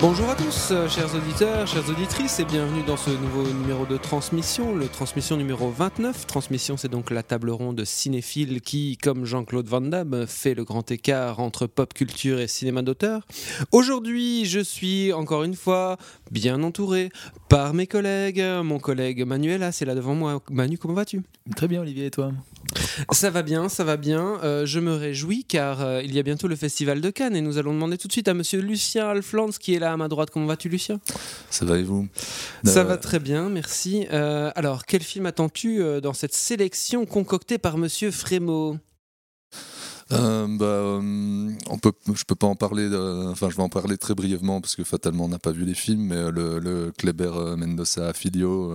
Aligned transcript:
Bonjour 0.00 0.30
à 0.30 0.36
tous, 0.36 0.68
euh, 0.70 0.88
chers 0.88 1.12
auditeurs, 1.12 1.66
chères 1.66 1.88
auditrices, 1.90 2.38
et 2.38 2.44
bienvenue 2.44 2.84
dans 2.84 2.96
ce 2.96 3.10
nouveau 3.10 3.42
numéro 3.42 3.84
de 3.84 3.96
transmission, 3.96 4.76
le 4.76 4.86
transmission 4.86 5.36
numéro 5.36 5.70
29. 5.70 6.24
Transmission, 6.24 6.76
c'est 6.76 6.88
donc 6.88 7.10
la 7.10 7.24
table 7.24 7.50
ronde 7.50 7.84
cinéphile 7.84 8.60
qui, 8.60 8.96
comme 8.96 9.24
Jean-Claude 9.24 9.66
Van 9.66 9.80
Damme, 9.80 10.24
fait 10.28 10.54
le 10.54 10.62
grand 10.62 10.88
écart 10.92 11.40
entre 11.40 11.66
pop 11.66 11.92
culture 11.92 12.38
et 12.38 12.46
cinéma 12.46 12.82
d'auteur. 12.82 13.26
Aujourd'hui, 13.72 14.44
je 14.44 14.60
suis 14.60 15.12
encore 15.12 15.42
une 15.42 15.56
fois 15.56 15.96
bien 16.30 16.62
entouré 16.62 17.10
par 17.48 17.74
mes 17.74 17.88
collègues. 17.88 18.44
Mon 18.62 18.78
collègue 18.78 19.24
Manuela, 19.26 19.72
c'est 19.72 19.84
là 19.84 19.96
devant 19.96 20.14
moi. 20.14 20.40
Manu, 20.48 20.78
comment 20.78 20.94
vas-tu? 20.94 21.22
Très 21.56 21.66
bien, 21.66 21.80
Olivier, 21.80 22.06
et 22.06 22.10
toi? 22.12 22.30
Ça 23.12 23.30
va 23.30 23.42
bien, 23.42 23.68
ça 23.68 23.84
va 23.84 23.96
bien. 23.96 24.38
Euh, 24.44 24.66
je 24.66 24.78
me 24.80 24.94
réjouis 24.94 25.44
car 25.44 25.80
euh, 25.82 26.02
il 26.02 26.14
y 26.14 26.18
a 26.18 26.22
bientôt 26.22 26.48
le 26.48 26.56
Festival 26.56 27.00
de 27.00 27.10
Cannes 27.10 27.34
et 27.36 27.40
nous 27.40 27.58
allons 27.58 27.72
demander 27.72 27.96
tout 27.98 28.08
de 28.08 28.12
suite 28.12 28.28
à 28.28 28.34
monsieur 28.34 28.60
Lucien 28.60 29.08
Alflands 29.08 29.50
qui 29.58 29.74
est 29.74 29.78
là 29.78 29.92
à 29.92 29.96
ma 29.96 30.08
droite. 30.08 30.30
Comment 30.30 30.46
vas-tu, 30.46 30.68
Lucien? 30.68 31.00
Ça 31.50 31.64
va 31.64 31.78
et 31.78 31.82
vous? 31.82 32.08
Ça 32.64 32.80
Euh, 32.80 32.84
va 32.84 32.96
très 32.96 33.18
bien, 33.20 33.48
merci. 33.48 34.06
Alors, 34.10 34.84
quel 34.86 35.02
film 35.02 35.26
attends-tu 35.26 35.82
dans 36.02 36.12
cette 36.12 36.34
sélection 36.34 37.06
concoctée 37.06 37.58
par 37.58 37.78
monsieur 37.78 38.10
Frémaux? 38.10 38.76
Euh, 40.12 40.46
bah, 40.58 40.64
euh, 40.64 41.50
je 42.14 42.24
peux 42.24 42.34
pas 42.34 42.46
en 42.46 42.54
parler. 42.54 42.88
euh, 42.90 43.30
enfin, 43.30 43.50
je 43.50 43.56
vais 43.56 43.62
en 43.62 43.68
parler 43.68 43.98
très 43.98 44.14
brièvement 44.14 44.60
parce 44.60 44.76
que 44.76 44.84
fatalement 44.84 45.24
on 45.24 45.28
n'a 45.28 45.38
pas 45.38 45.52
vu 45.52 45.64
les 45.64 45.74
films. 45.74 46.06
Mais 46.06 46.16
euh, 46.16 46.30
le, 46.30 46.58
le 46.58 46.92
Kleber 46.96 47.30
Mendoza 47.56 48.12
Filio, 48.12 48.72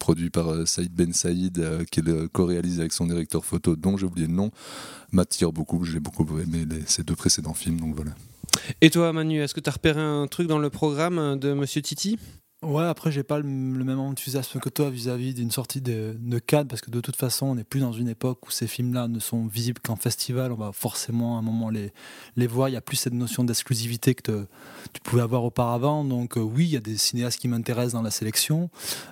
produit 0.00 0.30
par 0.30 0.66
Saïd 0.66 0.92
Ben 0.92 1.12
Saïd, 1.12 1.86
qui 1.90 2.02
co-réalise 2.32 2.80
avec 2.80 2.92
son 2.92 3.06
directeur 3.06 3.44
photo, 3.44 3.76
dont 3.76 3.96
j'ai 3.96 4.06
oublié 4.06 4.26
le 4.26 4.34
nom, 4.34 4.50
m'attire 5.12 5.52
beaucoup. 5.52 5.84
J'ai 5.84 6.00
beaucoup 6.00 6.26
aimé 6.38 6.66
ces 6.86 7.02
deux 7.04 7.16
précédents 7.16 7.54
films. 7.54 7.80
Donc 7.80 7.94
voilà. 7.94 8.12
Et 8.80 8.90
toi, 8.90 9.12
Manu, 9.12 9.40
est-ce 9.42 9.54
que 9.54 9.60
tu 9.60 9.68
as 9.70 9.72
repéré 9.72 10.00
un 10.00 10.26
truc 10.26 10.46
dans 10.46 10.58
le 10.58 10.70
programme 10.70 11.38
de 11.38 11.52
monsieur 11.54 11.82
Titi? 11.82 12.18
Ouais, 12.64 12.84
après, 12.84 13.12
j'ai 13.12 13.22
pas 13.22 13.38
le, 13.38 13.44
même 13.44 13.98
enthousiasme 13.98 14.58
que 14.58 14.68
toi 14.70 14.88
vis-à-vis 14.88 15.34
d'une 15.34 15.50
sortie 15.50 15.80
de, 15.80 16.16
de 16.18 16.38
Cannes, 16.38 16.66
parce 16.66 16.80
que 16.80 16.90
de 16.90 17.00
toute 17.00 17.16
façon, 17.16 17.46
on 17.46 17.54
n'est 17.56 17.64
plus 17.64 17.80
dans 17.80 17.92
une 17.92 18.08
époque 18.08 18.46
où 18.46 18.50
ces 18.50 18.66
films-là 18.66 19.06
ne 19.08 19.18
sont 19.18 19.46
visibles 19.46 19.80
qu'en 19.82 19.96
festival. 19.96 20.52
On 20.52 20.56
va 20.56 20.72
forcément 20.72 21.36
à 21.36 21.40
un 21.40 21.42
moment 21.42 21.68
les, 21.68 21.92
les 22.36 22.46
voir. 22.46 22.68
Il 22.68 22.72
n'y 22.72 22.78
a 22.78 22.80
plus 22.80 22.96
cette 22.96 23.12
notion 23.12 23.44
d'exclusivité 23.44 24.14
que 24.14 24.46
tu 24.92 25.00
pouvais 25.02 25.22
avoir 25.22 25.44
auparavant. 25.44 26.04
Donc, 26.04 26.38
euh, 26.38 26.40
oui, 26.40 26.64
il 26.64 26.70
y 26.70 26.76
a 26.76 26.80
des 26.80 26.96
cinéastes 26.96 27.38
qui 27.38 27.48
m'intéressent 27.48 27.92
dans 27.92 28.02
la 28.02 28.10
sélection, 28.10 28.70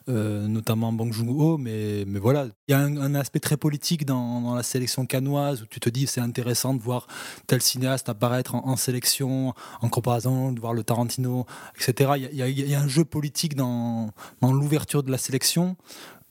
euh, 0.08 0.46
notamment 0.48 0.92
Bang 0.92 1.12
Joon-ho, 1.12 1.58
mais, 1.58 2.04
mais 2.06 2.18
voilà. 2.18 2.46
Il 2.68 2.72
y 2.72 2.74
a 2.74 2.78
un, 2.78 3.14
aspect 3.14 3.40
très 3.40 3.58
politique 3.58 4.06
dans, 4.06 4.54
la 4.54 4.62
sélection 4.62 5.04
cannoise 5.04 5.62
où 5.62 5.66
tu 5.66 5.80
te 5.80 5.90
dis 5.90 6.06
c'est 6.06 6.20
intéressant 6.20 6.72
de 6.72 6.80
voir 6.80 7.06
tel 7.46 7.60
cinéaste 7.60 8.08
apparaître 8.08 8.54
en, 8.54 8.76
sélection, 8.76 9.52
en 9.82 9.88
comparaison, 9.90 10.52
de 10.52 10.60
voir 10.60 10.72
le 10.72 10.82
Tarantino, 10.82 11.44
etc. 11.76 12.12
Il 12.32 12.38
y 12.38 12.74
a 12.74 12.80
un 12.80 12.88
jeu 12.88 13.04
politique 13.04 13.41
dans, 13.48 14.12
l'ouverture 14.42 15.02
de 15.02 15.10
la 15.10 15.18
sélection. 15.18 15.76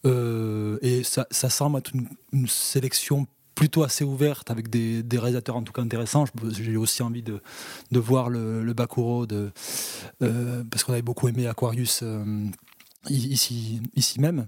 Euh, 0.05 0.79
et 0.81 1.03
ça, 1.03 1.27
ça 1.31 1.49
semble 1.49 1.77
être 1.77 1.91
une, 2.33 2.47
sélection 2.47 3.27
plutôt 3.53 3.83
assez 3.83 4.03
ouverte 4.03 4.49
avec 4.49 4.69
des, 4.69 5.03
réalisateurs 5.13 5.55
en 5.55 5.63
tout 5.63 5.73
cas 5.73 5.81
intéressants. 5.81 6.25
J'ai 6.51 6.77
aussi 6.77 7.03
envie 7.03 7.21
de, 7.21 7.41
de 7.91 7.99
voir 7.99 8.29
le, 8.29 8.63
le 8.63 8.73
Bakuro 8.73 9.25
de, 9.27 9.51
euh, 10.23 10.63
parce 10.69 10.83
qu'on 10.83 10.93
avait 10.93 11.01
beaucoup 11.01 11.27
aimé 11.27 11.47
Aquarius 11.47 11.99
euh, 12.03 12.47
ici, 13.09 13.81
ici 13.95 14.19
même. 14.19 14.47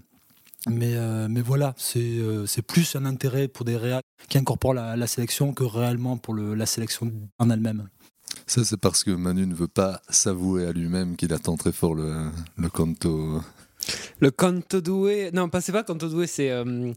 Mais, 0.66 0.94
mais 1.28 1.42
voilà, 1.42 1.74
c'est 1.76 2.62
plus 2.66 2.96
un 2.96 3.04
intérêt 3.04 3.48
pour 3.48 3.66
des 3.66 3.76
réals 3.76 4.00
qui 4.30 4.38
incorporent 4.38 4.72
la, 4.72 5.06
sélection 5.06 5.52
que 5.52 5.62
réellement 5.62 6.16
pour 6.16 6.34
la 6.34 6.64
sélection 6.64 7.12
en 7.38 7.50
elle-même. 7.50 7.90
Ça, 8.46 8.64
c'est 8.64 8.76
parce 8.76 9.04
que 9.04 9.10
Manu 9.10 9.46
ne 9.46 9.54
veut 9.54 9.68
pas 9.68 10.02
s'avouer 10.10 10.66
à 10.66 10.72
lui-même 10.72 11.16
qu'il 11.16 11.32
attend 11.32 11.56
très 11.56 11.72
fort 11.72 11.94
le, 11.94 12.30
le 12.58 12.68
canto. 12.68 13.40
Le 14.20 14.30
Canto 14.30 14.80
Doué. 14.80 15.30
Non, 15.32 15.48
pas 15.48 15.60
c'est 15.60 15.72
pas 15.72 15.82
Canto 15.82 16.08
Doué, 16.08 16.26
c'est 16.26 16.50
euh, 16.50 16.92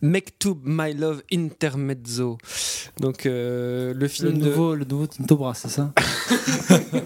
Mektub 0.00 0.58
My 0.64 0.94
Love 0.94 1.22
Intermezzo. 1.32 2.38
Donc, 2.98 3.26
euh, 3.26 3.92
le 3.92 4.00
Le 4.00 4.08
film 4.08 4.38
de. 4.38 4.46
nouveau, 4.46 4.74
le 4.74 4.84
nouveau 4.84 5.06
Tinto 5.06 5.36
Brass, 5.36 5.60
c'est 5.62 5.68
ça? 5.68 5.92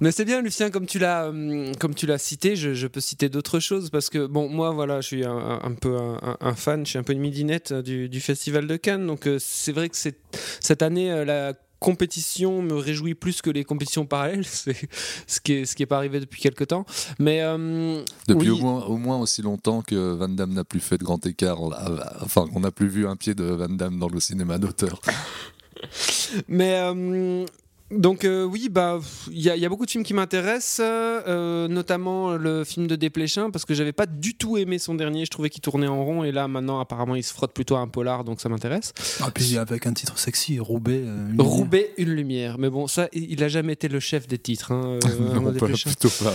Mais 0.00 0.10
c'est 0.10 0.24
bien, 0.24 0.42
Lucien, 0.42 0.70
comme 0.70 0.86
tu 0.86 0.98
l'as, 0.98 1.28
hum, 1.28 1.76
comme 1.76 1.94
tu 1.94 2.06
l'as 2.06 2.18
cité, 2.18 2.56
je, 2.56 2.74
je 2.74 2.88
peux 2.88 3.00
citer 3.00 3.28
d'autres 3.28 3.60
choses 3.60 3.88
parce 3.88 4.10
que 4.10 4.26
bon, 4.26 4.48
moi, 4.48 4.72
voilà, 4.72 5.00
je 5.00 5.06
suis 5.06 5.24
un, 5.24 5.60
un 5.62 5.74
peu 5.74 5.96
un, 5.96 6.54
fan, 6.54 6.84
je 6.84 6.90
suis 6.90 6.98
un 6.98 7.04
peu 7.04 7.12
une 7.12 7.20
midinette 7.20 7.70
euh, 7.70 7.82
du, 7.82 8.08
du 8.08 8.20
festival 8.20 8.66
de 8.66 8.76
Cannes, 8.76 9.06
donc 9.06 9.28
euh, 9.28 9.36
c'est 9.38 9.70
vrai 9.70 9.88
que 9.88 9.96
cette 9.96 10.82
année 10.82 11.12
euh, 11.12 11.24
la 11.24 11.54
compétition 11.82 12.62
me 12.62 12.74
réjouit 12.74 13.14
plus 13.14 13.42
que 13.42 13.50
les 13.50 13.64
compétitions 13.64 14.06
parallèles, 14.06 14.44
c'est 14.46 14.88
ce 15.26 15.40
qui 15.40 15.52
est 15.54 15.64
ce 15.66 15.74
qui 15.76 15.82
est 15.82 15.86
pas 15.86 15.96
arrivé 15.96 16.20
depuis 16.20 16.40
quelque 16.40 16.64
temps. 16.64 16.86
Mais 17.18 17.42
euh, 17.42 18.02
Depuis 18.28 18.50
oui. 18.50 18.60
au, 18.60 18.62
moins, 18.62 18.84
au 18.84 18.96
moins 18.96 19.18
aussi 19.18 19.42
longtemps 19.42 19.82
que 19.82 20.12
Van 20.14 20.28
Damme 20.28 20.54
n'a 20.54 20.64
plus 20.64 20.80
fait 20.80 20.98
de 20.98 21.04
grand 21.04 21.24
écart, 21.26 21.68
là, 21.68 22.16
enfin 22.22 22.46
qu'on 22.46 22.60
n'a 22.60 22.70
plus 22.70 22.88
vu 22.88 23.06
un 23.06 23.16
pied 23.16 23.34
de 23.34 23.44
Van 23.44 23.68
Damme 23.68 23.98
dans 23.98 24.08
le 24.08 24.20
cinéma 24.20 24.58
d'auteur. 24.58 25.00
Mais 26.48 26.74
euh, 26.76 27.44
donc 27.92 28.24
euh, 28.24 28.44
oui, 28.44 28.68
bah 28.70 28.98
il 29.30 29.40
y, 29.40 29.50
a- 29.50 29.56
il 29.56 29.62
y 29.62 29.66
a 29.66 29.68
beaucoup 29.68 29.86
de 29.86 29.90
films 29.90 30.04
qui 30.04 30.14
m'intéressent, 30.14 30.80
euh, 30.84 31.68
notamment 31.68 32.32
le 32.36 32.64
film 32.64 32.86
de 32.86 32.96
Desplechin 32.96 33.50
parce 33.50 33.64
que 33.64 33.74
j'avais 33.74 33.92
pas 33.92 34.06
du 34.06 34.34
tout 34.34 34.56
aimé 34.56 34.78
son 34.78 34.94
dernier. 34.94 35.24
Je 35.24 35.30
trouvais 35.30 35.50
qu'il 35.50 35.60
tournait 35.60 35.86
en 35.86 36.04
rond 36.04 36.24
et 36.24 36.32
là 36.32 36.48
maintenant 36.48 36.80
apparemment 36.80 37.14
il 37.14 37.22
se 37.22 37.32
frotte 37.32 37.52
plutôt 37.52 37.76
à 37.76 37.80
un 37.80 37.88
polar, 37.88 38.24
donc 38.24 38.40
ça 38.40 38.48
m'intéresse. 38.48 38.92
Ah, 39.20 39.30
puis 39.34 39.56
avec 39.58 39.86
un 39.86 39.92
titre 39.92 40.18
sexy, 40.18 40.58
Roubaix. 40.58 41.02
euh, 41.04 41.30
une 41.32 41.40
Roubaix, 41.40 41.92
une 41.98 42.10
lumière. 42.10 42.58
Mais 42.58 42.70
bon, 42.70 42.86
ça, 42.86 43.08
il 43.12 43.42
a 43.44 43.48
jamais 43.48 43.74
été 43.74 43.88
le 43.88 44.00
chef 44.00 44.26
des 44.26 44.38
titres. 44.38 44.72
hein, 44.72 44.98
Non, 45.34 45.52
pas- 45.52 45.66
plutôt 45.68 46.08
pas. 46.22 46.34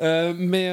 ouais. 0.00 0.34
Mais 0.38 0.70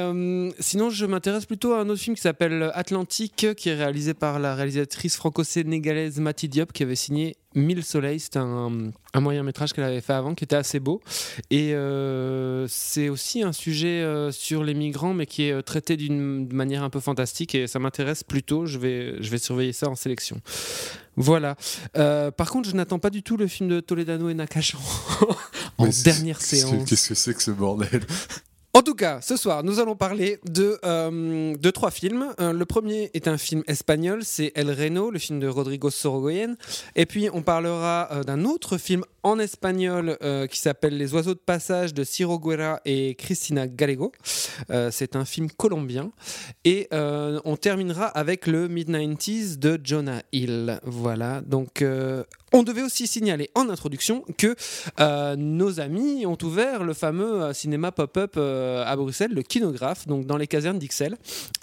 sinon, 0.60 0.90
je 0.90 1.06
m'intéresse 1.06 1.46
plutôt 1.46 1.72
à 1.72 1.80
un 1.80 1.88
autre 1.88 2.00
film 2.00 2.16
qui 2.16 2.22
s'appelle 2.22 2.70
Atlantique, 2.74 3.46
qui 3.56 3.68
est 3.68 3.74
réalisé 3.74 4.14
par 4.14 4.38
la 4.38 4.54
réalisatrice 4.54 5.16
franco-sénégalaise 5.16 6.18
Mati 6.20 6.48
Diop, 6.48 6.72
qui 6.72 6.82
avait 6.82 6.94
signé 6.96 7.36
Mille 7.54 7.82
Soleils. 7.84 8.20
C'était 8.20 8.38
un, 8.38 8.90
un 9.14 9.20
moyen 9.20 9.42
métrage 9.42 9.72
qu'elle 9.72 9.84
avait 9.84 10.00
fait 10.00 10.12
avant, 10.12 10.34
qui 10.34 10.44
était 10.44 10.56
assez 10.56 10.80
beau. 10.80 11.00
Et 11.50 11.74
euh, 11.74 12.66
c'est 12.68 13.08
aussi 13.08 13.42
un 13.42 13.52
sujet 13.52 14.02
euh, 14.02 14.30
sur 14.32 14.64
les 14.64 14.74
migrants, 14.74 15.14
mais 15.14 15.26
qui 15.26 15.44
est 15.44 15.52
euh, 15.52 15.62
traité 15.62 15.96
d'une 15.96 16.52
manière 16.52 16.82
un 16.82 16.90
peu 16.90 17.00
fantastique. 17.00 17.54
Et 17.54 17.66
ça 17.66 17.78
m'intéresse 17.78 18.24
plutôt. 18.24 18.66
Je 18.66 18.78
vais, 18.78 19.22
je 19.22 19.30
vais 19.30 19.38
surveiller 19.38 19.72
ça 19.72 19.88
en 19.88 19.94
sélection. 19.94 20.40
Voilà. 21.16 21.56
Euh, 21.96 22.30
par 22.30 22.50
contre, 22.50 22.68
je 22.70 22.74
n'attends 22.74 22.98
pas 22.98 23.10
du 23.10 23.22
tout 23.22 23.36
le 23.36 23.46
film 23.46 23.68
de 23.68 23.80
Toledano 23.80 24.28
et 24.30 24.34
Nakash 24.34 24.76
en 25.78 25.90
c'est- 25.90 26.04
dernière 26.04 26.40
séance. 26.40 26.88
Qu'est-ce 26.88 27.10
que 27.10 27.14
c'est 27.14 27.34
que 27.34 27.42
ce 27.42 27.50
bordel? 27.50 28.00
En 28.74 28.80
tout 28.80 28.94
cas, 28.94 29.20
ce 29.20 29.36
soir, 29.36 29.62
nous 29.62 29.80
allons 29.80 29.96
parler 29.96 30.38
de, 30.46 30.78
euh, 30.82 31.54
trois 31.74 31.90
films. 31.90 32.32
Euh, 32.40 32.54
le 32.54 32.64
premier 32.64 33.10
est 33.12 33.28
un 33.28 33.36
film 33.36 33.62
espagnol, 33.66 34.20
c'est 34.24 34.50
El 34.54 34.70
Reno, 34.70 35.10
le 35.10 35.18
film 35.18 35.40
de 35.40 35.46
Rodrigo 35.46 35.90
Sorogoyen. 35.90 36.56
Et 36.96 37.04
puis, 37.04 37.28
on 37.34 37.42
parlera 37.42 38.08
euh, 38.12 38.22
d'un 38.22 38.46
autre 38.46 38.78
film 38.78 39.04
en 39.22 39.38
espagnol 39.38 40.16
euh, 40.22 40.46
qui 40.46 40.58
s'appelle 40.58 40.96
Les 40.96 41.14
oiseaux 41.14 41.34
de 41.34 41.38
passage 41.38 41.94
de 41.94 42.04
Ciro 42.04 42.38
Guerra 42.38 42.80
et 42.84 43.14
Cristina 43.14 43.66
Gallego. 43.66 44.12
Euh, 44.70 44.90
c'est 44.90 45.16
un 45.16 45.24
film 45.24 45.50
colombien. 45.50 46.10
Et 46.64 46.88
euh, 46.92 47.40
on 47.44 47.56
terminera 47.56 48.06
avec 48.06 48.46
le 48.46 48.68
Mid-90s 48.68 49.58
de 49.58 49.80
Jonah 49.82 50.22
Hill. 50.32 50.80
Voilà, 50.84 51.40
donc... 51.42 51.84
on 52.52 52.62
devait 52.62 52.82
aussi 52.82 53.06
signaler 53.06 53.50
en 53.54 53.68
introduction 53.70 54.24
que 54.36 54.54
nos 55.36 55.80
amis 55.80 56.26
ont 56.26 56.38
ouvert 56.42 56.84
le 56.84 56.94
fameux 56.94 57.52
cinéma 57.52 57.92
pop-up 57.92 58.36
à 58.36 58.94
Bruxelles, 58.96 59.32
le 59.32 59.42
Kinographe, 59.42 60.06
donc 60.06 60.26
dans 60.26 60.36
les 60.36 60.46
casernes 60.46 60.78
d'Ixelles. 60.78 61.16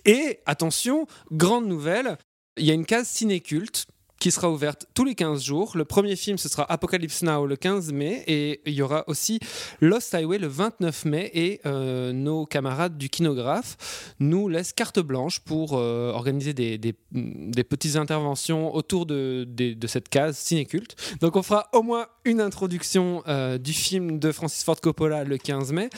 Et 0.06 0.40
attention, 0.46 1.06
grande 1.32 1.68
nouvelle, 1.68 2.18
il 2.58 2.66
y 2.66 2.72
a 2.72 2.74
une 2.74 2.86
case 2.86 3.08
ciné-culte 3.08 3.86
qui 4.20 4.32
sera 4.32 4.50
ouverte 4.52 4.86
tous 4.94 5.06
les 5.06 5.16
15 5.16 5.42
jours. 5.44 5.72
Le 5.76 5.86
premier 5.86 6.16
film, 6.16 6.38
ce 6.38 6.50
sera 6.50 6.70
Apocalypse 6.72 7.24
Now 7.24 7.46
le 7.46 7.56
15 7.56 7.94
mai 7.94 8.24
et 8.28 8.62
il 8.66 8.74
y 8.74 8.82
aura 8.82 9.04
aussi 9.08 9.40
Lost 9.82 10.14
Highway 10.14 10.38
le 10.38 10.48
29 10.48 11.06
mai 11.06 11.32
et 11.34 11.62
euh, 11.66 12.12
nos 12.12 12.46
camarades 12.46 12.98
du 12.98 13.10
Kinographe 13.10 14.14
nous 14.20 14.50
laissent 14.50 14.74
carte 14.74 15.00
blanche 15.00 15.40
pour 15.40 15.74
euh, 15.74 16.12
organiser 16.12 16.54
des, 16.54 16.94
petites 17.64 17.96
interventions 17.96 18.76
autour 18.76 19.06
de, 19.06 19.46
de 19.48 19.88
cette 19.88 20.10
case 20.10 20.38
cinéculte. 20.38 20.96
Donc 21.22 21.36
on 21.36 21.44
fera 21.44 21.70
au 21.74 21.82
moins 21.82 22.08
une 22.30 22.42
introduction 22.42 23.24
euh, 23.28 23.58
du 23.58 23.74
film 23.74 24.20
de 24.20 24.32
Francis 24.32 24.64
Ford 24.64 24.80
Coppola 24.80 25.24
le 25.24 25.38
15 25.38 25.72
mai. 25.74 25.90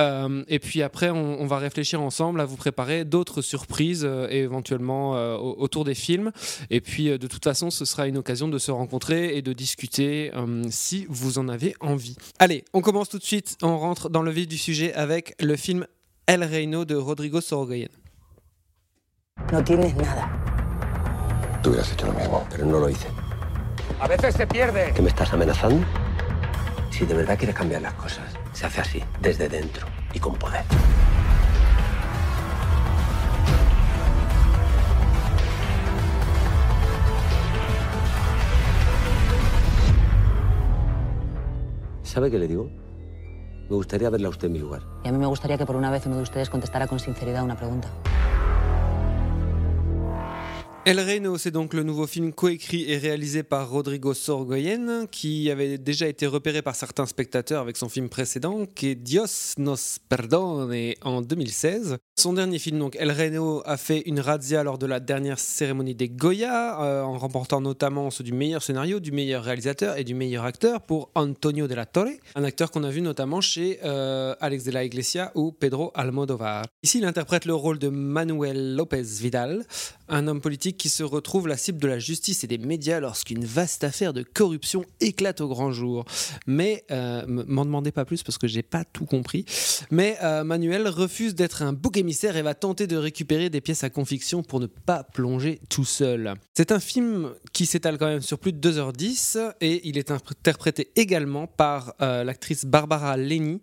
Euh, 0.00 0.42
et 0.48 0.58
puis 0.58 0.82
après, 0.82 1.10
on, 1.10 1.40
on 1.40 1.46
va 1.46 1.58
réfléchir 1.58 2.00
ensemble 2.00 2.40
à 2.40 2.44
vous 2.44 2.56
préparer 2.56 3.04
d'autres 3.04 3.42
surprises 3.42 4.04
euh, 4.04 4.26
éventuellement 4.30 5.16
euh, 5.16 5.36
au- 5.36 5.54
autour 5.58 5.84
des 5.84 5.94
films. 5.94 6.32
Et 6.70 6.80
puis 6.80 7.08
euh, 7.10 7.18
de 7.18 7.26
toute 7.26 7.44
façon, 7.44 7.70
ce 7.70 7.84
sera 7.84 8.06
une 8.08 8.16
occasion 8.16 8.48
de 8.48 8.58
se 8.58 8.70
rencontrer 8.70 9.36
et 9.36 9.42
de 9.42 9.52
discuter 9.52 10.30
euh, 10.34 10.64
si 10.70 11.06
vous 11.08 11.38
en 11.38 11.48
avez 11.48 11.74
envie. 11.80 12.16
Allez, 12.38 12.64
on 12.72 12.80
commence 12.80 13.08
tout 13.08 13.18
de 13.18 13.24
suite. 13.24 13.56
On 13.62 13.78
rentre 13.78 14.08
dans 14.08 14.22
le 14.22 14.30
vif 14.30 14.48
du 14.48 14.58
sujet 14.58 14.92
avec 14.94 15.34
le 15.40 15.56
film 15.56 15.86
El 16.26 16.42
Reino 16.42 16.84
de 16.84 16.94
Rodrigo 16.96 17.40
Sorogoyen. 17.40 17.88
No 19.52 19.62
tienes 19.62 19.94
nada. 19.96 20.30
Tú 21.62 21.70
hubieras 21.70 21.90
hecho 21.92 22.06
lo 22.06 22.12
mismo, 22.14 22.44
pero 22.50 22.64
no 22.66 22.78
lo 22.78 22.88
hice. 22.88 23.08
A 24.00 24.08
veces 24.08 24.34
se 24.34 24.46
pierde. 24.46 24.92
¿Qué 24.94 25.02
me 25.02 25.08
estás 25.08 25.32
amenazando? 25.32 25.84
Si 26.90 27.06
de 27.06 27.14
verdad 27.14 27.36
quieres 27.36 27.56
cambiar 27.56 27.82
las 27.82 27.94
cosas, 27.94 28.32
se 28.52 28.66
hace 28.66 28.80
así, 28.80 29.04
desde 29.20 29.48
dentro 29.48 29.86
y 30.12 30.18
con 30.18 30.34
poder. 30.36 30.62
¿Sabe 42.02 42.30
qué 42.30 42.38
le 42.38 42.46
digo? 42.46 42.70
Me 43.68 43.76
gustaría 43.76 44.08
verla 44.08 44.28
a 44.28 44.30
usted 44.30 44.46
en 44.46 44.52
mi 44.52 44.58
lugar. 44.60 44.82
Y 45.02 45.08
a 45.08 45.12
mí 45.12 45.18
me 45.18 45.26
gustaría 45.26 45.58
que 45.58 45.66
por 45.66 45.74
una 45.74 45.90
vez 45.90 46.06
uno 46.06 46.16
de 46.16 46.22
ustedes 46.22 46.48
contestara 46.48 46.86
con 46.86 47.00
sinceridad 47.00 47.42
una 47.42 47.56
pregunta. 47.56 47.88
El 50.86 51.00
Reino, 51.00 51.38
c'est 51.38 51.50
donc 51.50 51.72
le 51.72 51.82
nouveau 51.82 52.06
film 52.06 52.34
coécrit 52.34 52.84
et 52.90 52.98
réalisé 52.98 53.42
par 53.42 53.70
Rodrigo 53.70 54.12
Sorogoyen, 54.12 55.06
qui 55.06 55.50
avait 55.50 55.78
déjà 55.78 56.06
été 56.06 56.26
repéré 56.26 56.60
par 56.60 56.74
certains 56.76 57.06
spectateurs 57.06 57.62
avec 57.62 57.78
son 57.78 57.88
film 57.88 58.10
précédent, 58.10 58.66
qui 58.66 58.88
est 58.88 58.94
Dios 58.94 59.54
nos 59.56 59.76
perdone 60.10 60.92
en 61.00 61.22
2016. 61.22 61.96
Son 62.18 62.34
dernier 62.34 62.58
film, 62.58 62.78
donc 62.78 62.96
El 62.96 63.10
Reino, 63.12 63.62
a 63.64 63.78
fait 63.78 64.00
une 64.00 64.20
razzia 64.20 64.62
lors 64.62 64.76
de 64.76 64.84
la 64.84 65.00
dernière 65.00 65.38
cérémonie 65.38 65.94
des 65.94 66.10
Goya, 66.10 66.82
euh, 66.82 67.02
en 67.02 67.16
remportant 67.16 67.62
notamment 67.62 68.10
ceux 68.10 68.22
du 68.22 68.34
meilleur 68.34 68.62
scénario, 68.62 69.00
du 69.00 69.10
meilleur 69.10 69.42
réalisateur 69.42 69.96
et 69.96 70.04
du 70.04 70.14
meilleur 70.14 70.44
acteur 70.44 70.82
pour 70.82 71.10
Antonio 71.14 71.66
de 71.66 71.74
la 71.74 71.86
Torre, 71.86 72.08
un 72.34 72.44
acteur 72.44 72.70
qu'on 72.70 72.84
a 72.84 72.90
vu 72.90 73.00
notamment 73.00 73.40
chez 73.40 73.80
euh, 73.84 74.34
Alex 74.38 74.64
de 74.64 74.70
la 74.70 74.84
Iglesia 74.84 75.32
ou 75.34 75.50
Pedro 75.50 75.92
Almodovar. 75.94 76.66
Ici, 76.82 76.98
il 76.98 77.06
interprète 77.06 77.46
le 77.46 77.54
rôle 77.54 77.78
de 77.78 77.88
Manuel 77.88 78.76
López 78.76 79.02
Vidal, 79.02 79.64
un 80.08 80.26
homme 80.26 80.40
politique 80.40 80.76
qui 80.76 80.88
se 80.88 81.02
retrouve 81.02 81.48
la 81.48 81.56
cible 81.56 81.78
de 81.78 81.88
la 81.88 81.98
justice 81.98 82.44
et 82.44 82.46
des 82.46 82.58
médias 82.58 83.00
lorsqu'une 83.00 83.44
vaste 83.44 83.84
affaire 83.84 84.12
de 84.12 84.22
corruption 84.22 84.84
éclate 85.00 85.40
au 85.40 85.48
grand 85.48 85.72
jour. 85.72 86.04
Mais, 86.46 86.84
euh, 86.90 87.24
m'en 87.26 87.64
demandez 87.64 87.92
pas 87.92 88.04
plus 88.04 88.22
parce 88.22 88.38
que 88.38 88.46
j'ai 88.46 88.62
pas 88.62 88.84
tout 88.84 89.06
compris. 89.06 89.44
Mais 89.90 90.16
euh, 90.22 90.44
Manuel 90.44 90.88
refuse 90.88 91.34
d'être 91.34 91.62
un 91.62 91.72
bouc 91.72 91.96
émissaire 91.96 92.36
et 92.36 92.42
va 92.42 92.54
tenter 92.54 92.86
de 92.86 92.96
récupérer 92.96 93.50
des 93.50 93.60
pièces 93.60 93.84
à 93.84 93.90
conviction 93.90 94.42
pour 94.42 94.60
ne 94.60 94.66
pas 94.66 95.04
plonger 95.04 95.60
tout 95.68 95.84
seul. 95.84 96.34
C'est 96.54 96.72
un 96.72 96.80
film 96.80 97.30
qui 97.52 97.66
s'étale 97.66 97.98
quand 97.98 98.06
même 98.06 98.20
sur 98.20 98.38
plus 98.38 98.52
de 98.52 98.70
2h10 98.70 99.54
et 99.60 99.88
il 99.88 99.98
est 99.98 100.10
interprété 100.10 100.90
également 100.96 101.46
par 101.46 101.94
euh, 102.02 102.24
l'actrice 102.24 102.64
Barbara 102.64 103.16
Leni 103.16 103.60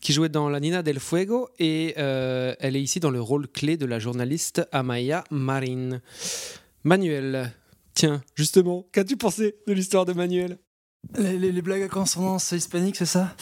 qui 0.00 0.12
jouait 0.12 0.28
dans 0.28 0.48
La 0.48 0.60
Nina 0.60 0.82
del 0.82 0.98
Fuego 0.98 1.48
et 1.58 1.94
elle 1.96 2.76
est 2.76 2.82
ici 2.82 2.98
dans 2.98 3.10
le 3.10 3.20
rôle 3.20 3.46
clé 3.46 3.76
de 3.76 3.86
la 3.86 3.98
journaliste 3.98 4.66
Amaya 4.72 5.24
Marin. 5.30 5.81
Manuel, 6.84 7.52
tiens, 7.94 8.22
justement, 8.34 8.86
qu'as-tu 8.92 9.16
pensé 9.16 9.56
de 9.66 9.72
l'histoire 9.72 10.04
de 10.04 10.12
Manuel? 10.12 10.58
Les, 11.18 11.62
blagues 11.62 11.82
à 11.82 11.88
consonance 11.88 12.52
hispanique, 12.52 12.96
c'est 12.96 13.06
ça? 13.06 13.34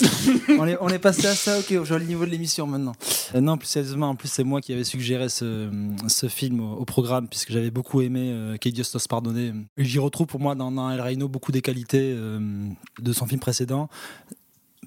On, 0.59 0.89
est, 0.89 0.99
passé 0.99 1.27
à 1.27 1.35
ça, 1.35 1.59
ok, 1.59 1.73
au 1.73 1.99
niveau 2.01 2.25
de 2.25 2.31
l'émission 2.31 2.67
maintenant. 2.67 2.95
Euh, 3.35 3.41
non, 3.41 3.59
plus 3.59 3.69
sérieusement, 3.69 4.09
en 4.09 4.17
plus, 4.17 4.29
c'est 4.29 4.43
moi 4.43 4.61
qui 4.61 4.73
avais 4.73 4.83
suggéré 4.83 5.29
ce, 5.29 5.69
film 6.29 6.61
au, 6.61 6.85
programme, 6.85 7.29
puisque 7.29 7.53
j'avais 7.53 7.71
beaucoup 7.71 8.01
aimé 8.01 8.31
euh, 8.33 8.57
Que 8.57 8.71
nos 8.71 9.55
J'y 9.77 9.99
retrouve 9.99 10.27
pour 10.27 10.41
moi 10.41 10.55
dans, 10.55 10.73
dans 10.73 10.91
El 10.91 11.01
Reino 11.01 11.29
beaucoup 11.29 11.53
des 11.53 11.61
qualités 11.61 12.13
euh, 12.17 12.41
de 12.99 13.13
son 13.13 13.27
film 13.27 13.41
précédent. 13.41 13.89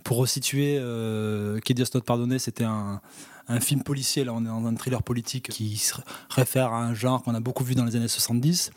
Pour 0.04 0.18
resituer, 0.18 0.78
euh, 0.80 1.60
Que 1.60 1.74
Dios 1.74 1.86
nos 1.94 2.02
pardonne, 2.02 2.38
c'était 2.40 2.64
un, 2.64 3.02
film 3.60 3.84
policier, 3.84 4.24
là 4.24 4.34
on 4.34 4.42
est 4.42 4.48
dans 4.48 4.66
un 4.66 4.74
thriller 4.76 5.04
politique 5.04 5.50
qui 5.50 5.76
se 5.78 5.96
réfère 6.30 6.72
à 6.72 6.82
un 6.82 6.94
genre 6.94 7.22
qu'on 7.24 7.36
a 7.36 7.42
beaucoup 7.42 7.64
vu 7.64 7.76
dans 7.76 7.86
les 7.86 7.96
années 7.96 8.08
70. 8.08 8.72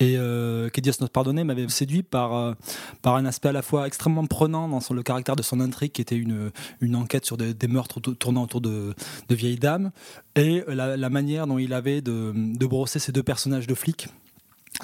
Et 0.00 0.16
euh, 0.16 0.70
Que 0.70 0.80
Dios 0.80 0.94
nos 1.00 1.08
pardonne 1.08 1.42
m'avait 1.42 1.68
séduit 1.68 2.02
par, 2.02 2.34
euh, 2.34 2.54
par 3.02 3.16
un 3.16 3.24
aspect 3.26 3.48
à 3.48 3.52
la 3.52 3.62
fois 3.62 3.86
extrêmement 3.86 4.26
prenant 4.26 4.68
dans 4.68 4.80
le 4.90 5.02
caractère 5.02 5.36
de 5.36 5.42
son 5.42 5.60
intrigue, 5.60 5.92
qui 5.92 6.00
était 6.00 6.16
une, 6.16 6.50
une 6.80 6.96
enquête 6.96 7.24
sur 7.24 7.36
des, 7.36 7.54
meurtres 7.68 8.00
tournant 8.00 8.44
autour 8.44 8.60
de, 8.60 8.94
de 9.28 9.34
vieilles 9.34 9.58
dames, 9.58 9.90
et 10.36 10.64
la, 10.68 10.96
la 10.96 11.10
manière 11.10 11.46
dont 11.46 11.58
il 11.58 11.72
avait 11.72 12.00
de, 12.00 12.32
de 12.34 12.66
brosser 12.66 12.98
ces 12.98 13.12
deux 13.12 13.22
personnages 13.22 13.66
de 13.66 13.74
flics 13.74 14.08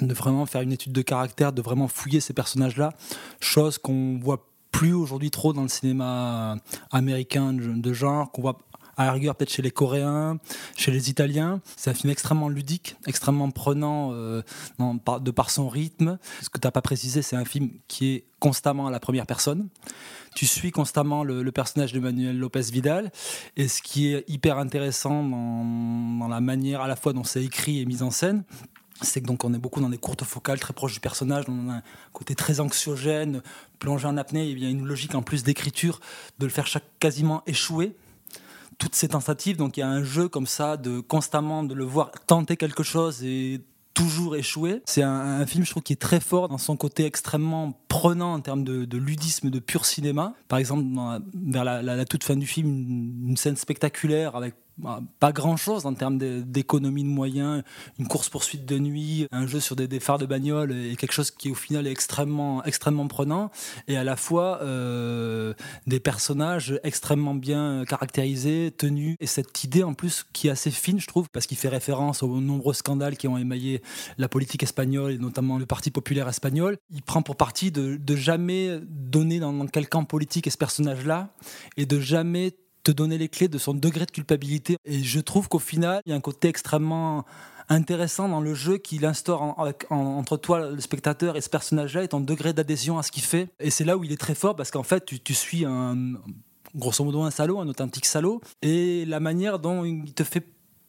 de 0.01 0.13
vraiment 0.13 0.45
faire 0.45 0.61
une 0.61 0.73
étude 0.73 0.91
de 0.91 1.01
caractère, 1.01 1.53
de 1.53 1.61
vraiment 1.61 1.87
fouiller 1.87 2.19
ces 2.19 2.33
personnages-là, 2.33 2.93
chose 3.39 3.77
qu'on 3.77 4.19
voit 4.21 4.45
plus 4.75 4.93
aujourd'hui 4.93 5.31
trop 5.31 5.53
dans 5.53 5.61
le 5.61 5.69
cinéma 5.69 6.57
américain 6.91 7.53
de, 7.53 7.93
genre, 7.93 8.29
qu'on 8.31 8.41
voit 8.41 8.57
à 8.97 9.05
la 9.05 9.13
rigueur 9.13 9.33
peut-être 9.35 9.51
chez 9.51 9.61
les 9.61 9.71
Coréens, 9.71 10.37
chez 10.75 10.91
les 10.91 11.09
Italiens. 11.09 11.61
C'est 11.77 11.89
un 11.89 11.93
film 11.93 12.11
extrêmement 12.11 12.49
ludique, 12.49 12.97
extrêmement 13.07 13.51
prenant 13.51 14.11
euh, 14.11 14.41
dans- 14.77 14.97
par- 14.97 15.21
de 15.21 15.31
par 15.31 15.49
son 15.49 15.69
rythme. 15.69 16.17
Ce 16.41 16.49
que 16.49 16.59
tu 16.59 16.67
n'as 16.67 16.71
pas 16.71 16.81
précisé, 16.81 17.21
c'est 17.21 17.37
un 17.37 17.45
film 17.45 17.69
qui 17.87 18.07
est 18.07 18.25
constamment 18.39 18.87
à 18.87 18.91
la 18.91 18.99
première 18.99 19.25
personne. 19.25 19.69
Tu 20.35 20.45
suis 20.45 20.71
constamment 20.71 21.23
le, 21.23 21.49
personnage 21.53 21.93
de 21.93 21.99
Manuel 22.01 22.37
Lopez 22.37 22.63
Vidal. 22.71 23.11
Et 23.55 23.69
ce 23.69 23.81
qui 23.81 24.13
est 24.13 24.25
hyper 24.29 24.57
intéressant 24.57 25.23
dans 25.23 26.27
la 26.27 26.41
manière 26.41 26.81
à 26.81 26.89
la 26.89 26.97
fois 26.97 27.13
dont 27.13 27.23
c'est 27.23 27.43
écrit 27.43 27.79
et 27.79 27.85
mis 27.85 28.01
en 28.01 28.11
scène, 28.11 28.43
c'est 29.01 29.21
que 29.21 29.27
donc 29.27 29.43
on 29.43 29.53
est 29.53 29.57
beaucoup 29.59 29.81
dans 29.81 29.89
des 29.89 29.97
courtes 29.97 30.23
focales 30.23 30.59
très 30.59 30.73
proches 30.73 30.93
du 30.93 30.99
personnage, 30.99 31.45
on 31.47 31.69
a 31.69 31.75
un 31.75 31.83
côté 32.13 32.35
très 32.35 32.59
anxiogène, 32.59 33.41
plongé 33.79 34.07
en 34.07 34.17
apnée, 34.17 34.47
et 34.47 34.51
il 34.51 34.63
y 34.63 34.65
a 34.65 34.69
une 34.69 34.85
logique 34.85 35.15
en 35.15 35.21
plus 35.21 35.43
d'écriture 35.43 35.99
de 36.39 36.45
le 36.45 36.51
faire 36.51 36.67
quasiment 36.99 37.43
échouer 37.45 37.95
toutes 38.77 38.95
ces 38.95 39.09
tentatives. 39.09 39.57
Donc 39.57 39.77
il 39.77 39.81
y 39.81 39.83
a 39.83 39.89
un 39.89 40.03
jeu 40.03 40.27
comme 40.27 40.47
ça 40.47 40.77
de 40.77 40.99
constamment 40.99 41.63
de 41.63 41.73
le 41.73 41.83
voir 41.83 42.11
tenter 42.27 42.57
quelque 42.57 42.83
chose 42.83 43.23
et 43.23 43.61
toujours 43.93 44.35
échouer. 44.35 44.81
C'est 44.85 45.03
un, 45.03 45.45
film, 45.45 45.65
je 45.65 45.71
trouve, 45.71 45.81
qui 45.81 45.93
est 45.93 46.01
très 46.01 46.19
fort 46.19 46.49
dans 46.49 46.57
son 46.57 46.75
côté 46.75 47.05
extrêmement 47.05 47.79
prenant 47.87 48.33
en 48.33 48.41
termes 48.41 48.63
de, 48.63 48.97
ludisme, 48.97 49.49
de 49.49 49.59
pur 49.59 49.85
cinéma. 49.85 50.33
Par 50.49 50.59
exemple, 50.59 50.83
la- 50.93 51.21
vers 51.33 51.63
la, 51.63 52.05
toute 52.05 52.23
fin 52.23 52.35
du 52.35 52.45
film, 52.45 52.67
une, 53.29 53.37
scène 53.37 53.55
spectaculaire 53.55 54.35
avec 54.35 54.53
pas 55.19 55.31
grand 55.31 55.57
chose 55.57 55.85
en 55.85 55.93
termes 55.93 56.17
d'économie 56.17 57.03
de 57.03 57.09
moyens, 57.09 57.63
une 57.97 58.07
course-poursuite 58.07 58.65
de 58.65 58.77
nuit, 58.77 59.27
un 59.31 59.47
jeu 59.47 59.59
sur 59.59 59.75
des, 59.75 59.99
phares 59.99 60.17
de 60.17 60.25
bagnole 60.25 60.73
et 60.73 60.95
quelque 60.95 61.13
chose 61.13 61.31
qui 61.31 61.49
au 61.51 61.55
final 61.55 61.87
est 61.87 61.91
extrêmement, 61.91 62.63
extrêmement 62.65 63.07
prenant 63.07 63.51
et 63.87 63.97
à 63.97 64.03
la 64.03 64.15
fois 64.15 64.59
euh, 64.61 65.53
des 65.87 65.99
personnages 65.99 66.79
extrêmement 66.83 67.35
bien 67.35 67.85
caractérisés, 67.87 68.73
tenus 68.77 69.15
et 69.19 69.27
cette 69.27 69.63
idée 69.63 69.83
en 69.83 69.93
plus 69.93 70.25
qui 70.33 70.47
est 70.47 70.51
assez 70.51 70.71
fine 70.71 70.99
je 70.99 71.07
trouve 71.07 71.29
parce 71.29 71.47
qu'il 71.47 71.57
fait 71.57 71.69
référence 71.69 72.21
aux 72.21 72.41
nombreux 72.41 72.73
scandales 72.73 73.17
qui 73.17 73.27
ont 73.27 73.37
émaillé 73.37 73.81
la 74.17 74.27
politique 74.27 74.63
espagnole 74.63 75.13
et 75.13 75.17
notamment 75.17 75.57
le 75.57 75.65
Parti 75.65 75.91
populaire 75.91 76.27
espagnol. 76.27 76.77
Il 76.91 77.01
prend 77.01 77.21
pour 77.21 77.35
parti 77.37 77.71
de, 77.71 77.95
de 77.95 78.15
jamais 78.15 78.79
donner 78.87 79.39
dans, 79.39 79.53
dans 79.53 79.67
quel 79.67 79.87
camp 79.87 80.03
politique 80.05 80.47
est 80.47 80.51
ce 80.51 80.57
personnage-là 80.57 81.29
et 81.77 81.85
de 81.85 81.99
jamais 81.99 82.53
te 82.85 82.91
donner 82.91 83.17
les 83.17 83.27
clés 83.27 83.49
de 83.49 83.57
son 83.57 83.73
degré 83.73 84.05
de 84.05 84.11
culpabilité. 84.11 84.77
Et 84.85 85.03
je 85.03 85.19
trouve 85.19 85.49
qu'au 85.49 85.59
final, 85.59 86.01
il 86.05 86.11
y 86.11 86.13
a 86.13 86.15
un 86.15 86.21
côté 86.21 86.47
extrêmement 86.47 87.25
intéressant 87.67 88.29
dans 88.29 88.41
le 88.41 88.53
jeu 88.53 88.77
qu'il 88.77 89.05
instaure 89.05 89.41
entre 89.89 90.37
toi, 90.37 90.69
le 90.69 90.79
spectateur, 90.79 91.35
et 91.35 91.41
ce 91.41 91.49
personnage-là, 91.49 92.03
et 92.03 92.07
ton 92.07 92.21
degré 92.21 92.53
d'adhésion 92.53 92.99
à 92.99 93.03
ce 93.03 93.11
qu'il 93.11 93.23
fait. 93.23 93.49
Et 93.59 93.71
c'est 93.71 93.85
là 93.85 93.97
où 93.97 94.03
il 94.03 94.11
est 94.11 94.21
très 94.21 94.35
fort, 94.35 94.55
parce 94.55 94.69
qu'en 94.69 94.83
fait, 94.83 95.03
tu, 95.03 95.19
tu 95.19 95.33
suis 95.33 95.65
un, 95.65 96.13
grosso 96.75 97.03
modo 97.03 97.23
un 97.23 97.31
salaud, 97.31 97.59
un 97.59 97.67
authentique 97.67 98.05
salaud, 98.05 98.39
et 98.61 99.05
la 99.05 99.19
manière 99.19 99.57
dont 99.57 99.83
il 99.83 100.13
te 100.13 100.23
fait 100.23 100.45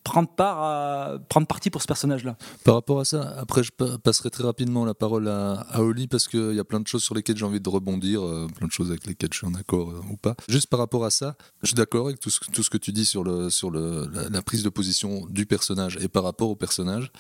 prendre 0.07 0.29
part 0.29 0.63
à 0.63 1.19
prendre 1.29 1.49
parti 1.49 1.69
pour 1.69 1.83
ce 1.83 1.89
personnage-là. 1.89 2.37
Par 2.63 2.75
rapport 2.75 3.01
à 3.01 3.05
ça, 3.05 3.35
après 3.39 3.65
je 3.65 3.73
pa- 3.73 3.99
passerai 3.99 4.31
très 4.31 4.45
rapidement 4.45 4.85
la 4.85 4.95
parole 4.95 5.27
à, 5.27 5.67
Oli 5.81 6.07
parce 6.07 6.29
qu'il 6.29 6.55
y 6.55 6.61
a 6.61 6.65
plein 6.65 6.79
de 6.79 6.87
choses 6.87 7.03
sur 7.03 7.15
lesquelles 7.17 7.37
j'ai 7.37 7.45
envie 7.45 7.61
de 7.61 7.69
rebondir, 7.69 8.25
euh, 8.25 8.47
plein 8.57 8.69
de 8.69 8.73
choses 8.73 8.91
avec 8.91 9.05
lesquelles 9.05 9.31
je 9.33 9.39
suis 9.39 9.47
en 9.49 9.55
accord 9.55 9.91
euh, 9.91 10.01
ou 10.13 10.17
pas. 10.17 10.37
Juste 10.49 10.69
par 10.69 10.79
rapport 10.79 11.05
à 11.05 11.11
ça, 11.11 11.35
je 11.63 11.67
suis 11.69 11.75
d'accord 11.75 12.07
avec 12.07 12.21
tout 12.21 12.31
ce, 12.31 12.71
que 12.71 12.79
tu 12.79 12.93
dis 12.93 13.05
sur, 13.05 13.25
le, 13.25 13.51
sur 13.51 13.71
le, 13.71 14.09
la 14.31 14.43
prise 14.43 14.63
de 14.63 14.69
position 14.69 15.27
du 15.29 15.45
personnage 15.45 15.99
et 16.01 16.07
par 16.07 16.23
rapport 16.23 16.51
au 16.51 16.57
personnage. 16.57 17.11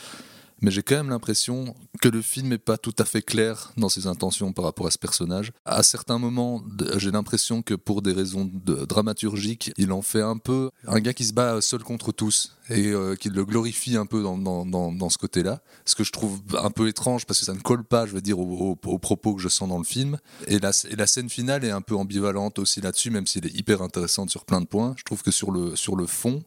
Mais 0.63 0.71
j'ai 0.71 0.83
quand 0.83 0.97
même 0.97 1.11
l'impression 1.11 1.75
que 2.01 2.09
le 2.09 2.23
film 2.23 2.49
n'est 2.49 2.59
pas 2.59 2.79
tout 2.79 2.95
à 2.99 3.05
fait 3.05 3.23
clair 3.23 3.73
dans 3.77 3.89
ses 3.89 4.07
intentions 4.07 4.53
par 4.53 4.65
rapport 4.65 4.87
à 4.87 4.91
ce 4.91 4.99
personnage. 4.99 5.53
À 5.65 5.83
certains 5.83 6.19
moments, 6.19 6.63
j'ai 6.97 7.11
l'impression 7.11 7.63
que 7.63 7.75
pour 7.75 8.03
des 8.03 8.13
raisons 8.13 8.51
dramaturgiques, 8.55 9.73
il 9.77 9.93
en 9.93 10.03
fait 10.03 10.23
un 10.23 10.39
peu 10.39 10.71
un 10.87 11.01
gars 11.01 11.13
qui 11.13 11.25
se 11.25 11.33
bat 11.33 11.61
seul 11.61 11.83
contre 11.83 12.13
tous 12.13 12.57
et 12.71 12.89
euh, 12.89 13.15
qu'il 13.15 13.33
le 13.33 13.45
glorifie 13.45 13.97
un 13.97 14.07
peu 14.07 14.23
dans, 14.23 14.39
dans, 14.39 14.65
dans, 14.65 15.11
ce 15.11 15.19
côté-là. 15.19 15.61
Ce 15.85 15.95
que 15.95 16.05
je 16.05 16.13
trouve 16.13 16.41
un 16.59 16.71
peu 16.71 16.89
étrange 16.89 17.27
parce 17.27 17.39
que 17.39 17.45
ça 17.45 17.55
ne 17.55 17.61
colle 17.61 17.85
pas, 17.85 18.07
je 18.07 18.13
veux 18.13 18.21
dire, 18.21 18.39
aux, 18.39 18.77
propos 18.77 19.35
que 19.35 19.43
je 19.43 19.49
sens 19.49 19.69
dans 19.69 19.79
le 19.79 19.85
film. 19.85 20.19
Et 20.49 20.59
la, 20.59 20.71
et 20.89 20.97
la 20.97 21.07
scène 21.07 21.29
finale 21.29 21.65
est 21.65 21.71
un 21.71 21.83
peu 21.83 21.95
ambivalente 21.95 22.59
aussi 22.59 22.81
là-dessus, 22.81 23.11
même 23.11 23.27
s'il 23.27 23.47
est 23.47 23.55
hyper 23.55 23.83
intéressante 23.83 24.31
sur 24.31 24.45
plein 24.45 24.61
de 24.61 24.67
points. 24.67 24.95
Je 24.97 25.05
trouve 25.05 25.23
que 25.23 25.31
sur 25.31 25.51
le, 25.51 25.77
sur 25.77 25.97
le 25.97 26.07
fond, 26.07 26.43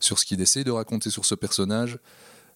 sur 0.00 0.18
ce 0.18 0.26
qu'il 0.26 0.40
essaie 0.40 0.64
de 0.64 0.70
raconter 0.70 1.08
sur 1.10 1.24
ce 1.24 1.34
personnage, 1.34 1.98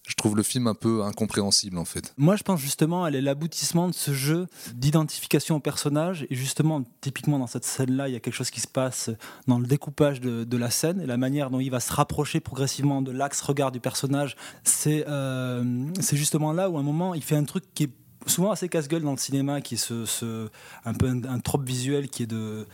je 0.08 0.14
trouve 0.14 0.36
le 0.36 0.42
film 0.42 0.66
un 0.66 0.74
peu 0.74 1.04
incompréhensible 1.04 1.78
en 1.78 1.84
fait. 1.84 2.14
Moi 2.16 2.34
je 2.34 2.42
pense 2.42 2.60
justement 2.60 3.06
elle 3.06 3.14
est 3.14 3.20
l'aboutissement 3.20 3.88
de 3.88 3.94
ce 3.94 4.12
jeu 4.12 4.46
d'identification 4.74 5.56
au 5.56 5.60
personnage 5.60 6.26
et 6.30 6.34
justement 6.34 6.82
typiquement 7.02 7.38
dans 7.38 7.46
cette 7.46 7.64
scène 7.64 7.92
là 7.92 8.08
il 8.08 8.14
y 8.14 8.16
a 8.16 8.20
quelque 8.20 8.34
chose 8.34 8.50
qui 8.50 8.60
se 8.60 8.66
passe 8.66 9.10
dans 9.46 9.58
le 9.58 9.66
découpage 9.66 10.20
de, 10.20 10.56
la 10.56 10.70
scène 10.70 11.00
et 11.00 11.06
la 11.06 11.18
manière 11.18 11.50
dont 11.50 11.60
il 11.60 11.70
va 11.70 11.78
se 11.78 11.92
rapprocher 11.92 12.40
progressivement 12.40 13.00
de 13.00 13.12
l'axe 13.12 13.40
regard 13.42 13.70
du 13.70 13.78
personnage 13.78 14.34
c'est 14.64 15.04
euh, 15.06 15.62
c'est 16.00 16.16
justement 16.16 16.52
là 16.52 16.68
où 16.70 16.78
à 16.78 16.80
un 16.80 16.82
moment 16.82 17.14
il 17.14 17.22
fait 17.22 17.36
un 17.36 17.44
truc 17.44 17.64
qui 17.74 17.84
est 17.84 17.90
souvent 18.26 18.50
assez 18.50 18.68
casse-gueule 18.68 19.02
dans 19.02 19.12
le 19.12 19.18
cinéma, 19.18 19.60
qui 19.60 19.74
est 19.74 19.78
ce, 19.78 20.48
un 20.84 20.92
peu 20.92 21.06
un, 21.06 21.24
un, 21.24 21.38
trope 21.38 21.64
visuel 21.64 22.08
qui 22.08 22.24
est 22.24 22.26
de, 22.26 22.66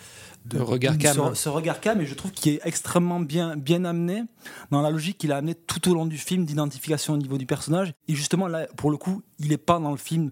de 0.45 0.59
regard 0.59 0.99
cam. 0.99 1.35
Ce, 1.35 1.43
ce, 1.43 1.49
regard 1.49 1.81
cam, 1.81 2.01
et 2.01 2.07
je 2.07 2.15
trouve 2.15 2.31
qu'il 2.31 2.53
est 2.53 2.61
extrêmement 2.65 3.21
bien, 3.21 3.57
bien 3.57 3.85
amené 3.85 4.23
dans 4.71 4.83
la 4.83 4.91
logique 4.91 5.19
qu'il 5.19 5.33
a 5.33 5.39
amené 5.39 5.55
tout 5.55 5.91
au 5.91 5.95
long 5.95 6.07
du 6.07 6.19
film 6.19 6.45
d'identification 6.45 7.15
au 7.15 7.17
niveau 7.17 7.39
du 7.39 7.47
personnage. 7.47 7.93
Et 8.09 8.15
justement, 8.15 8.49
là, 8.49 8.67
pour 8.77 8.91
le 8.91 8.97
coup, 8.97 9.23
il 9.39 9.49
n'est 9.49 9.57
pas 9.57 9.79
dans 9.79 9.91
le 9.91 9.97
film 9.97 10.31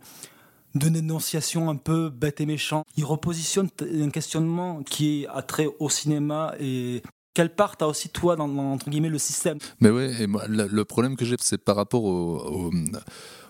de 0.75 0.88
dénonciation 0.88 1.71
un 1.71 1.76
peu 1.76 2.09
bête 2.09 2.40
et 2.40 2.47
méchant. 2.47 2.85
Il 2.97 3.04
repositionne 3.04 3.69
un 3.81 4.11
questionnement 4.11 4.83
qui 4.83 5.26
a 5.33 5.42
trait 5.42 5.69
au 5.78 5.88
cinéma 5.90 6.54
et 6.59 7.02
quelle 7.35 7.54
part 7.54 7.76
t'as 7.76 7.87
aussi 7.87 8.09
toi 8.11 8.37
dans, 8.37 8.49
entre 8.57 8.90
guillemets 8.90 9.09
le 9.09 9.19
système? 9.19 9.59
Mais 9.81 9.90
ouais, 9.90 10.23
et 10.23 10.26
moi, 10.26 10.45
le, 10.49 10.85
problème 10.85 11.16
que 11.16 11.25
j'ai, 11.25 11.37
c'est 11.40 11.59
par 11.59 11.76
rapport 11.76 12.04
au 12.04 12.71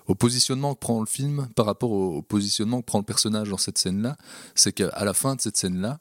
au 0.07 0.14
positionnement 0.14 0.75
que 0.75 0.81
prend 0.81 1.00
le 1.00 1.07
film 1.07 1.49
par 1.54 1.66
rapport 1.66 1.92
au, 1.92 2.23
positionnement 2.23 2.81
que 2.81 2.87
prend 2.87 2.99
le 2.99 3.04
personnage 3.04 3.49
dans 3.50 3.57
cette 3.57 3.78
scène-là, 3.78 4.16
c'est 4.54 4.73
qu'à 4.73 5.04
la 5.04 5.14
fin 5.14 5.37
de 5.37 5.40
cette 5.40 5.57
scène-là, 5.57 5.99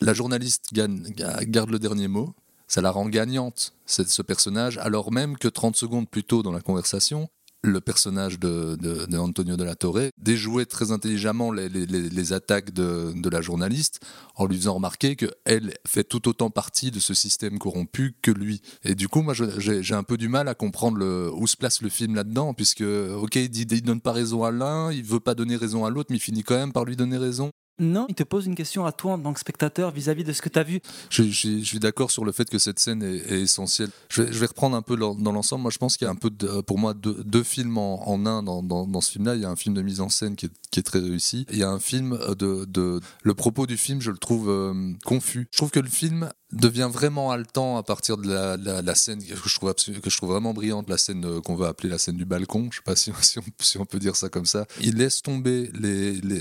la 0.00 0.14
journaliste 0.14 0.72
garde 0.72 1.70
le 1.70 1.78
dernier 1.78 2.08
mot, 2.08 2.34
ça 2.66 2.80
la 2.80 2.90
rend 2.90 3.08
gagnante, 3.08 3.74
ce 3.86 4.22
personnage, 4.22 4.78
alors 4.78 5.10
même 5.10 5.38
que 5.38 5.48
30 5.48 5.76
secondes 5.76 6.08
plus 6.08 6.24
tôt 6.24 6.42
dans 6.42 6.52
la 6.52 6.60
conversation, 6.60 7.28
le 7.62 7.80
personnage 7.80 8.38
de, 8.38 8.76
de, 8.76 9.18
Antonio 9.18 9.56
de 9.56 9.64
la 9.64 9.74
Torre 9.74 10.10
déjouait 10.16 10.66
très 10.66 10.92
intelligemment 10.92 11.50
les, 11.50 12.32
attaques 12.32 12.72
de, 12.72 13.28
la 13.28 13.40
journaliste 13.40 14.00
en 14.36 14.46
lui 14.46 14.56
faisant 14.56 14.74
remarquer 14.74 15.16
qu'elle 15.16 15.74
fait 15.86 16.04
tout 16.04 16.28
autant 16.28 16.50
partie 16.50 16.90
de 16.90 17.00
ce 17.00 17.14
système 17.14 17.58
corrompu 17.58 18.16
que 18.22 18.30
lui. 18.30 18.62
Et 18.84 18.94
du 18.94 19.08
coup, 19.08 19.22
moi, 19.22 19.34
j'ai 19.34 19.94
un 19.94 20.04
peu 20.04 20.16
du 20.16 20.28
mal 20.28 20.46
à 20.46 20.54
comprendre 20.54 21.32
où 21.34 21.46
se 21.46 21.56
place 21.56 21.82
le 21.82 21.88
film 21.88 22.14
là-dedans, 22.14 22.54
puisque, 22.54 22.82
ok, 22.82 23.34
il, 23.34 23.72
il 23.72 23.82
donne 23.82 24.00
pas 24.00 24.12
raison 24.12 24.44
à 24.44 24.52
l'un, 24.52 24.92
il 24.92 25.02
veut 25.02 25.20
pas 25.20 25.34
donner 25.34 25.56
raison 25.56 25.84
à 25.84 25.90
l'autre, 25.90 26.08
mais 26.10 26.16
il 26.16 26.22
finit 26.22 26.44
quand 26.44 26.56
même 26.56 26.72
par 26.72 26.84
lui 26.84 26.96
donner 26.96 27.16
raison. 27.16 27.50
Non, 27.78 28.06
il 28.08 28.14
te 28.14 28.24
pose 28.24 28.46
une 28.46 28.54
question 28.54 28.84
à 28.84 28.92
toi 28.92 29.12
en 29.12 29.18
tant 29.18 29.32
que 29.32 29.40
spectateur 29.40 29.90
vis-à-vis 29.92 30.24
de 30.24 30.32
ce 30.32 30.42
que 30.42 30.48
tu 30.48 30.58
as 30.58 30.64
vu. 30.64 30.80
Je, 31.10 31.22
suis 31.22 31.78
d'accord 31.78 32.10
sur 32.10 32.24
le 32.24 32.32
fait 32.32 32.48
que 32.48 32.58
cette 32.58 32.78
scène 32.78 33.02
est, 33.02 33.30
essentielle. 33.30 33.90
Je 34.08 34.22
vais, 34.22 34.46
reprendre 34.46 34.76
un 34.76 34.82
peu 34.82 34.96
dans, 34.96 35.32
l'ensemble. 35.32 35.62
Moi, 35.62 35.70
je 35.70 35.78
pense 35.78 35.96
qu'il 35.96 36.06
y 36.06 36.08
a 36.08 36.10
un 36.10 36.16
peu, 36.16 36.30
pour 36.62 36.78
moi, 36.78 36.94
deux, 36.94 37.42
films 37.42 37.78
en, 37.78 38.26
un 38.26 38.42
dans, 38.42 39.00
ce 39.00 39.12
film-là. 39.12 39.36
Il 39.36 39.42
y 39.42 39.44
a 39.44 39.50
un 39.50 39.56
film 39.56 39.74
de 39.74 39.82
mise 39.82 40.00
en 40.00 40.08
scène 40.08 40.34
qui 40.34 40.46
est, 40.46 40.82
très 40.82 41.00
réussi. 41.00 41.46
Il 41.50 41.58
y 41.58 41.64
a 41.64 41.70
un 41.70 41.80
film 41.80 42.18
de, 42.38 43.00
Le 43.22 43.34
propos 43.34 43.66
du 43.66 43.76
film, 43.76 44.00
je 44.00 44.10
le 44.10 44.18
trouve 44.18 44.48
euh, 44.48 44.92
confus. 45.04 45.48
Je 45.50 45.58
trouve 45.58 45.70
que 45.70 45.80
le 45.80 45.88
film 45.88 46.30
devient 46.52 46.88
vraiment 46.90 47.30
haletant 47.30 47.76
à 47.76 47.82
partir 47.82 48.16
de 48.16 48.28
la, 48.28 48.94
scène 48.94 49.22
que 49.22 49.34
je, 49.36 49.54
trouve 49.54 49.74
que 49.74 50.10
je 50.10 50.16
trouve 50.16 50.30
vraiment 50.30 50.54
brillante, 50.54 50.88
la 50.88 50.98
scène 50.98 51.24
euh, 51.24 51.40
qu'on 51.40 51.54
va 51.54 51.68
appeler 51.68 51.88
la 51.88 51.98
scène 51.98 52.16
du 52.16 52.24
balcon. 52.24 52.68
Je 52.70 52.76
sais 52.76 52.82
pas 52.82 52.96
si, 52.96 53.12
on, 53.78 53.84
peut 53.84 53.98
dire 53.98 54.16
ça 54.16 54.28
comme 54.28 54.46
ça. 54.46 54.66
Il 54.80 54.96
laisse 54.96 55.22
tomber 55.22 55.70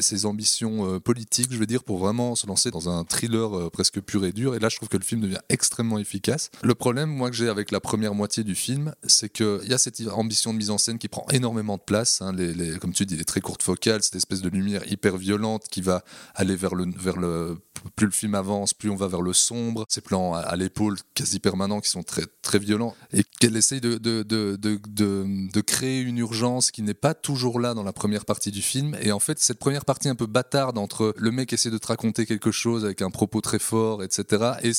ses 0.01 0.25
ambitions 0.25 0.95
euh, 0.95 0.99
politiques 0.99 1.47
je 1.51 1.57
veux 1.57 1.65
dire, 1.65 1.83
pour 1.83 1.97
vraiment 1.97 2.35
se 2.35 2.47
lancer 2.47 2.71
dans 2.71 2.89
un 2.89 3.03
thriller 3.03 3.57
euh, 3.57 3.69
presque 3.69 3.99
pur 4.01 4.25
et 4.25 4.31
dur. 4.31 4.55
Et 4.55 4.59
là, 4.59 4.69
je 4.69 4.77
trouve 4.77 4.89
que 4.89 4.97
le 4.97 5.03
film 5.03 5.21
devient 5.21 5.39
extrêmement 5.49 5.99
efficace. 5.99 6.49
Le 6.63 6.75
problème, 6.75 7.09
moi, 7.09 7.29
que 7.29 7.35
j'ai 7.35 7.49
avec 7.49 7.71
la 7.71 7.79
première 7.79 8.13
moitié 8.13 8.43
du 8.43 8.55
film, 8.55 8.93
c'est 9.05 9.29
qu'il 9.29 9.67
y 9.67 9.73
a 9.73 9.77
cette 9.77 10.01
ambition 10.11 10.53
de 10.53 10.57
mise 10.57 10.69
en 10.69 10.77
scène 10.77 10.97
qui 10.97 11.07
prend 11.07 11.25
énormément 11.31 11.77
de 11.77 11.81
place. 11.81 12.21
Hein. 12.21 12.33
les, 12.33 12.77
comme 12.79 12.93
tu 12.93 13.05
dis, 13.05 13.15
les 13.15 13.25
très 13.25 13.41
courtes 13.41 13.63
focales, 13.63 14.03
cette 14.03 14.15
espèce 14.15 14.41
de 14.41 14.49
lumière 14.49 14.89
hyper 14.89 15.17
violente 15.17 15.65
qui 15.69 15.81
va 15.81 16.03
aller 16.35 16.55
vers 16.55 16.75
le, 16.75 16.85
vers 16.97 17.17
le 17.17 17.57
plus 17.95 18.05
le 18.05 18.11
film 18.11 18.35
avance, 18.35 18.73
plus 18.73 18.89
on 18.89 18.95
va 18.95 19.07
vers 19.07 19.21
le 19.21 19.33
sombre. 19.33 19.85
Ces 19.89 20.01
plans 20.01 20.33
à, 20.33 20.55
l'épaule 20.55 20.97
quasi 21.13 21.39
permanents 21.39 21.79
qui 21.79 21.89
sont 21.89 22.03
très, 22.03 22.23
très 22.41 22.59
violents. 22.59 22.95
Et 23.13 23.23
qu'elle 23.39 23.55
essaye 23.55 23.81
de, 23.81 23.95
de, 23.97 24.23
de, 24.23 24.57
de, 24.57 25.61
créer 25.61 26.01
une 26.01 26.17
urgence 26.17 26.71
qui 26.71 26.81
n'est 26.81 26.93
pas 26.93 27.13
toujours 27.13 27.59
là 27.59 27.73
dans 27.73 27.83
la 27.83 27.93
première 27.93 28.25
partie 28.25 28.51
du 28.51 28.61
film. 28.61 28.95
Et 29.01 29.11
en 29.11 29.19
fait, 29.19 29.39
cette 29.39 29.59
première 29.59 29.85
partie 29.85 30.09
un 30.09 30.15
peu 30.15 30.25
bâtarde 30.25 30.77
entre 30.77 31.13
le 31.17 31.31
mec 31.31 31.53
essaie 31.53 31.69
de 31.69 31.77
te 31.77 31.87
raconter 31.87 32.25
quelque 32.25 32.51
chose 32.51 32.85
avec 32.85 33.01
un 33.01 33.09
propos 33.09 33.41
très 33.41 33.59
fort, 33.59 34.03
etc. 34.03 34.51
Et, 34.63 34.69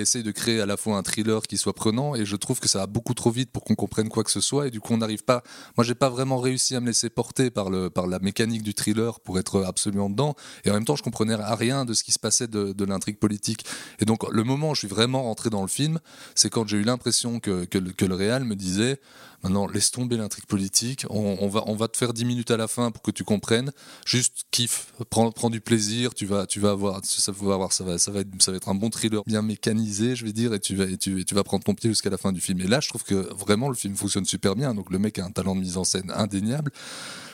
essaie 0.00 0.22
de 0.22 0.30
créer 0.30 0.60
à 0.60 0.66
la 0.66 0.76
fois 0.76 0.96
un 0.96 1.02
thriller 1.02 1.42
qui 1.42 1.58
soit 1.58 1.74
prenant. 1.74 2.14
Et 2.14 2.24
je 2.24 2.36
trouve 2.36 2.60
que 2.60 2.68
ça 2.68 2.80
va 2.80 2.86
beaucoup 2.86 3.14
trop 3.14 3.30
vite 3.30 3.50
pour 3.50 3.64
qu'on 3.64 3.74
comprenne 3.74 4.08
quoi 4.08 4.24
que 4.24 4.30
ce 4.30 4.40
soit. 4.40 4.68
Et 4.68 4.70
du 4.70 4.80
coup, 4.80 4.94
on 4.94 4.98
n'arrive 4.98 5.24
pas. 5.24 5.42
Moi, 5.76 5.84
j'ai 5.84 5.94
pas 5.94 6.08
vraiment 6.08 6.38
réussi 6.38 6.74
à 6.74 6.80
me 6.80 6.86
laisser 6.86 7.10
porter 7.10 7.50
par, 7.50 7.70
le, 7.70 7.90
par 7.90 8.06
la 8.06 8.18
mécanique 8.18 8.62
du 8.62 8.74
thriller 8.74 9.20
pour 9.20 9.38
être 9.38 9.62
absolument 9.62 10.10
dedans. 10.10 10.34
Et 10.64 10.70
en 10.70 10.74
même 10.74 10.84
temps, 10.84 10.96
je 10.96 11.02
comprenais 11.02 11.36
rien 11.36 11.84
de 11.84 11.94
ce 11.94 12.02
qui 12.02 12.12
se 12.12 12.18
passait 12.18 12.47
de, 12.48 12.84
l'intrigue 12.84 13.18
politique. 13.18 13.64
Et 14.00 14.04
donc, 14.04 14.28
le 14.30 14.44
moment 14.44 14.70
où 14.70 14.74
je 14.74 14.80
suis 14.80 14.88
vraiment 14.88 15.24
rentré 15.24 15.50
dans 15.50 15.62
le 15.62 15.68
film, 15.68 15.98
c'est 16.34 16.50
quand 16.50 16.66
j'ai 16.66 16.78
eu 16.78 16.82
l'impression 16.82 17.40
que, 17.40 17.64
que, 17.64 18.04
le 18.04 18.14
réal 18.14 18.44
me 18.44 18.56
disait 18.56 19.00
Maintenant, 19.44 19.68
laisse 19.68 19.92
tomber 19.92 20.16
l'intrigue 20.16 20.46
politique. 20.46 21.06
On, 21.10 21.48
va, 21.48 21.62
on 21.66 21.76
va 21.76 21.86
te 21.86 21.96
faire 21.96 22.12
10 22.12 22.24
minutes 22.24 22.50
à 22.50 22.56
la 22.56 22.66
fin 22.66 22.90
pour 22.90 23.02
que 23.02 23.12
tu 23.12 23.22
comprennes. 23.22 23.70
Juste 24.04 24.46
kiffe, 24.50 24.92
prends, 25.10 25.50
du 25.50 25.60
plaisir. 25.60 26.12
Tu 26.12 26.26
vas, 26.26 26.46
tu 26.46 26.58
vas 26.58 26.70
avoir, 26.70 27.04
ça 27.04 27.30
va 27.30 27.68
ça 27.70 27.84
va, 27.84 27.98
ça 27.98 28.10
va 28.10 28.20
être, 28.20 28.28
ça 28.40 28.50
va 28.50 28.56
être 28.56 28.68
un 28.68 28.74
bon 28.74 28.90
thriller 28.90 29.22
bien 29.26 29.42
mécanisé, 29.42 30.16
je 30.16 30.24
vais 30.24 30.32
dire, 30.32 30.54
et 30.54 30.60
tu 30.60 30.74
vas, 30.74 30.86
et 30.86 30.96
tu, 30.96 31.24
tu 31.24 31.34
vas 31.34 31.44
prendre 31.44 31.62
ton 31.62 31.74
pied 31.74 31.88
jusqu'à 31.90 32.10
la 32.10 32.18
fin 32.18 32.32
du 32.32 32.40
film. 32.40 32.60
Et 32.60 32.66
là, 32.66 32.80
je 32.80 32.88
trouve 32.88 33.04
que 33.04 33.14
vraiment 33.14 33.68
le 33.68 33.76
film 33.76 33.94
fonctionne 33.94 34.24
super 34.24 34.56
bien. 34.56 34.74
Donc 34.74 34.90
le 34.90 34.98
mec 34.98 35.18
a 35.20 35.24
un 35.24 35.30
talent 35.30 35.54
de 35.54 35.60
mise 35.60 35.76
en 35.76 35.84
scène 35.84 36.10
indéniable 36.10 36.72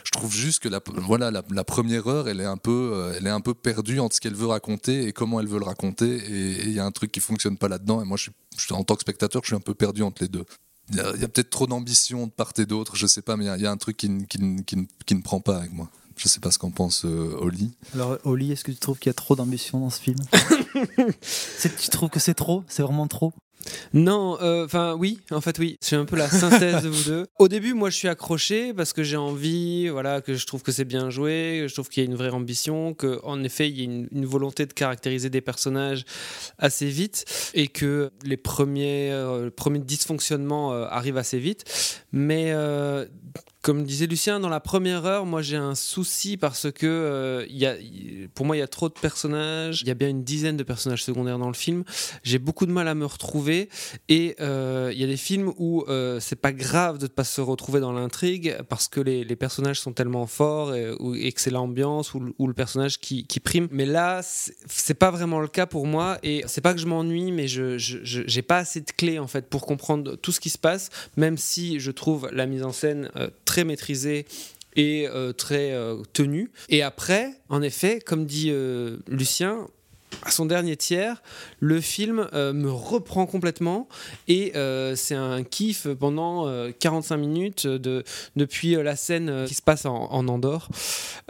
je 0.05 0.11
trouve 0.11 0.33
juste 0.33 0.63
que 0.63 0.69
la, 0.69 0.81
voilà, 0.97 1.31
la, 1.31 1.65
première 1.65 2.07
heure, 2.07 2.29
elle 2.29 2.41
est, 2.41 2.45
un 2.45 2.59
peu, 2.59 2.93
euh, 2.95 3.15
elle 3.17 3.27
est 3.27 3.31
un 3.31 3.41
peu 3.41 3.55
perdue 3.55 3.99
entre 4.01 4.15
ce 4.15 4.21
qu'elle 4.21 4.35
veut 4.35 4.47
raconter 4.47 5.04
et 5.07 5.13
comment 5.13 5.41
elle 5.41 5.47
veut 5.47 5.59
le 5.59 5.65
raconter. 5.65 6.17
Et 6.17 6.65
il 6.65 6.73
y 6.73 6.81
a 6.81 6.85
un 6.85 6.93
truc 6.93 7.13
qui 7.13 7.21
fonctionne 7.21 7.57
pas 7.57 7.69
là-dedans. 7.69 8.03
Et 8.03 8.05
moi, 8.05 8.17
je 8.17 8.31
suis, 8.57 8.75
en 8.75 8.85
tant 8.85 8.95
que 8.95 9.03
spectateur, 9.03 9.43
je 9.43 9.49
suis 9.49 9.57
un 9.57 9.61
peu 9.61 9.75
perdu 9.75 10.03
entre 10.03 10.23
les 10.23 10.29
deux. 10.29 10.45
Il 10.91 10.97
y 10.97 11.01
a, 11.01 11.29
peut-être 11.29 11.49
trop 11.49 11.67
d'ambition 11.67 12.27
de 12.27 12.31
part 12.31 12.53
et 12.59 12.67
d'autre, 12.67 12.95
je 12.95 13.07
sais 13.07 13.23
pas, 13.23 13.37
mais 13.37 13.47
il 13.47 13.63
y, 13.63 13.67
a 13.67 13.71
un 13.71 13.77
truc 13.79 13.97
qui, 13.97 14.09
ne 14.09 15.23
prend 15.23 15.41
pas 15.41 15.57
avec 15.57 15.73
moi. 15.73 15.89
Je 16.17 16.29
sais 16.29 16.41
pas 16.41 16.51
ce 16.51 16.59
qu'en 16.59 16.71
pense 16.71 17.05
euh, 17.07 17.37
Oli. 17.41 17.73
Alors, 17.95 18.19
Oli, 18.25 18.53
est-ce 18.53 18.63
que 18.63 18.71
tu 18.71 18.79
trouves 18.79 18.99
qu'il 18.99 19.09
y 19.09 19.11
a 19.11 19.15
trop 19.15 19.35
d'ambition 19.35 19.81
dans 19.81 19.91
ce 19.91 20.01
film? 20.01 20.19
Tu 21.81 21.89
trouves 21.89 22.11
que 22.11 22.21
c'est 22.21 22.35
trop? 22.35 22.63
C'est 22.69 22.83
vraiment 22.83 23.07
trop? 23.09 23.33
Non, 23.93 24.39
euh, 24.41 24.65
enfin 24.65 24.95
oui, 24.95 25.21
en 25.31 25.41
fait 25.41 25.59
oui, 25.59 25.79
c'est 25.81 25.97
un 25.97 26.05
peu 26.05 26.17
la 26.17 26.29
synthèse 26.29 26.83
de 26.83 26.89
vous 26.89 27.05
deux. 27.05 27.27
Au 27.39 27.49
début, 27.49 27.75
moi 27.75 27.91
je 27.91 27.97
suis 27.97 28.09
accroché 28.09 28.75
parce 28.75 28.93
que 28.93 29.03
j'ai 29.03 29.17
envie, 29.17 29.89
voilà, 29.89 30.21
que 30.21 30.35
je 30.35 30.47
trouve 30.47 30.63
que 30.63 30.73
c'est 30.73 30.85
bien 30.85 31.11
joué, 31.11 31.61
que 31.63 31.69
je 31.69 31.75
trouve 31.75 31.89
qu'il 31.89 32.03
y 32.03 32.07
a 32.07 32.11
une 32.11 32.17
vraie 32.17 32.31
ambition, 32.31 32.95
que 32.95 33.21
en 33.25 33.43
effet 33.43 33.69
il 33.69 33.79
y 33.79 33.81
a 33.83 33.85
une, 33.85 34.25
volonté 34.25 34.67
de 34.67 34.73
caractériser 34.73 35.29
des 35.29 35.41
personnages 35.41 36.05
assez 36.59 36.87
vite 36.87 37.25
et 37.55 37.69
que 37.69 38.11
les 38.25 38.37
premiers, 38.37 39.11
euh, 39.13 39.51
premiers 39.51 39.81
dysfonctionnements 39.81 40.73
euh, 40.73 40.87
arrivent 40.89 41.19
assez 41.19 41.39
vite. 41.39 41.65
Mais 42.13 42.53
comme 43.65 43.83
disait 43.85 44.07
Lucien, 44.07 44.41
dans 44.41 44.51
la 44.51 44.61
première 44.61 45.07
heure, 45.07 45.25
moi 45.25 45.41
j'ai 45.41 45.57
un 45.57 45.75
souci 45.75 46.37
parce 46.37 46.71
que 46.71 46.87
euh, 46.87 47.47
y 47.49 47.65
a, 47.65 47.75
pour 48.35 48.45
moi 48.45 48.57
il 48.57 48.59
y 48.59 48.63
a 48.63 48.69
trop 48.69 48.91
de 48.91 48.95
personnages, 48.95 49.81
il 49.81 49.89
y 49.89 49.91
a 49.91 49.95
bien 49.95 50.11
une 50.11 50.23
dizaine 50.23 50.59
de 50.59 50.63
personnages 50.63 51.03
secondaires 51.03 51.39
dans 51.39 51.49
le 51.49 51.55
film. 51.55 51.83
J'ai 52.25 52.39
beaucoup 52.39 52.67
de 52.67 52.73
mal 52.73 52.89
à 52.89 52.95
me 52.95 53.07
retrouver 53.07 53.54
et 54.09 54.37
euh, 54.41 54.91
il 54.93 55.01
y 55.01 55.05
a 55.05 55.07
des 55.07 55.17
films 55.17 55.53
où 55.59 55.85
euh, 55.89 56.21
c'est 56.21 56.37
pas 56.37 56.53
grave 56.53 56.99
de 56.99 57.05
ne 57.05 57.09
pas 57.09 57.25
se 57.25 57.41
retrouver 57.41 57.81
dans 57.81 57.93
l'intrigue 57.93 58.57
parce 58.69 58.89
que 58.89 59.01
les, 59.01 59.25
personnages 59.37 59.81
sont 59.81 59.93
tellement 59.93 60.27
forts 60.27 60.75
et, 60.75 60.95
et 61.17 61.33
que 61.33 61.41
c'est 61.41 61.51
l'ambiance 61.51 62.15
ou, 62.15 62.33
ou, 62.39 62.47
le 62.47 62.55
personnage 62.55 63.01
qui, 63.01 63.25
prime. 63.43 63.69
Mais 63.71 63.87
là, 63.87 64.21
c'est 64.23 64.95
pas 64.95 65.11
vraiment 65.11 65.41
le 65.41 65.49
cas 65.49 65.67
pour 65.67 65.87
moi 65.87 66.19
et 66.23 66.45
c'est 66.47 66.61
pas 66.61 66.73
que 66.73 66.81
je 66.81 66.87
m'ennuie, 66.87 67.33
mais 67.33 67.49
je 67.49 67.77
j'ai 67.79 68.43
pas 68.43 68.59
assez 68.59 68.81
de 68.81 68.91
clés 68.91 69.19
en 69.19 69.27
fait 69.27 69.49
pour 69.49 69.67
comprendre 69.67 70.17
tout 70.17 70.33
ce 70.33 70.41
qui 70.41 70.51
se 70.51 70.59
passe, 70.59 70.91
même 71.17 71.37
si 71.37 71.81
je 71.81 71.91
trouve 71.91 72.29
la 72.33 72.47
mise 72.47 72.63
en 72.63 72.73
scène 72.73 73.11
très 73.45 73.55
très 73.55 73.63
maîtrisé 73.63 74.27
et 74.77 75.09
euh, 75.09 75.33
très 75.33 75.73
euh, 75.73 76.03
tenu. 76.13 76.51
Et 76.69 76.83
après, 76.83 77.31
en 77.49 77.63
effet, 77.63 78.01
comme 78.01 78.27
dit 78.27 78.51
euh, 78.51 78.99
Lucien, 79.09 79.69
à 80.23 80.31
son 80.31 80.47
dernier 80.47 80.77
tiers, 80.77 81.23
le 81.61 81.81
film 81.81 82.29
euh, 82.33 82.53
me 82.53 82.71
reprend 82.71 83.27
complètement 83.27 83.89
et 84.29 84.53
euh, 84.57 84.95
c'est 84.97 85.15
un 85.15 85.43
kiff 85.43 85.87
pendant 85.99 86.47
euh, 86.47 86.71
45 86.79 87.17
minutes 87.17 87.67
de, 87.67 88.05
depuis 88.37 88.77
euh, 88.77 88.83
la 88.83 88.97
scène 88.97 89.45
qui 89.47 89.55
se 89.55 89.63
passe 89.63 89.87
en, 89.87 89.95
en 90.11 90.29
Andorre. 90.29 90.69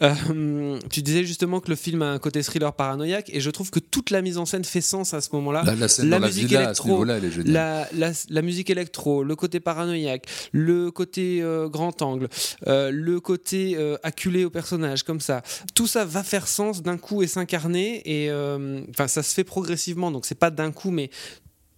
Tu 0.90 1.02
disais 1.02 1.24
justement 1.24 1.60
que 1.60 1.70
le 1.70 1.76
film 1.76 2.02
a 2.02 2.10
un 2.10 2.18
côté 2.18 2.42
thriller 2.42 2.72
paranoïaque 2.72 3.30
et 3.32 3.40
je 3.40 3.50
trouve 3.50 3.70
que 3.70 3.78
toute 3.78 4.10
la 4.10 4.22
mise 4.22 4.38
en 4.38 4.46
scène 4.46 4.64
fait 4.64 4.80
sens 4.80 5.14
à 5.14 5.20
ce 5.20 5.28
moment-là. 5.32 5.62
La, 5.64 5.74
la 5.74 5.88
scène 5.88 6.10
La 6.10 6.18
dans 6.18 6.22
la 6.22 6.28
musique 6.28 6.48
villa 6.48 6.62
électro. 6.64 7.04
La, 7.04 8.42
musique 8.42 8.70
électro, 8.70 9.24
le 9.24 9.36
côté 9.36 9.60
paranoïaque, 9.60 10.26
le 10.52 10.90
côté 10.90 11.42
grand 11.70 12.02
angle, 12.02 12.28
le 12.66 13.18
côté 13.18 13.78
acculé 14.02 14.44
au 14.44 14.50
personnage, 14.50 15.02
comme 15.02 15.20
ça. 15.20 15.42
Tout 15.74 15.86
ça 15.86 16.04
va 16.04 16.22
faire 16.22 16.48
sens 16.48 16.82
d'un 16.82 16.98
coup 16.98 17.22
et 17.22 17.26
s'incarner. 17.26 18.02
Et 18.04 18.30
enfin, 18.90 19.08
ça 19.08 19.22
se 19.22 19.34
fait 19.34 19.44
progressivement, 19.44 20.10
donc 20.10 20.26
c'est 20.26 20.34
pas 20.34 20.50
d'un 20.50 20.72
coup, 20.72 20.90
mais 20.90 21.10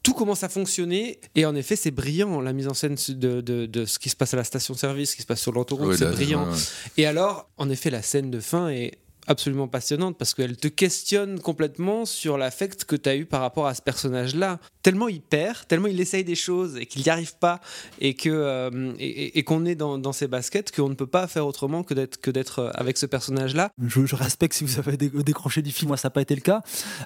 tout 0.02 0.14
commence 0.14 0.44
à 0.44 0.48
fonctionner. 0.48 1.18
Et 1.34 1.44
en 1.46 1.54
effet, 1.56 1.74
c'est 1.76 1.90
brillant 1.90 2.40
la 2.40 2.52
mise 2.52 2.68
en 2.68 2.74
scène 2.74 2.96
de, 3.08 3.40
de- 3.40 3.66
de 3.66 3.84
ce 3.84 3.98
qui 3.98 4.08
se 4.08 4.16
passe 4.16 4.34
à 4.34 4.36
la 4.36 4.44
station-service, 4.44 5.10
ce 5.10 5.16
qui 5.16 5.22
se 5.22 5.26
passe 5.26 5.40
sur 5.40 5.52
l'autoroute, 5.52 5.96
c'est 5.96 6.04
brillant. 6.12 6.44
ouais. 6.48 6.56
Et 6.96 7.06
alors, 7.06 7.48
en 7.56 7.68
effet, 7.70 7.90
la 7.90 8.02
scène 8.02 8.30
de 8.30 8.38
fin 8.40 8.68
est 8.68 8.98
absolument 9.26 9.68
passionnante 9.68 10.16
parce 10.18 10.34
qu'elle 10.34 10.56
te 10.56 10.68
questionne 10.68 11.40
complètement 11.40 12.04
sur 12.04 12.38
l'affect 12.38 12.84
que 12.84 12.96
tu 12.96 13.08
as 13.08 13.16
eu 13.16 13.26
par 13.26 13.40
rapport 13.40 13.66
à 13.66 13.74
ce 13.74 13.82
personnage-là. 13.82 14.58
Tellement 14.82 15.08
il 15.08 15.20
perd, 15.20 15.66
tellement 15.68 15.88
il 15.88 16.00
essaye 16.00 16.24
des 16.24 16.34
choses 16.34 16.76
et 16.76 16.86
qu'il 16.86 17.02
n'y 17.02 17.08
arrive 17.08 17.36
pas 17.38 17.60
et 18.00 18.14
que 18.14 18.28
euh, 18.30 18.92
et, 18.98 19.42
qu'on 19.44 19.64
est 19.66 19.74
dans, 19.74 19.98
dans 19.98 20.12
ses 20.12 20.26
baskets, 20.28 20.70
qu'on 20.74 20.88
ne 20.88 20.94
peut 20.94 21.06
pas 21.06 21.26
faire 21.26 21.46
autrement 21.46 21.82
que 21.82 21.94
d'être 21.94 22.20
que 22.20 22.30
d'être 22.30 22.60
euh, 22.60 22.70
avec 22.74 22.96
ce 22.98 23.06
personnage-là. 23.06 23.70
Je, 23.84 24.06
je 24.06 24.14
respecte 24.16 24.54
si 24.54 24.64
vous 24.64 24.78
avez 24.78 24.96
dé- 24.96 25.10
décroché 25.10 25.62
du 25.62 25.72
film, 25.72 25.88
moi 25.88 25.96
ça 25.96 26.06
n'a 26.08 26.10
pas 26.12 26.22
été 26.22 26.34
le 26.34 26.40
cas, 26.40 26.62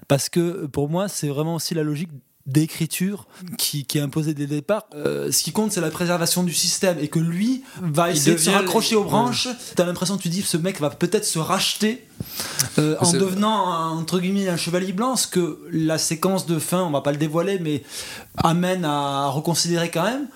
parce 0.09 0.29
que 0.29 0.67
pour 0.67 0.89
moi 0.89 1.09
c'est 1.09 1.29
vraiment 1.29 1.55
aussi 1.55 1.75
la 1.75 1.83
logique 1.83 2.11
d'écriture 2.47 3.29
qui, 3.59 3.85
qui 3.85 3.99
est 3.99 4.01
imposée 4.01 4.35
dès 4.35 4.43
le 4.45 4.49
départ. 4.49 4.87
Euh, 4.95 5.31
ce 5.31 5.43
qui 5.43 5.53
compte 5.53 5.73
c'est 5.73 5.81
la 5.81 5.91
préservation 5.91 6.43
du 6.43 6.55
système 6.55 6.99
et 6.99 7.09
que 7.09 7.19
lui 7.19 7.63
va 7.81 8.11
essayer 8.11 8.35
de 8.37 8.41
se 8.41 8.51
raccrocher 8.51 8.91
les- 8.95 8.97
aux 8.97 9.05
branches. 9.05 9.49
T'as 9.77 9.85
l'impression 9.87 10.17
tu 10.17 10.29
dis 10.31 10.43
ce 10.43 10.57
mec 10.57 10.81
va 10.81 10.91
peut-être 10.91 11.25
se 11.25 11.39
racheter 11.39 12.07
euh, 12.79 12.97
en 13.01 13.05
devenant 13.21 13.71
un- 13.73 13.91
entre 13.99 14.19
guillemets 14.21 14.49
un 14.49 14.57
chevalier 14.57 14.93
blanc, 14.93 15.17
ce 15.17 15.27
que 15.27 15.59
la 15.73 15.99
séquence 15.99 16.47
de 16.47 16.59
fin, 16.59 16.83
on 16.83 16.91
va 16.91 17.01
pas 17.01 17.13
le 17.13 17.19
dévoiler, 17.19 17.59
mais 17.59 17.83
amène 18.37 18.85
à 18.85 19.29
reconsidérer 19.29 19.91
quand 19.91 20.05
même. 20.05 20.27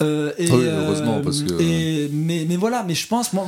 Euh, 0.00 0.32
et, 0.38 0.50
Oui, 0.50 0.64
heureusement, 0.66 1.18
euh, 1.18 1.22
parce 1.22 1.42
que- 1.42 1.60
et- 1.60 2.08
mais, 2.12 2.44
mais 2.48 2.56
voilà, 2.56 2.82
mais 2.86 2.94
je 2.94 3.06
pense, 3.06 3.32
moi, 3.32 3.46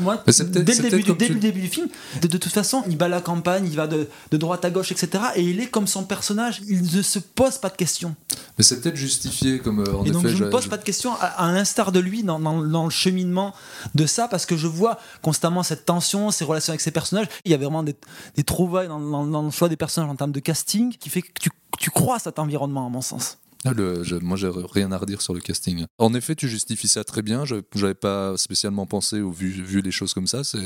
dès, 0.61 0.75
le 0.75 0.91
début, 0.91 1.03
du- 1.03 1.13
dès 1.15 1.29
le 1.29 1.41
début 1.41 1.61
du 1.63 1.69
film, 1.69 1.89
de, 2.21 2.29
de 2.29 2.37
toute 2.39 2.53
façon, 2.53 2.83
il 2.89 3.03
à 3.03 3.09
la 3.09 3.21
campagne, 3.21 3.67
il 3.67 3.77
va 3.77 3.87
de, 3.87 4.09
de 4.31 4.37
droite 4.39 4.65
à 4.65 4.71
gauche, 4.71 4.91
etc. 4.91 5.23
Et 5.37 5.43
il 5.43 5.61
est 5.61 5.67
comme 5.67 5.87
son 5.87 6.05
personnage, 6.05 6.63
il 6.69 6.83
ne 6.97 7.03
se 7.03 7.19
pose 7.19 7.59
pas 7.59 7.69
de 7.69 7.77
questions. 7.77 8.15
Mais 8.57 8.65
c'est 8.65 8.81
peut-être 8.81 8.97
justifié 8.97 9.59
comme 9.59 9.81
euh, 9.81 9.93
en 9.95 10.05
et 10.05 10.11
donc 10.11 10.23
je 10.29 10.37
ne 10.45 10.49
pose 10.51 10.67
pas 10.69 10.77
de 10.79 10.85
questions 10.85 11.13
à, 11.21 11.27
à 11.27 11.53
l'instar 11.53 11.93
de 11.93 12.01
lui 12.01 12.23
dans, 12.23 12.39
dans- 12.41 12.63
dans 12.63 12.85
le 12.85 12.91
cheminement 12.91 13.53
de 13.95 14.07
ça, 14.07 14.27
parce 14.29 14.47
que 14.47 14.57
je 14.57 14.67
vois 14.67 14.99
constamment 15.23 15.63
cette 15.63 15.85
tension, 15.85 16.31
ces 16.31 16.45
relations 16.45 16.71
avec 16.71 16.81
ses 16.81 16.91
personnages. 16.93 17.27
Il 17.45 17.51
y 17.51 17.55
a 17.55 17.59
vraiment 17.59 17.83
des, 17.85 17.97
trouvailles 18.45 18.89
dans, 18.89 19.01
dans- 19.01 19.43
le 19.43 19.51
choix 19.51 19.69
des 19.69 19.77
personnages 19.77 20.11
en 20.11 20.17
termes 20.17 20.33
de 20.33 20.41
casting 20.41 20.93
qui 20.97 21.09
fait 21.11 21.23
que 21.23 21.31
tu, 21.41 21.51
tu 21.79 21.91
crois 21.91 22.19
cet 22.19 22.39
environnement, 22.39 22.87
à 22.87 22.91
mon 22.91 23.01
sens. 23.01 23.39
Ah, 23.67 23.73
le- 23.73 24.03
je- 24.03 24.17
moi, 24.17 24.37
j'ai 24.37 24.51
rien 24.73 24.93
à 24.93 24.99
redire 24.99 25.23
sur 25.23 25.33
le 25.33 25.41
casting. 25.41 25.87
En 25.99 26.13
effet, 26.15 26.35
tu 26.35 26.49
justifies 26.49 26.89
ça 26.89 27.03
très 27.05 27.23
bien. 27.23 27.45
Je 27.47 27.57
n'avais 27.77 27.95
pas 27.95 28.37
spécialement 28.37 28.85
pensé 28.87 29.21
ou 29.21 29.33
vu, 29.33 29.49
vu 29.49 29.81
les 29.81 29.91
choses 29.91 30.13
comme 30.13 30.27
ça. 30.27 30.45
C'est 30.45 30.59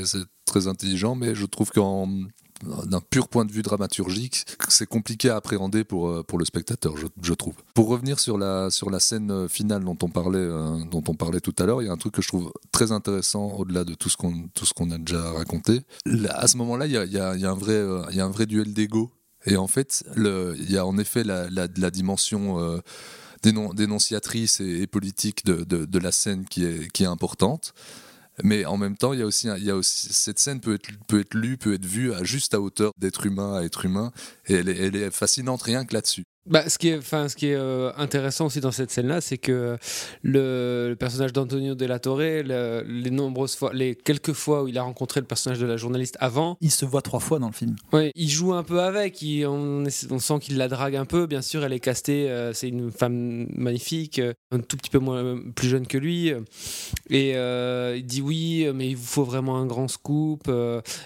très 0.45 0.67
intelligent, 0.67 1.15
mais 1.15 1.33
je 1.35 1.45
trouve 1.45 1.69
qu'en 1.71 2.09
d'un 2.63 3.01
pur 3.01 3.27
point 3.27 3.45
de 3.45 3.51
vue 3.51 3.61
dramaturgique, 3.61 4.45
c'est 4.67 4.85
compliqué 4.85 5.29
à 5.29 5.35
appréhender 5.37 5.83
pour, 5.83 6.09
euh, 6.09 6.23
pour 6.23 6.37
le 6.39 6.45
spectateur, 6.45 6.95
je, 7.21 7.33
trouve. 7.33 7.55
Pour 7.73 7.87
revenir 7.87 8.19
sur 8.19 8.37
la, 8.37 8.69
sur 8.69 8.89
la 8.89 8.99
scène 8.99 9.31
euh, 9.31 9.47
finale 9.47 9.83
dont 9.83 9.97
on 10.01 10.09
parlait, 10.09 10.39
euh, 10.39 10.83
dont 10.91 11.03
on 11.07 11.15
parlait 11.15 11.39
tout 11.39 11.55
à 11.59 11.65
l'heure, 11.65 11.81
il 11.81 11.85
y 11.85 11.89
a 11.89 11.93
un 11.93 11.97
truc 11.97 12.13
que 12.13 12.21
je 12.21 12.27
trouve 12.27 12.51
très 12.71 12.91
intéressant 12.91 13.51
au-delà 13.53 13.83
de 13.83 13.93
tout 13.93 14.09
ce 14.09 14.17
qu'on 14.17 14.91
a 14.91 14.97
déjà 14.97 15.31
raconté. 15.31 15.81
À 16.29 16.47
ce 16.47 16.57
moment-là, 16.57 16.85
il 16.85 16.91
y 16.91 16.97
a, 16.97 17.05
y 17.05 17.17
a- 17.17 17.51
un 17.51 17.55
vrai, 17.55 17.85
y 18.13 18.19
a 18.19 18.25
un 18.25 18.29
vrai 18.29 18.45
duel 18.45 18.73
d'ego. 18.73 19.11
Et 19.45 19.55
en 19.55 19.67
fait, 19.67 20.03
il 20.17 20.69
y 20.69 20.77
a 20.77 20.85
en 20.85 20.97
effet 20.97 21.23
la, 21.23 21.49
la, 21.49 21.91
dimension 21.91 22.57
dénon- 23.41 23.73
dénonciatrice 23.73 24.59
et, 24.59 24.81
et 24.81 24.87
politique 24.87 25.45
de, 25.45 25.63
de, 25.63 25.85
de 25.85 25.99
la 25.99 26.11
scène 26.11 26.45
qui 26.45 26.65
est, 26.65 26.91
qui 26.91 27.03
est 27.03 27.07
importante. 27.07 27.73
Mais 28.43 28.65
en 28.65 28.77
même 28.77 28.95
temps, 28.97 29.13
il 29.13 29.19
y 29.19 29.21
a 29.21 29.25
aussi, 29.75 30.13
cette 30.13 30.39
scène 30.39 30.59
peut 30.59 30.75
être, 30.75 30.89
peut 31.07 31.19
être 31.19 31.33
lue, 31.33 31.57
peut 31.57 31.73
être 31.73 31.85
vue 31.85 32.13
à 32.13 32.23
juste 32.23 32.53
à 32.53 32.61
hauteur 32.61 32.91
d'être 32.97 33.25
humain 33.25 33.55
à 33.55 33.63
être 33.63 33.85
humain, 33.85 34.11
et 34.47 34.53
elle 34.55 34.95
est 34.95 35.11
fascinante 35.11 35.61
rien 35.61 35.85
que 35.85 35.93
là-dessus. 35.93 36.23
Bah, 36.45 36.67
ce 36.67 36.79
qui 36.79 36.87
est, 36.89 36.97
enfin, 36.97 37.27
ce 37.29 37.35
qui 37.35 37.47
est 37.47 37.55
euh, 37.55 37.91
intéressant 37.97 38.47
aussi 38.47 38.59
dans 38.59 38.71
cette 38.71 38.89
scène-là, 38.89 39.21
c'est 39.21 39.37
que 39.37 39.77
le, 40.23 40.87
le 40.89 40.95
personnage 40.95 41.31
d'Antonio 41.31 41.75
de 41.75 41.85
la 41.85 41.99
Torre, 41.99 42.17
le- 42.19 42.83
les 42.87 43.11
nombreuses 43.11 43.55
fois, 43.55 43.71
les 43.73 43.93
quelques 43.93 44.33
fois 44.33 44.63
où 44.63 44.67
il 44.67 44.77
a 44.77 44.81
rencontré 44.81 45.19
le 45.19 45.27
personnage 45.27 45.59
de 45.59 45.67
la 45.67 45.77
journaliste 45.77 46.17
avant, 46.19 46.57
Il 46.61 46.71
se 46.71 46.85
voit 46.85 47.01
trois 47.03 47.19
fois 47.19 47.37
dans 47.39 47.47
le 47.47 47.53
film. 47.53 47.75
ouais, 47.93 48.11
il 48.15 48.29
joue 48.29 48.53
un 48.53 48.63
peu 48.63 48.79
avec. 48.81 49.21
il- 49.21 49.45
on, 49.45 49.83
on 50.09 50.19
sent 50.19 50.39
qu'il 50.41 50.57
la 50.57 50.67
drague 50.69 50.95
un 50.95 51.05
peu. 51.05 51.27
Bien 51.27 51.41
sûr, 51.43 51.63
elle 51.63 51.73
est 51.73 51.79
castée. 51.79 52.29
euh, 52.31 52.51
c'est 52.53 52.69
une 52.69 52.89
femme 52.91 53.45
magnifique, 53.55 54.17
euh, 54.19 54.33
un 54.51 54.59
tout 54.59 54.77
petit 54.77 54.89
peu 54.89 54.99
moins 54.99 55.39
plus 55.55 55.67
jeune 55.67 55.85
que 55.85 55.97
lui. 55.99 56.31
et 57.11 57.31
il 57.31 58.05
dit 58.05 58.21
oui, 58.21 58.67
mais 58.73 58.89
il 58.89 58.95
vous 58.95 59.05
faut 59.05 59.23
vraiment 59.23 59.57
un 59.57 59.65
grand 59.67 59.87
scoop. 59.87 60.49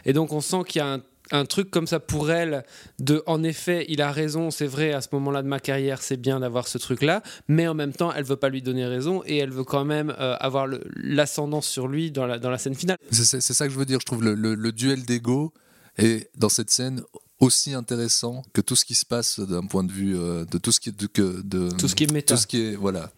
et 0.05 0.13
donc, 0.13 0.31
on 0.31 0.41
sent 0.41 0.61
qu'il 0.67 0.79
y 0.79 0.81
a 0.83 0.93
un 0.93 1.01
un 1.33 1.43
truc 1.45 1.69
comme 1.69 1.87
ça 1.87 1.99
pour 1.99 2.31
elle 2.31 2.63
de 2.99 3.21
en 3.25 3.43
effet 3.43 3.85
il 3.89 4.01
a 4.01 4.11
raison 4.11 4.51
c'est 4.51 4.65
vrai 4.67 4.93
à 4.93 5.01
ce 5.01 5.09
moment-là 5.13 5.41
de 5.41 5.47
ma 5.47 5.59
carrière 5.59 6.01
c'est 6.01 6.15
bien 6.15 6.39
d'avoir 6.39 6.67
ce 6.67 6.77
truc 6.77 7.01
là 7.01 7.21
mais 7.49 7.67
en 7.67 7.73
même 7.73 7.91
temps 7.91 8.13
elle 8.13 8.23
veut 8.23 8.37
pas 8.37 8.47
lui 8.49 8.61
donner 8.61 8.85
raison 8.85 9.21
et 9.25 9.37
elle 9.37 9.49
veut 9.51 9.63
quand 9.65 9.83
même 9.83 10.13
euh, 10.19 10.35
avoir 10.39 10.67
l'ascendance 10.95 11.67
sur 11.67 11.87
lui 11.87 12.11
dans 12.11 12.25
la, 12.25 12.39
dans 12.39 12.49
la 12.49 12.57
scène 12.57 12.75
finale 12.75 12.97
C'est 13.11 13.41
ça 13.41 13.67
que 13.67 13.73
je 13.73 13.77
veux 13.77 13.85
dire. 13.85 13.99
Je 13.99 14.05
trouve 14.05 14.23
le, 14.23 14.33
le- 14.35 14.55
le 14.55 14.71
duel 14.71 15.03
d'ego 15.05 15.53
est 15.97 16.29
dans 16.37 16.49
cette 16.49 16.69
scène 16.69 17.01
aussi 17.39 17.73
intéressant 17.73 18.43
que 18.53 18.61
tout 18.61 18.75
ce 18.75 18.85
qui 18.85 18.95
se 18.95 19.05
passe 19.05 19.39
d'un 19.39 19.65
point 19.65 19.83
de 19.83 19.91
vue 19.91 20.15
euh, 20.17 20.45
de 20.45 20.57
tout 20.57 20.71
ce 20.71 20.79
qui 20.79 20.91
de, 20.91 21.07
que- 21.07 21.41
de 21.43 21.69
tout 21.77 21.87
ce 21.87 21.95
qui 21.95 22.03
est 22.05 22.11
méta 22.11 22.35
tout 22.35 22.41
ce 22.41 22.47
qui 22.47 22.61
est 22.61 22.75
voilà. 22.75 23.11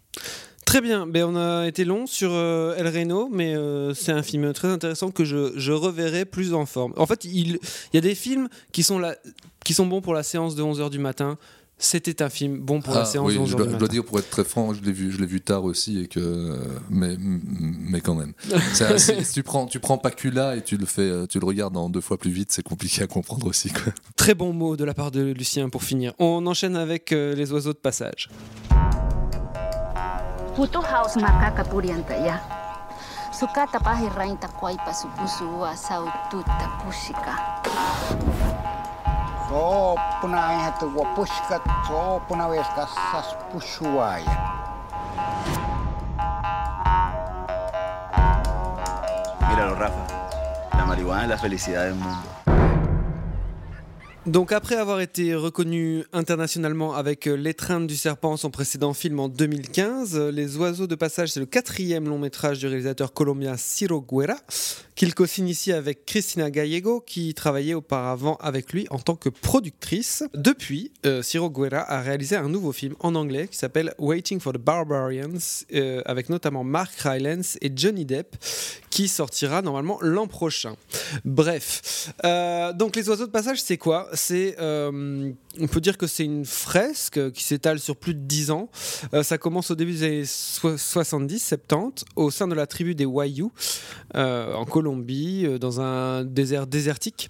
Très 0.66 0.82
bien, 0.82 1.06
ben, 1.08 1.24
on 1.26 1.36
a 1.36 1.68
été 1.68 1.86
long 1.86 2.06
sur 2.08 2.32
euh, 2.34 2.76
El 2.76 2.88
Reno, 2.88 3.30
mais 3.32 3.56
euh, 3.56 3.94
c'est 3.94 4.12
un 4.12 4.24
film 4.24 4.52
très 4.52 4.68
intéressant 4.68 5.12
que 5.12 5.24
je, 5.24 5.54
je 5.56 5.72
reverrai 5.72 6.26
plus 6.26 6.54
en 6.54 6.66
forme. 6.66 6.94
En 6.98 7.06
fait, 7.06 7.24
il, 7.24 7.52
il 7.52 7.60
y 7.94 7.98
a 7.98 8.02
des 8.02 8.16
films 8.16 8.50
qui 8.72 8.82
sont, 8.84 8.98
là, 9.00 9.16
qui 9.64 9.74
sont 9.74 9.86
bons 9.86 10.02
pour 10.02 10.14
la 10.14 10.24
séance 10.24 10.56
de 10.56 10.64
11h 10.64 10.90
du 10.90 11.00
matin. 11.00 11.38
C'était 11.78 12.22
un 12.24 12.30
film 12.30 12.60
bon 12.60 12.82
pour 12.82 12.94
la 12.96 13.02
Ah, 13.02 13.06
séance 13.06 13.28
oui, 13.28 13.36
de 13.36 13.40
11h 13.40 13.44
je, 13.44 13.50
du 13.50 13.56
dois, 13.58 13.66
matin. 13.66 13.74
je 13.76 13.80
dois 13.80 13.88
dire 13.90 14.06
pour 14.06 14.18
être 14.20 14.30
très 14.30 14.46
franc, 14.46 14.74
je 14.74 14.82
l'ai 14.82 14.94
vu, 14.94 15.12
je 15.12 15.20
l'ai 15.20 15.26
vu 15.26 15.42
tard 15.42 15.66
aussi 15.66 16.00
et 16.00 16.08
que 16.08 16.58
mais 16.90 17.18
mais 17.20 18.00
quand 18.00 18.16
même. 18.16 18.32
Ça, 18.74 18.98
si, 18.98 19.12
tu 19.34 19.44
prends 19.44 19.66
tu 19.68 19.82
prends 19.82 19.98
Pacula 19.98 20.56
et 20.56 20.62
tu 20.64 20.78
le 20.78 20.86
fais 20.86 21.28
tu 21.28 21.38
le 21.38 21.46
regardes 21.46 21.76
en 21.76 21.90
deux 21.90 22.00
fois 22.00 22.18
plus 22.18 22.32
vite, 22.32 22.54
c'est 22.54 22.64
compliqué 22.64 23.04
à 23.04 23.08
comprendre 23.08 23.46
aussi 23.48 23.72
quoi. 23.72 23.92
Très 24.16 24.36
bon 24.36 24.54
mot 24.54 24.78
de 24.78 24.86
la 24.86 24.94
part 24.94 25.12
de 25.12 25.22
Lucien 25.34 25.68
pour 25.68 25.84
finir. 25.84 26.14
On 26.18 26.48
enchaîne 26.48 26.78
avec 26.78 27.12
euh, 27.12 27.36
les 27.36 27.52
oiseaux 27.52 27.74
de 27.74 27.78
passage. 27.78 28.30
Putu 30.56 30.80
haus 30.80 31.20
makaka 31.20 31.68
purianta 31.68 32.16
ya. 32.16 32.40
Sukata 33.32 33.76
pahi 33.80 34.08
rainta 34.16 34.48
kuaipa 34.48 34.94
supusua 34.94 35.76
saututa 35.76 36.68
pusika. 36.80 37.36
So 39.50 39.96
puna 40.22 40.40
hatu 40.40 40.88
wa 40.96 41.06
pusika 41.12 41.60
so 41.88 42.22
puna 42.28 42.48
veska 42.48 42.88
sas 42.88 43.36
pusuaya. 43.52 44.36
Míralo, 49.50 49.76
Rafa. 49.76 50.04
La 50.78 50.86
marihuana 50.86 51.24
es 51.24 51.30
la 51.30 51.38
felicidad 51.38 51.84
del 51.84 51.96
mundo. 51.96 52.35
Donc 54.26 54.52
après 54.52 54.76
avoir 54.76 55.02
été 55.02 55.36
reconnu 55.36 56.04
internationalement 56.12 56.96
avec 56.96 57.28
euh, 57.28 57.36
L'étreinte 57.36 57.86
du 57.86 57.96
serpent, 57.96 58.38
son 58.38 58.50
précédent 58.50 58.94
film 58.94 59.20
en 59.20 59.30
2015, 59.30 60.16
euh, 60.16 60.32
Les 60.32 60.58
oiseaux 60.58 60.88
de 60.88 60.96
passage, 60.96 61.30
c'est 61.30 61.40
le 61.40 61.46
quatrième 61.46 62.10
long 62.10 62.18
métrage 62.18 62.58
du 62.58 62.66
réalisateur 62.66 63.14
colombien 63.14 63.56
Ciro 63.56 64.02
Guerra, 64.02 64.38
qu'il 64.96 65.14
co-signe 65.14 65.50
ici 65.50 65.72
avec 65.72 66.08
Cristina 66.08 66.50
Gallego, 66.50 67.02
qui 67.02 67.36
travaillait 67.36 67.76
auparavant 67.76 68.38
avec 68.38 68.74
lui 68.74 68.88
en 68.90 68.98
tant 68.98 69.16
que 69.16 69.30
productrice. 69.30 70.24
Depuis, 70.34 70.92
euh, 71.06 71.22
Ciro 71.22 71.52
Guerra 71.52 71.82
a 71.88 72.02
réalisé 72.02 72.36
un 72.36 72.50
nouveau 72.50 72.72
film 72.72 72.96
en 73.02 73.14
anglais 73.14 73.48
qui 73.48 73.60
s'appelle 73.60 73.94
Waiting 74.00 74.40
for 74.40 74.54
the 74.54 74.58
Barbarians, 74.58 75.64
euh, 75.76 76.02
avec 76.06 76.30
notamment 76.30 76.64
Mark 76.64 76.96
Rylance 76.96 77.60
et 77.62 77.72
Johnny 77.76 78.06
Depp, 78.06 78.36
qui 78.90 79.08
sortira 79.08 79.62
normalement 79.62 80.00
l'an 80.02 80.26
prochain. 80.26 80.76
Bref, 81.26 82.12
donc 82.76 82.96
les 82.96 83.08
oiseaux 83.10 83.28
de 83.28 83.32
passage, 83.32 83.62
c'est 83.62 83.78
quoi? 83.78 84.10
Euh, 84.32 85.32
on 85.60 85.68
peut 85.68 85.82
dire 85.82 85.98
que 85.98 86.08
c'est 86.08 86.26
une 86.26 86.46
fresque 86.46 87.32
qui 87.32 87.44
s'étale 87.44 87.80
sur 87.80 87.96
plus 87.96 88.14
de 88.14 88.20
10 88.20 88.52
ans. 88.52 88.70
Euh, 89.14 89.24
ça 89.24 89.38
commence 89.38 89.72
au 89.72 89.76
début 89.76 89.94
des 89.94 90.04
années 90.04 90.24
70-70 90.24 92.04
au 92.16 92.32
sein 92.32 92.48
de 92.48 92.56
la 92.56 92.68
tribu 92.68 92.96
des 92.96 93.06
Wayuu 93.06 93.52
euh, 94.16 94.54
en 94.54 94.66
Colombie, 94.66 95.48
dans 95.60 95.82
un 95.82 96.24
désert 96.24 96.68
désertique. 96.68 97.30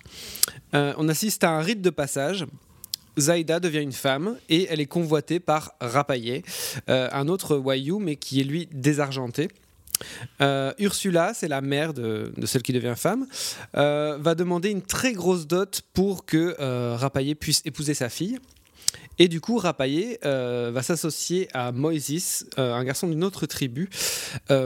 On 0.73 1.07
assiste 1.07 1.45
à 1.45 1.51
un 1.51 1.61
rite 1.61 1.81
de 1.81 1.89
passage 1.89 2.45
Zaida 3.17 3.59
devient 3.59 3.81
une 3.81 3.91
femme 3.91 4.37
et 4.49 4.67
elle 4.69 4.79
est 4.79 4.85
convoitée 4.85 5.39
par 5.39 5.73
euh, 5.81 7.09
un 7.11 7.27
autre 7.27 7.57
Wayou, 7.57 7.99
mais 7.99 8.15
qui 8.15 8.41
est 8.41 8.43
lui 8.43 8.67
désargenté. 8.71 9.47
Euh, 10.41 10.73
Ursula, 10.79 11.33
c'est 11.33 11.47
la 11.47 11.61
mère 11.61 11.93
de, 11.93 12.31
celle 12.45 12.61
qui 12.61 12.73
devient 12.73 12.93
femme, 12.95 13.27
euh, 13.75 14.17
va 14.19 14.35
demander 14.35 14.69
une 14.69 14.81
très 14.81 15.13
grosse 15.13 15.47
dot 15.47 15.81
pour 15.93 16.25
que 16.25 16.55
euh, 16.59 16.95
Rapayé 16.95 17.35
puisse 17.35 17.61
épouser 17.65 17.93
sa 17.93 18.09
fille. 18.09 18.39
Et 19.17 19.29
du 19.29 19.39
coup, 19.39 19.57
Rapayé 19.57 20.19
euh, 20.25 20.71
va 20.73 20.83
s'associer 20.83 21.47
à 21.53 21.71
Moïsis, 21.71 22.45
un 22.57 22.83
garçon 22.83 23.07
d'une 23.07 23.23
autre 23.23 23.45
tribu, 23.45 23.89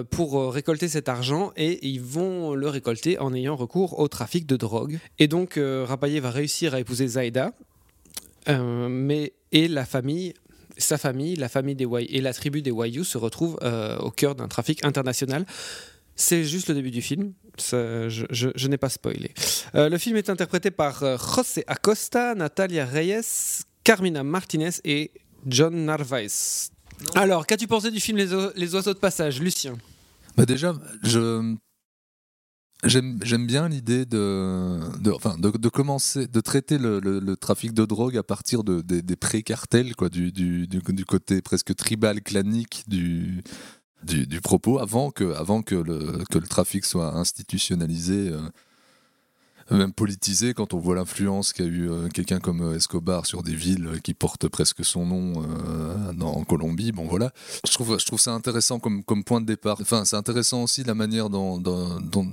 pour 0.09 0.51
récolter 0.51 0.87
cet 0.87 1.07
argent 1.07 1.51
et 1.55 1.87
ils 1.87 2.01
vont 2.01 2.55
le 2.55 2.67
récolter 2.67 3.19
en 3.19 3.33
ayant 3.33 3.55
recours 3.55 3.99
au 3.99 4.07
trafic 4.07 4.47
de 4.47 4.55
drogue. 4.55 4.99
Et 5.19 5.27
donc, 5.27 5.59
Rapayé 5.59 6.19
va 6.19 6.31
réussir 6.31 6.73
à 6.73 6.79
épouser 6.79 7.07
Zaida, 7.07 7.51
mais 8.47 9.33
et 9.51 9.67
la 9.67 9.85
famille. 9.85 10.33
Sa 10.77 10.97
famille, 10.97 11.36
la 11.36 11.49
famille 11.49 11.75
des 11.75 11.86
Wai 11.86 12.05
et 12.10 12.21
la 12.21 12.34
tribu 12.34 12.62
des 12.62 12.71
Wayuu 12.71 13.03
se 13.03 13.17
retrouvent 13.17 13.58
euh, 13.63 13.97
au 13.99 14.12
cœur 14.12 14.36
d'un 14.36 14.47
trafic 14.47 14.86
international. 14.86 15.45
C'est 16.15 16.43
juste 16.43 16.67
le 16.69 16.75
début 16.75 16.91
du 16.91 17.01
film. 17.01 17.34
Ça, 17.58 18.08
je 18.10 18.25
je- 18.29 18.49
je 18.55 18.67
n'ai 18.67 18.77
pas 18.77 18.89
spoilé. 18.89 19.32
Euh, 19.75 19.89
le 19.89 19.97
film 19.97 20.15
est 20.17 20.29
interprété 20.29 20.69
par 20.71 21.03
euh, 21.03 21.17
José 21.17 21.63
Acosta, 21.67 22.36
Natalia 22.36 22.86
Reyes, 22.86 23.63
Carmina 23.84 24.23
Martinez 24.23 24.71
et 24.84 25.12
John 25.47 25.86
Narvaez. 25.86 26.27
Alors, 27.15 27.47
qu'as-tu 27.47 27.67
pensé 27.67 27.91
du 27.91 27.99
film 28.01 28.17
Les, 28.17 28.27
Les 28.55 28.75
Oiseaux 28.75 28.93
de 28.93 28.99
Passage, 28.99 29.39
Lucien? 29.39 29.77
Bah 30.36 30.45
déjà, 30.45 30.75
je 31.03 31.55
j'aime 32.83 33.45
bien 33.45 33.67
l'idée 33.67 34.05
de 34.05 35.69
commencer 35.69 36.27
de 36.27 36.39
traiter 36.41 36.77
le, 36.77 37.35
trafic 37.35 37.73
de 37.73 37.85
drogue 37.85 38.17
à 38.17 38.23
partir 38.23 38.63
de, 38.63 38.81
des, 38.81 39.15
pré-cartels 39.15 39.95
quoi, 39.95 40.09
du, 40.09 40.67
côté 41.07 41.41
presque 41.41 41.75
tribal 41.75 42.21
clanique 42.21 42.85
du 42.87 43.43
propos 44.41 44.79
avant 44.79 45.11
que 45.11 45.25
le 45.75 46.47
trafic 46.47 46.85
soit 46.85 47.15
institutionnalisé. 47.15 48.29
euh, 48.29 48.41
même 49.77 49.93
politisé 49.93 50.53
quand 50.53 50.73
on 50.73 50.79
voit 50.79 50.95
l'influence 50.95 51.53
qu'a 51.53 51.63
eu 51.63 51.89
euh, 51.89 52.08
quelqu'un 52.10 52.39
comme 52.39 52.62
euh, 52.62 52.75
Escobar 52.75 53.25
sur 53.25 53.43
des 53.43 53.53
villes 53.55 53.88
euh, 53.88 53.99
qui 53.99 54.13
portent 54.13 54.47
presque 54.47 54.84
son 54.84 55.05
nom 55.05 55.34
en 56.21 56.43
Colombie. 56.43 56.91
Bon 56.91 57.05
voilà, 57.08 57.32
je 57.67 57.71
trouve, 57.73 57.99
je 57.99 58.05
trouve 58.05 58.19
ça 58.19 58.32
intéressant 58.34 58.79
comme, 58.79 59.03
comme 59.03 59.23
point 59.23 59.41
de 59.41 59.45
départ. 59.45 59.77
Enfin, 59.82 60.05
c'est 60.05 60.15
intéressant 60.15 60.63
aussi 60.63 60.84
la 60.84 60.95
manière 60.95 61.29
dont, 61.29 61.58
dont, 61.60 61.99
dont, 62.01 62.25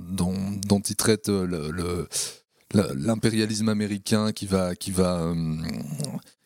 il 0.89 0.95
traite 0.95 1.29
le- 1.29 2.07
l'impérialisme 2.73 3.69
américain 3.69 4.31
qui 4.33 4.45
va, 4.45 4.75
qui 4.75 4.91
va, 4.91 5.33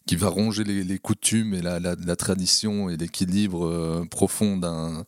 qui 0.05 0.15
va 0.15 0.29
ronger 0.29 0.63
les, 0.63 0.83
coutumes 0.99 1.53
et 1.53 1.61
la, 1.61 1.79
la- 1.79 1.95
tradition 2.15 2.89
et 2.89 2.97
l'équilibre 2.97 4.05
profond 4.11 4.57
d'un- 4.57 5.05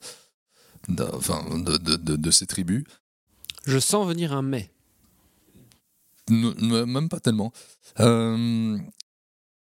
enfin, 1.14 1.44
de, 1.58 1.78
de- 1.78 1.96
de- 1.98 2.16
de 2.16 2.32
ces 2.32 2.48
tribus. 2.48 2.84
Je 3.66 3.80
sens 3.80 4.08
venir 4.08 4.34
un 4.34 4.42
mais. 4.42 4.70
Même 6.30 7.10
pas 7.10 7.20
tellement. 7.20 7.52
Euh, 8.00 8.78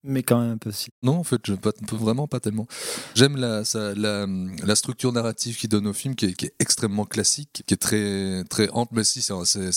Mais 0.02 0.22
quand 0.22 0.40
même 0.40 0.50
un 0.50 0.58
peu 0.58 0.72
si. 0.72 0.90
Non, 1.02 1.18
en 1.18 1.24
fait, 1.24 1.40
je, 1.46 1.54
pas, 1.54 1.72
vraiment 1.92 2.26
pas 2.26 2.40
tellement. 2.40 2.66
J'aime 3.14 3.36
la, 3.36 3.62
la, 3.96 4.26
la 4.26 4.76
structure 4.76 5.12
narrative 5.12 5.56
qu'il 5.56 5.70
donne 5.70 5.86
au 5.86 5.92
film, 5.92 6.14
qui 6.14 6.26
est, 6.26 6.34
qui 6.34 6.46
est 6.46 6.54
extrêmement 6.58 7.04
classique, 7.04 7.62
qui 7.66 7.74
est 7.74 7.78
très, 7.78 8.44
très 8.50 8.68
hante, 8.72 8.90
mais 8.92 9.04
si, 9.04 9.22
c'est 9.22 9.32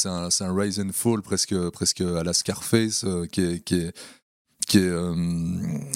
un, 0.08 0.30
un, 0.40 0.56
rise 0.56 0.80
and 0.80 0.92
fall 0.94 1.22
presque, 1.22 1.56
presque 1.70 2.02
à 2.02 2.24
la 2.24 2.34
Scarface, 2.34 3.04
euh, 3.04 3.26
qui 3.28 3.42
est, 3.42 3.60
qui 3.64 3.76
est, 3.76 3.94
qui 4.66 4.78
est, 4.80 4.82
euh, 4.84 5.14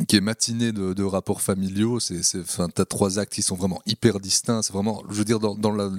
qui 0.08 0.15
est 0.15 0.21
matiné 0.21 0.71
de, 0.71 0.93
de 0.93 1.03
rapports 1.03 1.41
familiaux. 1.41 1.99
C'est, 1.99 2.23
c'est, 2.23 2.39
enfin, 2.41 2.67
t'as 2.73 2.86
trois 2.86 3.19
actes 3.19 3.34
qui 3.34 3.41
sont 3.41 3.55
vraiment 3.55 3.82
hyper 3.86 4.19
distincts. 4.19 4.62
C'est 4.62 4.73
vraiment, 4.73 5.03
je 5.10 5.15
veux 5.15 5.25
dire, 5.25 5.39
dans, 5.39 5.55
dans 5.55 5.71
la, 5.71 5.89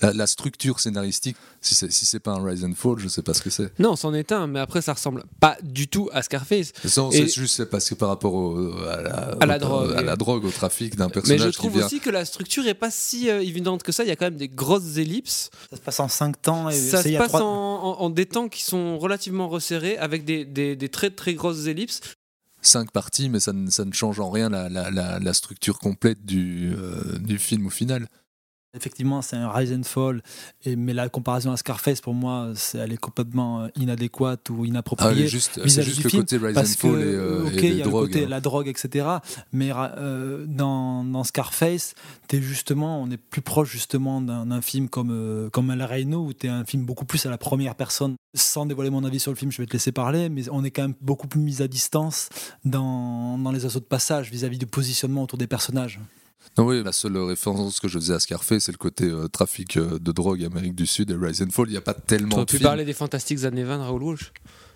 la, 0.00 0.12
la- 0.12 0.26
structure 0.26 0.80
scénaristique, 0.80 1.36
si 1.60 1.74
c'est, 1.74 1.90
si 1.92 2.04
c'est 2.06 2.18
pas 2.20 2.32
un 2.32 2.44
rise 2.44 2.64
and 2.64 2.74
fall, 2.74 2.98
je 2.98 3.08
sais 3.08 3.22
pas 3.22 3.34
ce 3.34 3.42
que 3.42 3.50
c'est. 3.50 3.72
Non, 3.78 3.96
c'en 3.96 4.12
est 4.14 4.32
un, 4.32 4.46
mais 4.46 4.60
après, 4.60 4.82
ça 4.82 4.92
ressemble 4.94 5.24
pas 5.40 5.56
du 5.62 5.88
tout 5.88 6.08
à 6.12 6.22
Scarface. 6.22 6.72
Sait 6.84 7.28
juste 7.28 7.56
c'est 7.56 7.66
parce 7.70 7.88
que 7.88 7.94
par 7.94 8.08
rapport 8.08 8.34
au- 8.34 8.72
à, 8.88 9.00
la, 9.02 9.10
À 9.40 9.46
la 9.46 9.56
au- 9.56 9.58
drogue. 9.60 9.92
à 9.96 10.02
la 10.02 10.16
drogue, 10.16 10.44
au 10.44 10.50
trafic 10.50 10.96
d'un 10.96 11.06
Mais 11.06 11.12
personnage 11.12 11.40
je 11.42 11.48
qui 11.50 11.56
trouve 11.56 11.72
vient. 11.76 11.86
aussi 11.86 12.00
que 12.00 12.10
la 12.10 12.24
structure 12.24 12.66
est 12.66 12.74
pas 12.74 12.90
si 12.90 13.28
euh, 13.30 13.40
évidente 13.42 13.82
que 13.82 13.92
ça. 13.92 14.04
Il 14.04 14.08
y 14.08 14.12
a 14.12 14.16
quand 14.16 14.26
même 14.26 14.36
des 14.36 14.48
grosses 14.48 14.96
ellipses. 14.96 15.50
Ça 15.70 15.76
se 15.76 15.82
passe 15.82 16.00
en 16.00 16.08
5 16.08 16.40
temps. 16.42 16.68
Et 16.70 16.74
Ça 16.74 16.98
c'est 16.98 17.04
se 17.04 17.08
y 17.12 17.16
a 17.16 17.20
passe 17.20 17.28
trois- 17.28 17.42
en, 17.42 17.46
en- 17.46 18.00
en 18.00 18.10
des 18.10 18.26
temps 18.26 18.48
qui 18.48 18.62
sont 18.62 18.98
relativement 18.98 19.48
resserrés 19.48 19.96
avec 19.98 20.24
des, 20.24 20.44
des- 20.44 20.76
des 20.76 20.88
très 20.88 21.10
très 21.10 21.34
grosses 21.34 21.66
ellipses. 21.66 22.00
Cinq 22.66 22.90
parties, 22.90 23.28
mais 23.28 23.40
ça 23.40 23.52
ne, 23.52 23.92
change 23.92 24.20
en 24.20 24.30
rien 24.30 24.48
la, 24.48 25.34
structure 25.34 25.78
complète 25.78 26.18
euh, 26.32 27.18
du 27.18 27.38
film 27.38 27.66
au 27.66 27.70
final. 27.70 28.08
Effectivement, 28.76 29.22
c'est 29.22 29.36
un 29.36 29.50
rise 29.50 29.72
and 29.72 29.82
fall, 29.84 30.22
et, 30.64 30.76
mais 30.76 30.92
la 30.92 31.08
comparaison 31.08 31.50
à 31.52 31.56
Scarface, 31.56 32.00
pour 32.00 32.14
moi, 32.14 32.50
c'est- 32.54 32.78
elle 32.78 32.92
est 32.92 32.96
complètement 32.98 33.68
inadéquate 33.76 34.50
ou 34.50 34.60
Ah, 34.62 34.66
inappropriée. 34.66 35.22
mais 35.22 35.26
juste- 35.28 35.58
vis-à-vis 35.62 35.86
juste 35.86 35.98
du 35.98 36.04
le 36.04 36.10
film, 36.10 36.22
côté 36.22 36.36
rise 36.36 36.58
and 36.58 36.64
fall 36.64 36.90
que, 36.92 36.96
et, 36.98 37.02
euh, 37.14 37.48
et 37.52 37.60
les 37.60 37.74
y 37.76 37.80
a 37.82 37.84
drogues, 37.84 38.02
le 38.02 38.06
côté 38.12 38.24
hein. 38.24 38.28
la 38.28 38.40
drogue, 38.40 38.68
etc. 38.68 39.06
Mais 39.52 39.70
euh, 39.74 40.44
dans, 40.46 41.04
dans 41.04 41.24
Scarface, 41.24 41.94
es 42.32 42.40
justement, 42.42 43.00
on 43.02 43.10
est 43.10 43.16
plus 43.16 43.40
proche 43.42 43.70
justement 43.70 44.20
d'un 44.20 44.60
film 44.60 44.88
comme 44.88 45.10
euh, 45.10 45.48
comme 45.50 45.70
El 45.70 45.82
Reino, 45.82 46.24
où 46.26 46.32
tu 46.32 46.46
es 46.46 46.50
un 46.50 46.64
film 46.64 46.84
beaucoup 46.84 47.04
plus 47.06 47.24
à 47.26 47.30
la 47.30 47.38
première 47.38 47.74
personne. 47.74 48.14
Sans 48.34 48.66
dévoiler 48.66 48.90
mon 48.90 49.04
avis 49.04 49.18
sur 49.20 49.30
le 49.32 49.36
film, 49.36 49.50
je 49.50 49.62
vais 49.62 49.66
te 49.66 49.72
laisser 49.72 49.92
parler, 49.92 50.28
mais 50.28 50.42
on 50.50 50.62
est 50.64 50.70
quand 50.70 50.82
même 50.82 50.94
beaucoup 51.00 51.26
plus 51.28 51.40
mis 51.40 51.62
à 51.62 51.68
distance 51.68 52.28
dans, 52.64 53.38
dans 53.38 53.50
les 53.52 53.64
assauts 53.64 53.80
de 53.80 53.84
passage 53.84 54.30
vis-à-vis 54.30 54.58
du 54.58 54.66
positionnement 54.66 55.22
autour 55.22 55.38
des 55.38 55.46
personnages. 55.46 56.00
Non, 56.58 56.64
oui, 56.66 56.82
la 56.82 56.92
seule 56.92 57.16
référence 57.18 57.80
que 57.80 57.88
je 57.88 57.98
faisais 57.98 58.14
à 58.14 58.20
Scarface, 58.20 58.64
c'est 58.64 58.72
le 58.72 58.78
côté 58.78 59.04
euh, 59.04 59.28
trafic 59.28 59.76
euh, 59.76 59.98
de 59.98 60.12
drogue 60.12 60.44
Amérique 60.44 60.74
du 60.74 60.86
Sud 60.86 61.10
et 61.10 61.14
Rise 61.14 61.42
and 61.42 61.50
Fall. 61.50 61.66
Il 61.68 61.72
n'y 61.72 61.76
a 61.76 61.82
pas 61.82 61.94
tellement 61.94 62.44
Tu 62.44 62.58
de 62.58 62.62
parler 62.62 62.84
des 62.84 62.92
fantastiques 62.92 63.44
années 63.44 63.64
20 63.64 63.78
de 63.78 63.82
Raoul 63.82 64.02
Walsh. 64.02 64.32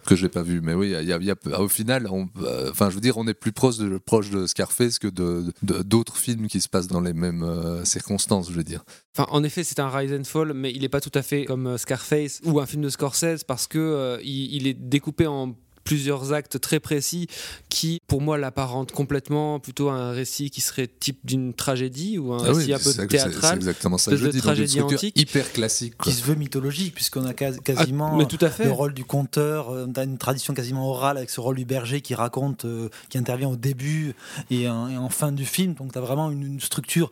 que 0.07 0.17
je 0.17 0.23
n'ai 0.25 0.29
pas 0.31 0.43
vu, 0.43 0.61
mais 0.63 0.75
oui, 0.75 0.91
y 0.91 0.95
a, 0.97 1.03
y 1.03 1.31
a- 1.31 1.61
au 1.61 1.69
final, 1.69 2.07
on- 2.11 2.29
euh, 2.43 2.71
enfin, 2.71 2.89
je 2.91 2.95
veux 2.95 3.01
dire, 3.01 3.17
on 3.19 3.27
est 3.29 3.35
plus 3.35 3.53
proche 3.53 3.77
de, 3.79 3.99
proche 3.99 4.31
de 4.31 4.47
Scarface 4.47 4.99
que 4.99 5.09
de 5.09 5.53
d'autres 5.63 6.17
films 6.17 6.49
qui 6.49 6.61
se 6.61 6.69
passent 6.69 6.87
dans 6.89 7.01
les 7.03 7.13
mêmes 7.13 7.43
euh, 7.43 7.85
circonstances, 7.85 8.49
je 8.51 8.55
veux 8.55 8.65
dire. 8.65 8.83
Enfin, 9.17 9.27
en 9.31 9.43
effet, 9.45 9.63
c'est 9.65 9.79
un 9.81 9.89
rise 9.91 10.13
and 10.13 10.25
fall, 10.25 10.53
mais 10.55 10.71
il 10.73 10.81
n'est 10.83 10.89
pas 10.89 11.01
tout 11.01 11.13
à 11.15 11.23
fait 11.23 11.45
comme 11.45 11.77
Scarface 11.79 12.41
ou 12.45 12.61
un 12.61 12.67
film 12.67 12.83
de 12.83 12.89
Scorsese 12.89 13.45
parce 13.47 13.67
que 13.67 13.79
euh, 13.79 14.19
il, 14.23 14.55
il 14.55 14.67
est 14.67 14.75
découpé 14.75 15.27
en 15.27 15.55
plusieurs 15.95 16.33
actes 16.33 16.61
très 16.61 16.79
précis 16.79 17.27
qui, 17.69 17.99
pour 18.07 18.21
moi, 18.21 18.39
l'apparentent 18.39 18.93
complètement 18.93 19.59
plutôt 19.59 19.89
à 19.89 19.95
un 19.95 20.13
récit 20.13 20.49
qui 20.49 20.61
serait 20.61 20.87
type 20.87 21.19
d'une 21.25 21.53
tragédie 21.53 22.17
ou 22.17 22.33
un 22.33 22.45
Ah 22.45 22.53
oui, 22.53 22.59
récit 22.59 22.75
un 22.75 22.79
peu 22.79 22.93
c'est- 22.93 23.07
théâtral. 23.09 23.51
c'est 23.51 23.57
exactement 23.57 23.99
ça 23.99 24.15
je 24.15 24.25
de 24.27 24.31
dis, 24.31 24.39
tragédie 24.41 24.81
antique. 24.83 25.19
hyper 25.21 25.51
classique. 25.51 25.97
quoi. 25.99 26.13
qui 26.13 26.17
se 26.17 26.23
veut 26.25 26.37
mythologique, 26.37 26.95
puisqu'on 26.95 27.25
a 27.27 27.33
quas- 27.35 27.59
quasiment 27.59 28.11
Ah, 28.15 28.19
mais 28.19 28.27
tout 28.27 28.39
à 28.41 28.51
fait. 28.51 28.67
le 28.67 28.71
rôle 28.71 28.95
du 28.95 29.05
conteur, 29.05 29.71
euh, 29.71 29.87
on 29.89 29.99
a 29.99 30.05
une 30.05 30.17
tradition 30.17 30.55
quasiment 30.55 30.89
orale 30.89 31.17
avec 31.17 31.29
ce 31.31 31.41
rôle 31.41 31.57
du 31.57 31.65
berger 31.65 32.01
qui 32.03 32.15
raconte, 32.15 32.67
euh, 32.67 32.89
qui 33.09 33.19
intervient 33.19 33.49
au 33.49 33.57
début 33.57 34.15
et 34.49 34.69
en, 34.69 34.89
et 34.89 34.97
en 34.97 35.09
fin 35.09 35.33
du 35.33 35.45
film. 35.45 35.75
Donc 35.75 35.91
tu 35.93 35.99
as 35.99 36.03
vraiment 36.03 36.31
une, 36.31 36.45
une 36.45 36.61
structure 36.61 37.11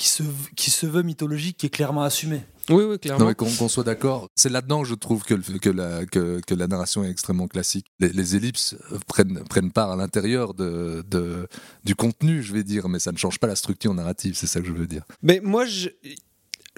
qui 0.00 0.08
se, 0.08 0.22
qui 0.56 0.70
se 0.70 0.86
veut 0.86 1.02
mythologique, 1.02 1.58
qui 1.58 1.66
est 1.66 1.70
clairement 1.70 2.02
assumée. 2.02 2.40
Oui, 2.70 2.84
oui, 2.84 2.98
clairement. 2.98 3.34
Qu'on 3.34 3.50
qu'on 3.50 3.68
soit 3.68 3.84
d'accord, 3.84 4.28
c'est 4.34 4.48
là-dedans 4.48 4.80
que 4.82 4.88
je 4.88 4.94
trouve 4.94 5.24
que, 5.24 5.34
que, 5.34 5.68
la, 5.68 6.06
que, 6.06 6.40
que 6.46 6.54
la 6.54 6.66
narration 6.68 7.04
est 7.04 7.10
extrêmement 7.10 7.48
classique. 7.48 7.84
Les, 7.98 8.08
les 8.08 8.34
ellipses 8.34 8.76
prennent, 9.06 9.44
prennent 9.50 9.72
part 9.72 9.90
à 9.90 9.96
l'intérieur 9.96 10.54
de, 10.54 11.04
de, 11.06 11.46
du 11.84 11.94
contenu, 11.94 12.42
je 12.42 12.54
vais 12.54 12.62
dire, 12.64 12.88
mais 12.88 12.98
ça 12.98 13.12
ne 13.12 13.18
change 13.18 13.38
pas 13.38 13.46
la 13.46 13.56
structure 13.56 13.92
narrative, 13.92 14.34
c'est 14.34 14.46
ça 14.46 14.60
que 14.60 14.66
je 14.66 14.72
veux 14.72 14.86
dire. 14.86 15.02
Mais 15.22 15.40
moi, 15.42 15.66
je, 15.66 15.88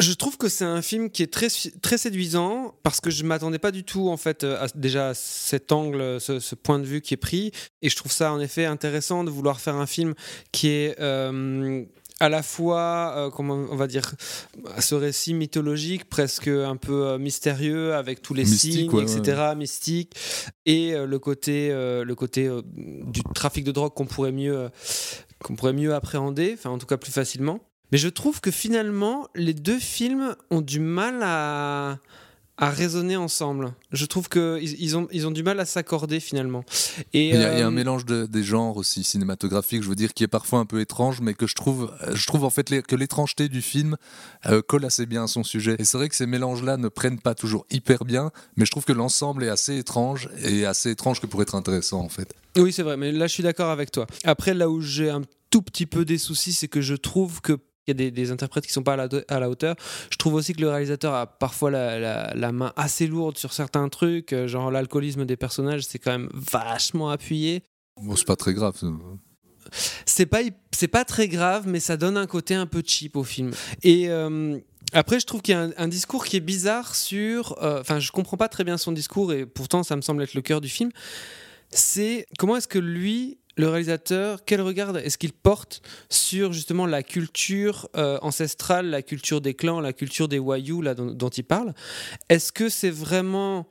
je 0.00 0.12
trouve 0.14 0.36
que 0.36 0.48
c'est 0.48 0.64
un 0.64 0.82
film 0.82 1.08
qui 1.08 1.22
est 1.22 1.32
très, 1.32 1.46
très 1.80 1.98
séduisant 1.98 2.74
parce 2.82 3.00
que 3.00 3.10
je 3.10 3.22
m'attendais 3.22 3.60
pas 3.60 3.70
du 3.70 3.84
tout, 3.84 4.08
en 4.08 4.16
fait, 4.16 4.42
à, 4.42 4.66
déjà 4.74 5.10
à 5.10 5.14
cet 5.14 5.70
angle, 5.70 6.20
ce, 6.20 6.40
ce 6.40 6.56
point 6.56 6.80
de 6.80 6.86
vue 6.86 7.02
qui 7.02 7.14
est 7.14 7.18
pris. 7.18 7.52
Et 7.82 7.88
je 7.88 7.94
trouve 7.94 8.10
ça, 8.10 8.32
en 8.32 8.40
effet, 8.40 8.64
intéressant 8.64 9.22
de 9.22 9.30
vouloir 9.30 9.60
faire 9.60 9.76
un 9.76 9.86
film 9.86 10.14
qui 10.50 10.66
est. 10.70 10.98
euh, 10.98 11.84
à 12.22 12.28
la 12.28 12.44
fois, 12.44 13.14
euh, 13.16 13.30
comment 13.30 13.66
on 13.68 13.74
va 13.74 13.88
dire, 13.88 14.14
ce 14.78 14.94
récit 14.94 15.34
mythologique, 15.34 16.08
presque 16.08 16.46
un 16.46 16.76
peu 16.76 17.06
euh, 17.06 17.18
mystérieux, 17.18 17.94
avec 17.94 18.22
tous 18.22 18.32
les 18.32 18.44
Mystique, 18.44 18.72
signes, 18.72 18.90
ouais, 18.92 19.02
etc., 19.02 19.54
mystique, 19.56 20.14
et 20.64 20.94
euh, 20.94 21.04
le 21.04 21.18
côté, 21.18 21.70
le 21.70 22.14
côté 22.14 22.48
du 22.76 23.22
trafic 23.34 23.64
de 23.64 23.72
drogue 23.72 23.92
qu'on 23.92 24.06
pourrait 24.06 24.30
mieux, 24.30 24.68
qu'on 25.42 25.56
pourrait 25.56 25.72
mieux 25.72 25.94
appréhender, 25.94 26.54
enfin 26.56 26.70
en 26.70 26.78
tout 26.78 26.86
cas 26.86 26.96
plus 26.96 27.10
facilement. 27.10 27.58
Mais 27.90 27.98
je 27.98 28.08
trouve 28.08 28.40
que 28.40 28.52
finalement, 28.52 29.26
les 29.34 29.52
deux 29.52 29.80
films 29.80 30.36
ont 30.50 30.60
du 30.60 30.78
mal 30.78 31.20
à, 31.22 31.98
à 32.62 32.70
résonner 32.70 33.16
ensemble. 33.16 33.74
Je 33.90 34.06
trouve 34.06 34.28
qu'ils 34.28 34.80
ils 34.80 34.96
ont, 34.96 35.08
ils 35.10 35.26
ont 35.26 35.32
du 35.32 35.42
mal 35.42 35.58
à 35.58 35.64
s'accorder 35.64 36.20
finalement. 36.20 36.64
Et, 37.12 37.30
Il 37.30 37.34
y, 37.34 37.44
a, 37.44 37.52
il 37.54 37.58
y 37.58 37.60
a 37.60 37.64
euh, 37.64 37.66
un 37.66 37.70
mélange 37.72 38.06
de, 38.06 38.24
des 38.26 38.44
genres 38.44 38.76
aussi 38.76 39.02
cinématographiques, 39.02 39.82
je 39.82 39.88
veux 39.88 39.96
dire, 39.96 40.14
qui 40.14 40.22
est 40.22 40.28
parfois 40.28 40.60
un 40.60 40.64
peu 40.64 40.80
étrange, 40.80 41.20
mais 41.20 41.34
que 41.34 41.48
je 41.48 41.56
trouve, 41.56 41.92
je 42.14 42.24
trouve 42.24 42.44
en 42.44 42.50
fait 42.50 42.70
les- 42.70 42.82
que 42.82 42.94
l'étrangeté 42.94 43.48
du 43.48 43.62
film 43.62 43.96
euh, 44.46 44.62
colle 44.62 44.84
assez 44.84 45.06
bien 45.06 45.24
à 45.24 45.26
son 45.26 45.42
sujet. 45.42 45.74
Et 45.80 45.84
c'est 45.84 45.98
vrai 45.98 46.08
que 46.08 46.14
ces 46.14 46.26
mélanges-là 46.26 46.76
ne 46.76 46.86
prennent 46.88 47.18
pas 47.20 47.34
toujours 47.34 47.66
hyper 47.72 48.04
bien, 48.04 48.30
mais 48.56 48.64
je 48.64 48.70
trouve 48.70 48.84
que 48.84 48.92
l'ensemble 48.92 49.42
est 49.42 49.48
assez 49.48 49.76
étrange 49.76 50.28
et 50.44 50.64
assez 50.64 50.90
étrange 50.92 51.20
que 51.20 51.26
pour 51.26 51.42
être 51.42 51.56
intéressant 51.56 51.98
en 52.00 52.08
fait. 52.08 52.32
Oui, 52.56 52.72
c'est 52.72 52.84
vrai, 52.84 52.96
mais 52.96 53.10
là, 53.10 53.26
je 53.26 53.32
suis 53.32 53.42
d'accord 53.42 53.70
avec 53.70 53.90
toi. 53.90 54.06
Après, 54.22 54.54
là 54.54 54.70
où 54.70 54.80
j'ai 54.80 55.10
un 55.10 55.22
tout 55.50 55.62
petit 55.62 55.86
peu 55.86 56.04
des 56.04 56.16
soucis, 56.18 56.52
c'est 56.52 56.68
que 56.68 56.80
je 56.80 56.94
trouve 56.94 57.40
que. 57.40 57.58
Il 57.86 57.90
y 57.90 57.92
a 57.92 57.94
des, 57.94 58.10
des 58.10 58.30
interprètes 58.30 58.64
qui 58.66 58.72
sont 58.72 58.82
pas 58.84 58.92
à 58.94 58.96
la, 58.96 59.08
à 59.28 59.40
la 59.40 59.50
hauteur. 59.50 59.74
Je 60.10 60.16
trouve 60.16 60.34
aussi 60.34 60.52
que 60.52 60.60
le 60.60 60.68
réalisateur 60.70 61.14
a 61.14 61.26
parfois 61.26 61.70
la, 61.70 61.98
la- 61.98 62.32
la 62.34 62.52
main 62.52 62.72
assez 62.76 63.06
lourde 63.08 63.36
sur 63.38 63.52
certains 63.52 63.88
trucs, 63.88 64.32
euh, 64.32 64.46
genre 64.46 64.70
l'alcoolisme 64.70 65.24
des 65.24 65.36
personnages, 65.36 65.82
c'est 65.84 65.98
quand 65.98 66.12
même 66.12 66.28
vachement 66.32 67.10
appuyé. 67.10 67.62
Bon, 68.00 68.14
c'est 68.14 68.24
pas 68.26 68.36
très 68.36 68.54
grave. 68.54 68.76
ça. 68.78 68.86
C'est 70.06 70.26
pas, 70.26 70.40
c'est 70.72 70.88
pas 70.88 71.04
très 71.04 71.28
grave, 71.28 71.66
mais 71.66 71.80
ça 71.80 71.96
donne 71.96 72.16
un 72.16 72.26
côté 72.26 72.54
un 72.54 72.66
peu 72.66 72.82
cheap 72.84 73.16
au 73.16 73.24
film. 73.24 73.52
Et 73.82 74.08
euh, 74.10 74.58
après, 74.92 75.18
je 75.20 75.26
trouve 75.26 75.40
qu'il 75.42 75.54
y 75.54 75.56
a 75.56 75.62
un, 75.62 75.70
un 75.76 75.88
discours 75.88 76.24
qui 76.24 76.36
est 76.36 76.40
bizarre 76.40 76.94
sur. 76.94 77.56
euh, 77.62 77.80
Enfin, 77.80 77.98
je 78.00 78.10
comprends 78.12 78.36
pas 78.36 78.48
très 78.48 78.64
bien 78.64 78.76
son 78.78 78.92
discours, 78.92 79.32
et 79.32 79.46
pourtant, 79.46 79.82
ça 79.82 79.96
me 79.96 80.02
semble 80.02 80.22
être 80.22 80.34
le 80.34 80.42
cœur 80.42 80.60
du 80.60 80.68
film. 80.68 80.90
C'est 81.70 82.26
comment 82.38 82.56
est-ce 82.56 82.68
que 82.68 82.78
lui, 82.78 83.38
le 83.56 83.68
réalisateur, 83.68 84.44
quel 84.44 84.60
regard 84.60 84.96
est-ce 84.96 85.18
qu'il 85.18 85.32
porte 85.32 85.82
sur 86.08 86.52
justement 86.52 86.86
la 86.86 87.02
culture 87.02 87.88
euh, 87.96 88.18
ancestrale, 88.22 88.86
la 88.86 89.02
culture 89.02 89.40
des 89.40 89.54
clans, 89.54 89.80
la 89.80 89.92
culture 89.92 90.28
des 90.28 90.38
dont, 90.94 91.12
dont 91.12 91.28
il 91.28 91.44
parle? 91.44 91.74
Est-ce 92.28 92.52
que 92.52 92.68
c'est 92.68 92.90
vraiment 92.90 93.68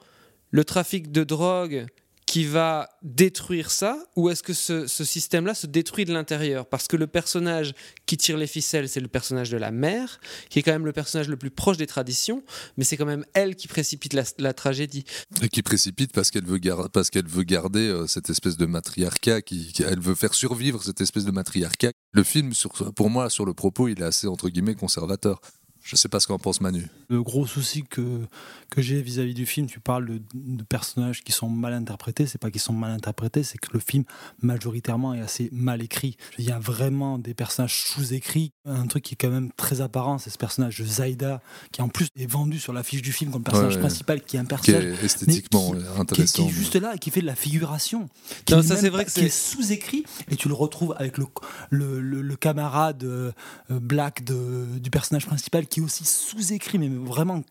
le 0.51 0.63
trafic 0.63 1.11
de 1.11 1.23
drogue 1.23 1.87
qui 2.31 2.45
va 2.45 2.87
détruire 3.01 3.71
ça 3.71 3.97
ou 4.15 4.29
est-ce 4.29 4.41
que 4.41 4.53
ce, 4.53 4.87
système-là 4.87 5.53
se 5.53 5.67
détruit 5.67 6.05
de 6.05 6.13
l'intérieur? 6.13 6.65
Parce 6.65 6.87
que 6.87 6.95
le 6.95 7.05
personnage 7.05 7.73
qui 8.05 8.15
tire 8.15 8.37
les 8.37 8.47
ficelles, 8.47 8.87
c'est 8.87 9.01
le 9.01 9.09
personnage 9.09 9.49
de 9.49 9.57
la 9.57 9.69
mère, 9.69 10.21
qui 10.49 10.59
est 10.59 10.61
quand 10.61 10.71
même 10.71 10.85
le 10.85 10.93
personnage 10.93 11.27
le 11.27 11.35
plus 11.35 11.51
proche 11.51 11.75
des 11.75 11.87
traditions, 11.87 12.41
mais 12.77 12.85
c'est 12.85 12.95
quand 12.95 13.05
même 13.05 13.25
elle 13.33 13.57
qui 13.57 13.67
précipite 13.67 14.13
la, 14.13 14.53
tragédie. 14.53 15.03
Qui 15.51 15.61
précipite 15.61 16.13
parce 16.13 16.31
qu'elle 16.31 16.45
veut, 16.45 16.61
veut 16.61 17.43
garder 17.43 17.89
euh, 17.89 18.07
cette 18.07 18.29
espèce 18.29 18.55
de 18.55 18.65
matriarcat, 18.65 19.41
qui, 19.41 19.73
elle 19.85 19.99
veut 19.99 20.15
faire 20.15 20.33
survivre 20.33 20.81
cette 20.81 21.01
espèce 21.01 21.25
de 21.25 21.31
matriarcat. 21.31 21.91
Le 22.13 22.23
film, 22.23 22.53
pour 22.95 23.09
moi, 23.09 23.29
sur 23.29 23.43
le 23.43 23.53
propos, 23.53 23.89
il 23.89 23.99
est 23.99 24.05
assez 24.05 24.27
entre 24.27 24.47
guillemets 24.47 24.75
conservateur. 24.75 25.41
Je 25.83 25.95
sais 25.95 26.09
pas 26.09 26.19
ce 26.19 26.27
qu'en 26.27 26.37
pense 26.37 26.61
Manu. 26.61 26.87
Le 27.09 27.23
gros 27.23 27.45
souci 27.47 27.83
que, 27.83 28.21
que 28.69 28.81
j'ai 28.81 29.01
vis-à-vis 29.01 29.33
du 29.33 29.45
film, 29.45 29.65
tu 29.67 29.79
parles 29.79 30.05
de, 30.05 30.21
de 30.33 30.63
personnages 30.63 31.23
qui 31.23 31.31
sont 31.31 31.49
mal 31.49 31.73
interprétés, 31.73 32.27
c'est 32.27 32.37
pas 32.37 32.51
qu'ils 32.51 32.61
sont 32.61 32.71
mal 32.73 32.91
interprétés, 32.91 33.43
c'est 33.43 33.57
que 33.57 33.69
le 33.73 33.79
film 33.79 34.03
majoritairement 34.41 35.13
est 35.13 35.21
assez 35.21 35.49
mal 35.51 35.81
écrit. 35.81 36.17
Il 36.37 36.45
y 36.45 36.51
a 36.51 36.59
vraiment 36.59 37.17
des 37.17 37.33
personnages 37.33 37.83
sous-écrits. 37.83 38.51
Un 38.65 38.87
truc 38.87 39.03
qui 39.03 39.13
est 39.13 39.17
quand 39.17 39.29
même 39.29 39.51
très 39.57 39.81
apparent, 39.81 40.17
c'est 40.19 40.29
ce 40.29 40.37
personnage 40.37 40.79
de 40.79 40.85
Zaida, 40.85 41.41
qui 41.71 41.81
en 41.81 41.89
plus 41.89 42.07
est 42.15 42.25
vendu 42.29 42.59
sur 42.59 42.73
l'affiche 42.73 43.01
du 43.01 43.11
film 43.11 43.31
comme 43.31 43.43
personnage 43.43 43.71
Ouais, 43.71 43.75
ouais. 43.75 43.81
principal, 43.87 44.21
qui 44.21 44.35
est 44.37 44.39
un 44.39 44.43
Qui 44.43 44.49
personnage 44.49 44.83
est 44.83 45.03
esthétiquement 45.05 45.71
mais 45.73 45.79
euh, 45.79 45.81
qui, 45.81 45.87
qui, 45.93 45.99
intéressant. 46.01 46.43
qui 46.43 46.49
est 46.49 46.53
juste 46.53 46.75
là 46.75 46.93
et 46.95 46.99
qui 46.99 47.09
fait 47.11 47.21
de 47.21 47.25
la 47.25 47.35
figuration. 47.35 48.09
Qui 48.45 48.53
Non, 48.53 48.59
est 48.59 48.63
ça, 48.63 48.77
c'est 48.77 48.89
vrai 48.89 49.05
que 49.05 49.11
qui 49.11 49.21
c'est- 49.21 49.29
sous-écrit 49.29 50.03
et 50.29 50.35
tu 50.35 50.47
le 50.47 50.53
retrouves 50.53 50.95
avec 50.97 51.17
le, 51.17 51.25
le, 51.69 51.99
le- 52.01 52.21
le 52.21 52.35
camarade 52.35 53.03
euh, 53.03 53.31
black 53.69 54.23
de, 54.23 54.65
du 54.79 54.89
personnage 54.89 55.25
principal 55.25 55.67
qui 55.71 55.79
est 55.79 55.83
aussi 55.83 56.05
sous-écrit, 56.05 56.77
mais 56.77 56.89
vraiment 56.89 57.41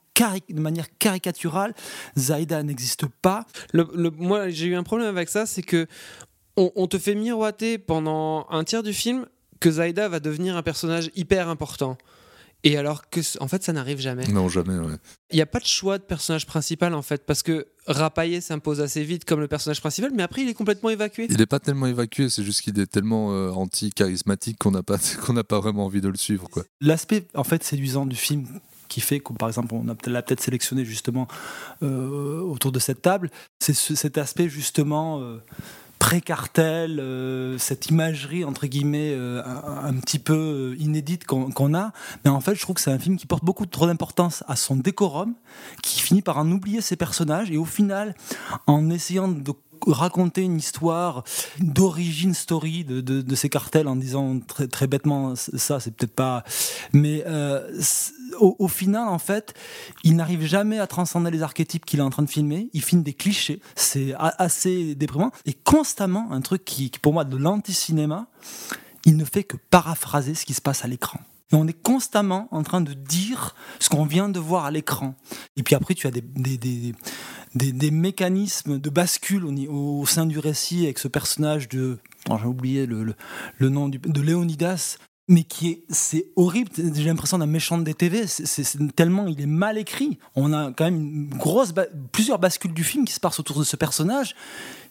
de 0.51 0.61
manière 0.61 0.87
caricaturale. 0.99 1.75
Zaida 2.17 2.63
n'existe 2.63 3.07
pas. 3.23 3.47
Le- 3.73 4.11
moi, 4.19 4.51
j'ai 4.51 4.67
eu 4.67 4.75
un 4.77 4.83
problème 4.83 5.09
avec 5.09 5.31
ça, 5.31 5.47
c'est 5.47 5.63
que 5.63 5.87
on, 6.57 6.71
on 6.77 6.87
te 6.87 6.99
fait 6.99 7.15
miroiter 7.15 7.79
pendant 7.79 8.47
un 8.51 8.63
tiers 8.65 8.83
du 8.83 8.93
film 8.93 9.27
que 9.61 9.71
Zaida 9.71 10.09
va 10.09 10.21
devenir 10.21 10.57
un 10.57 10.63
personnage 10.63 11.11
hyper 11.17 11.49
important. 11.49 11.97
Et 12.65 12.77
alors 12.77 13.09
que, 13.09 13.21
en 13.41 13.49
fait, 13.49 13.63
ça 13.63 13.73
n'arrive 13.73 13.99
jamais. 14.01 14.27
Non, 14.27 14.49
jamais, 14.49 14.77
ouais. 14.77 14.97
Il 15.33 15.37
n'y 15.37 15.43
a 15.43 15.47
pas 15.47 15.61
de 15.61 15.65
choix 15.67 15.97
de 15.99 16.03
personnage 16.03 16.45
principal, 16.47 16.95
en 16.95 17.03
fait, 17.03 17.25
parce 17.25 17.43
que 17.43 17.67
Rapaillé 17.87 18.41
s'impose 18.41 18.81
assez 18.81 19.03
vite 19.03 19.25
comme 19.25 19.41
le 19.41 19.49
personnage 19.49 19.81
principal, 19.81 20.11
mais 20.15 20.23
après, 20.23 20.43
il 20.43 20.49
est 20.49 20.55
complètement 20.55 20.91
évacué. 20.91 21.27
Il 21.31 21.39
n'est 21.39 21.47
pas 21.47 21.59
tellement 21.61 21.87
évacué, 21.87 22.29
c'est 22.29 22.45
juste 22.45 22.61
qu'il 22.61 22.79
est 22.79 22.87
tellement 22.87 23.33
euh, 23.33 23.51
anti-charismatique 23.51 24.59
qu'on 24.59 24.71
n'a 24.73 24.83
pas, 24.83 24.99
qu'on 25.25 25.33
n'a 25.33 25.45
pas 25.45 25.59
vraiment 25.61 25.87
envie 25.87 26.01
de 26.03 26.09
le 26.09 26.17
suivre. 26.17 26.49
Quoi. 26.51 26.65
L'aspect 26.81 27.27
en 27.35 27.45
fait 27.45 27.65
séduisant 27.65 28.05
du 28.07 28.17
film 28.17 28.47
qui 28.89 29.01
fait 29.01 29.21
que 29.21 29.33
par 29.33 29.49
exemple 29.49 29.73
on 29.75 29.87
a 29.89 29.95
peut-être- 29.95 30.11
l'a 30.13 30.21
peut-être 30.23 30.41
sélectionné 30.43 30.85
justement 30.85 31.29
euh, 31.83 32.41
autour 32.41 32.73
de 32.73 32.79
cette 32.81 33.03
table, 33.03 33.31
c'est 33.61 33.73
ce- 33.73 33.95
cet 33.95 34.19
aspect 34.19 34.49
justement 34.49 35.21
euh, 35.21 35.39
pré-cartel, 36.01 36.99
euh, 36.99 37.59
cette 37.59 37.91
imagerie 37.91 38.43
entre 38.43 38.67
guillemets 38.67 39.13
euh, 39.13 39.43
un, 39.45 39.95
petit 39.95 40.19
peu 40.19 40.35
euh, 40.35 40.77
inédite 40.83 41.27
qu'on 41.27 41.75
a. 41.75 41.93
Mais 42.25 42.31
en 42.31 42.41
fait, 42.41 42.57
je 42.57 42.63
trouve 42.63 42.75
que 42.75 42.81
c'est 42.81 42.91
un 42.91 42.99
film 42.99 43.17
qui 43.17 43.27
porte 43.27 43.45
beaucoup 43.45 43.67
trop 43.67 43.87
d'importance 43.87 44.43
à 44.49 44.57
son 44.57 44.75
décorum, 44.77 45.35
qui 45.83 46.01
finit 46.01 46.23
par 46.23 46.39
en 46.39 46.51
oublier 46.51 46.81
ses 46.81 46.97
personnages 46.97 47.51
et 47.53 47.59
au 47.59 47.67
final, 47.67 48.17
en 48.67 48.91
essayant 48.91 49.29
de 49.29 49.53
raconter 49.87 50.43
une 50.43 50.59
histoire 50.59 51.25
d'origine 51.59 52.35
story 52.35 52.85
de, 52.85 53.01
de, 53.01 53.35
ces 53.35 53.49
cartels 53.49 53.89
en 53.89 53.97
disant 53.97 54.41
très, 54.41 54.69
très 54.69 54.87
bêtement 54.87 55.35
ça 55.37 55.81
c'est 55.81 55.91
peut-être 55.93 56.15
pas 56.15 56.45
mais 56.93 57.25
euh, 57.27 57.81
au, 58.39 58.69
final 58.69 59.09
en 59.09 59.19
fait 59.19 59.55
il 60.05 60.17
n'arrive 60.17 60.45
jamais 60.45 60.79
à 60.79 60.87
transcender 60.87 61.31
les 61.31 61.43
archétypes 61.43 61.85
qu'il 61.85 62.01
est 62.01 62.03
en 62.03 62.11
train 62.11 62.23
de 62.23 62.31
filmer. 62.31 62.71
Il 62.73 62.83
filme 62.83 63.03
des 63.03 63.13
clichés. 63.13 63.61
C'est 63.75 64.15
assez 64.17 64.95
déprimant. 64.95 65.33
Et 65.47 65.53
constamment 65.53 66.29
un 66.31 66.41
truc 66.41 66.65
qui, 66.65 66.91
pour 67.03 67.13
moi 67.13 67.25
de 67.25 67.37
l'anti-cinéma 67.37 68.27
il 69.07 69.17
ne 69.17 69.25
fait 69.25 69.45
que 69.45 69.57
paraphraser 69.57 70.35
ce 70.35 70.45
qui 70.45 70.55
se 70.55 70.61
passe 70.61 70.85
à 70.85 70.89
l'écran. 70.89 71.21
Et 71.53 71.57
on 71.57 71.67
est 71.67 71.83
constamment 71.83 72.49
en 72.53 72.63
train 72.63 72.81
de 72.81 72.93
dire 72.93 73.57
ce 73.81 73.89
qu'on 73.89 74.05
vient 74.05 74.29
de 74.29 74.39
voir 74.39 74.67
à 74.67 74.71
l'écran. 74.71 75.15
Et 75.57 75.63
puis 75.63 75.75
après, 75.75 75.95
tu 75.95 76.07
as 76.07 76.11
des, 76.11 76.21
des, 76.21 76.95
des- 77.55 77.73
des 77.73 77.91
mécanismes 77.91 78.79
de 78.79 78.91
bascule 78.91 79.45
au, 79.69 80.07
sein 80.07 80.27
du 80.27 80.39
récit 80.39 80.85
avec 80.85 80.99
ce 80.99 81.09
personnage 81.09 81.69
de. 81.69 81.99
J'ai 82.29 82.47
oublié 82.47 82.87
le, 82.87 83.15
nom 83.69 83.89
de 83.89 84.21
Léonidas. 84.21 84.99
Mais 85.29 85.45
qui 85.45 85.69
est, 85.69 85.85
c'est 85.91 86.27
horrible. 86.35 86.71
J'ai 86.77 87.05
l'impression 87.05 87.39
d'un 87.39 87.47
méchant 87.47 87.79
de 87.79 87.85
DTV. 87.85 88.27
C'est, 88.27 88.95
tellement 88.97 89.29
il 89.29 89.41
est 89.41 89.47
mal 89.47 89.79
écrit. 89.79 90.19
On 90.35 90.53
a 90.53 90.73
quand 90.73 90.85
même 90.85 91.01
une 91.01 91.29
grosse, 91.29 91.73
plusieurs 92.11 92.41
bascules 92.41 92.75
du 92.75 92.83
film 92.83 93.05
qui 93.05 93.13
se 93.13 93.21
passent 93.21 93.39
autour 93.39 93.61
de 93.61 93.65
ce 93.65 93.77
personnage, 93.77 94.35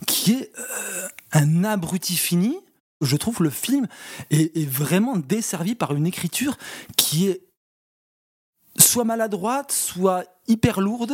qui 0.07 0.31
est 0.31 0.51
euh, 0.57 1.07
un 1.33 1.65
abruti 1.65 2.15
fini. 2.15 2.55
Je 3.01 3.17
trouve 3.17 3.43
le 3.43 3.49
film 3.49 3.87
est 4.29 4.65
vraiment 4.65 5.17
desservi 5.17 5.75
par 5.75 5.93
une 5.93 6.07
écriture 6.07 6.57
qui 6.95 7.27
est 7.27 7.41
soit 8.89 9.03
maladroite, 9.03 9.71
soit 9.71 10.25
hyper 10.47 10.81
lourde. 10.81 11.13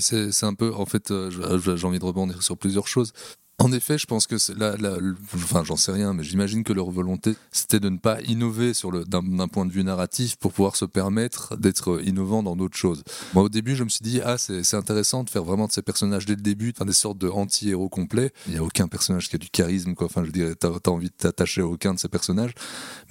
C'est 0.00 0.44
un 0.44 0.54
peu, 0.54 0.74
en 0.74 0.86
fait, 0.86 1.10
euh, 1.10 1.30
je- 1.30 1.76
j'ai 1.76 1.86
envie 1.86 1.98
de 1.98 2.04
rebondir 2.04 2.42
sur 2.42 2.56
plusieurs 2.56 2.88
choses. 2.88 3.12
En 3.58 3.70
effet, 3.70 3.96
je 3.96 4.06
pense 4.06 4.26
que 4.26 4.34
le- 4.34 5.14
enfin, 5.36 5.62
j'en 5.62 5.76
sais 5.76 5.92
rien, 5.92 6.14
mais 6.14 6.24
j'imagine 6.24 6.64
que 6.64 6.72
leur 6.72 6.90
volonté, 6.90 7.36
c'était 7.52 7.78
de 7.78 7.90
ne 7.90 7.98
pas 7.98 8.20
innover 8.22 8.74
sur 8.74 8.90
le, 8.90 9.04
d'un, 9.04 9.22
point 9.46 9.66
de 9.66 9.70
vue 9.70 9.84
narratif 9.84 10.34
pour 10.34 10.52
pouvoir 10.52 10.74
se 10.74 10.84
permettre 10.84 11.56
d'être 11.56 12.00
innovant 12.04 12.42
dans 12.42 12.56
d'autres 12.56 12.76
choses. 12.76 13.04
Moi, 13.34 13.44
au 13.44 13.48
début, 13.48 13.76
je 13.76 13.84
me 13.84 13.88
suis 13.88 14.02
dit, 14.02 14.20
ah, 14.24 14.36
c'est, 14.36 14.74
intéressant 14.74 15.22
de 15.22 15.30
faire 15.30 15.44
vraiment 15.44 15.68
de 15.68 15.72
ces 15.72 15.82
personnages 15.82 16.26
dès 16.26 16.34
le 16.34 16.42
début, 16.42 16.72
des 16.72 16.92
sortes 16.92 17.18
de 17.18 17.28
anti-héros 17.28 17.88
complets. 17.88 18.32
Il 18.48 18.54
n'y 18.54 18.58
a 18.58 18.64
aucun 18.64 18.88
personnage 18.88 19.28
qui 19.28 19.36
a 19.36 19.38
du 19.38 19.50
charisme, 19.50 19.94
quoi. 19.94 20.06
Enfin, 20.06 20.24
je 20.24 20.32
dirais, 20.32 20.56
t'as, 20.56 20.70
t'as 20.80 20.90
envie 20.90 21.10
de 21.10 21.14
t'attacher 21.16 21.60
à 21.60 21.66
aucun 21.66 21.94
de 21.94 22.00
ces 22.00 22.08
personnages. 22.08 22.54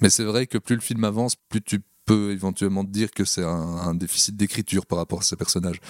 Mais 0.02 0.10
c'est 0.10 0.24
vrai 0.24 0.46
que 0.46 0.58
plus 0.58 0.74
le 0.74 0.82
film 0.82 1.04
avance, 1.04 1.34
plus 1.48 1.62
tu 1.62 1.80
peux 2.04 2.32
éventuellement 2.32 2.84
dire 2.84 3.10
que 3.10 3.24
c'est 3.24 3.44
un, 3.44 3.94
déficit 3.94 4.36
d'écriture 4.36 4.86
par 4.86 4.98
rapport 4.98 5.20
à 5.20 5.22
ces 5.22 5.36
personnages. 5.36 5.80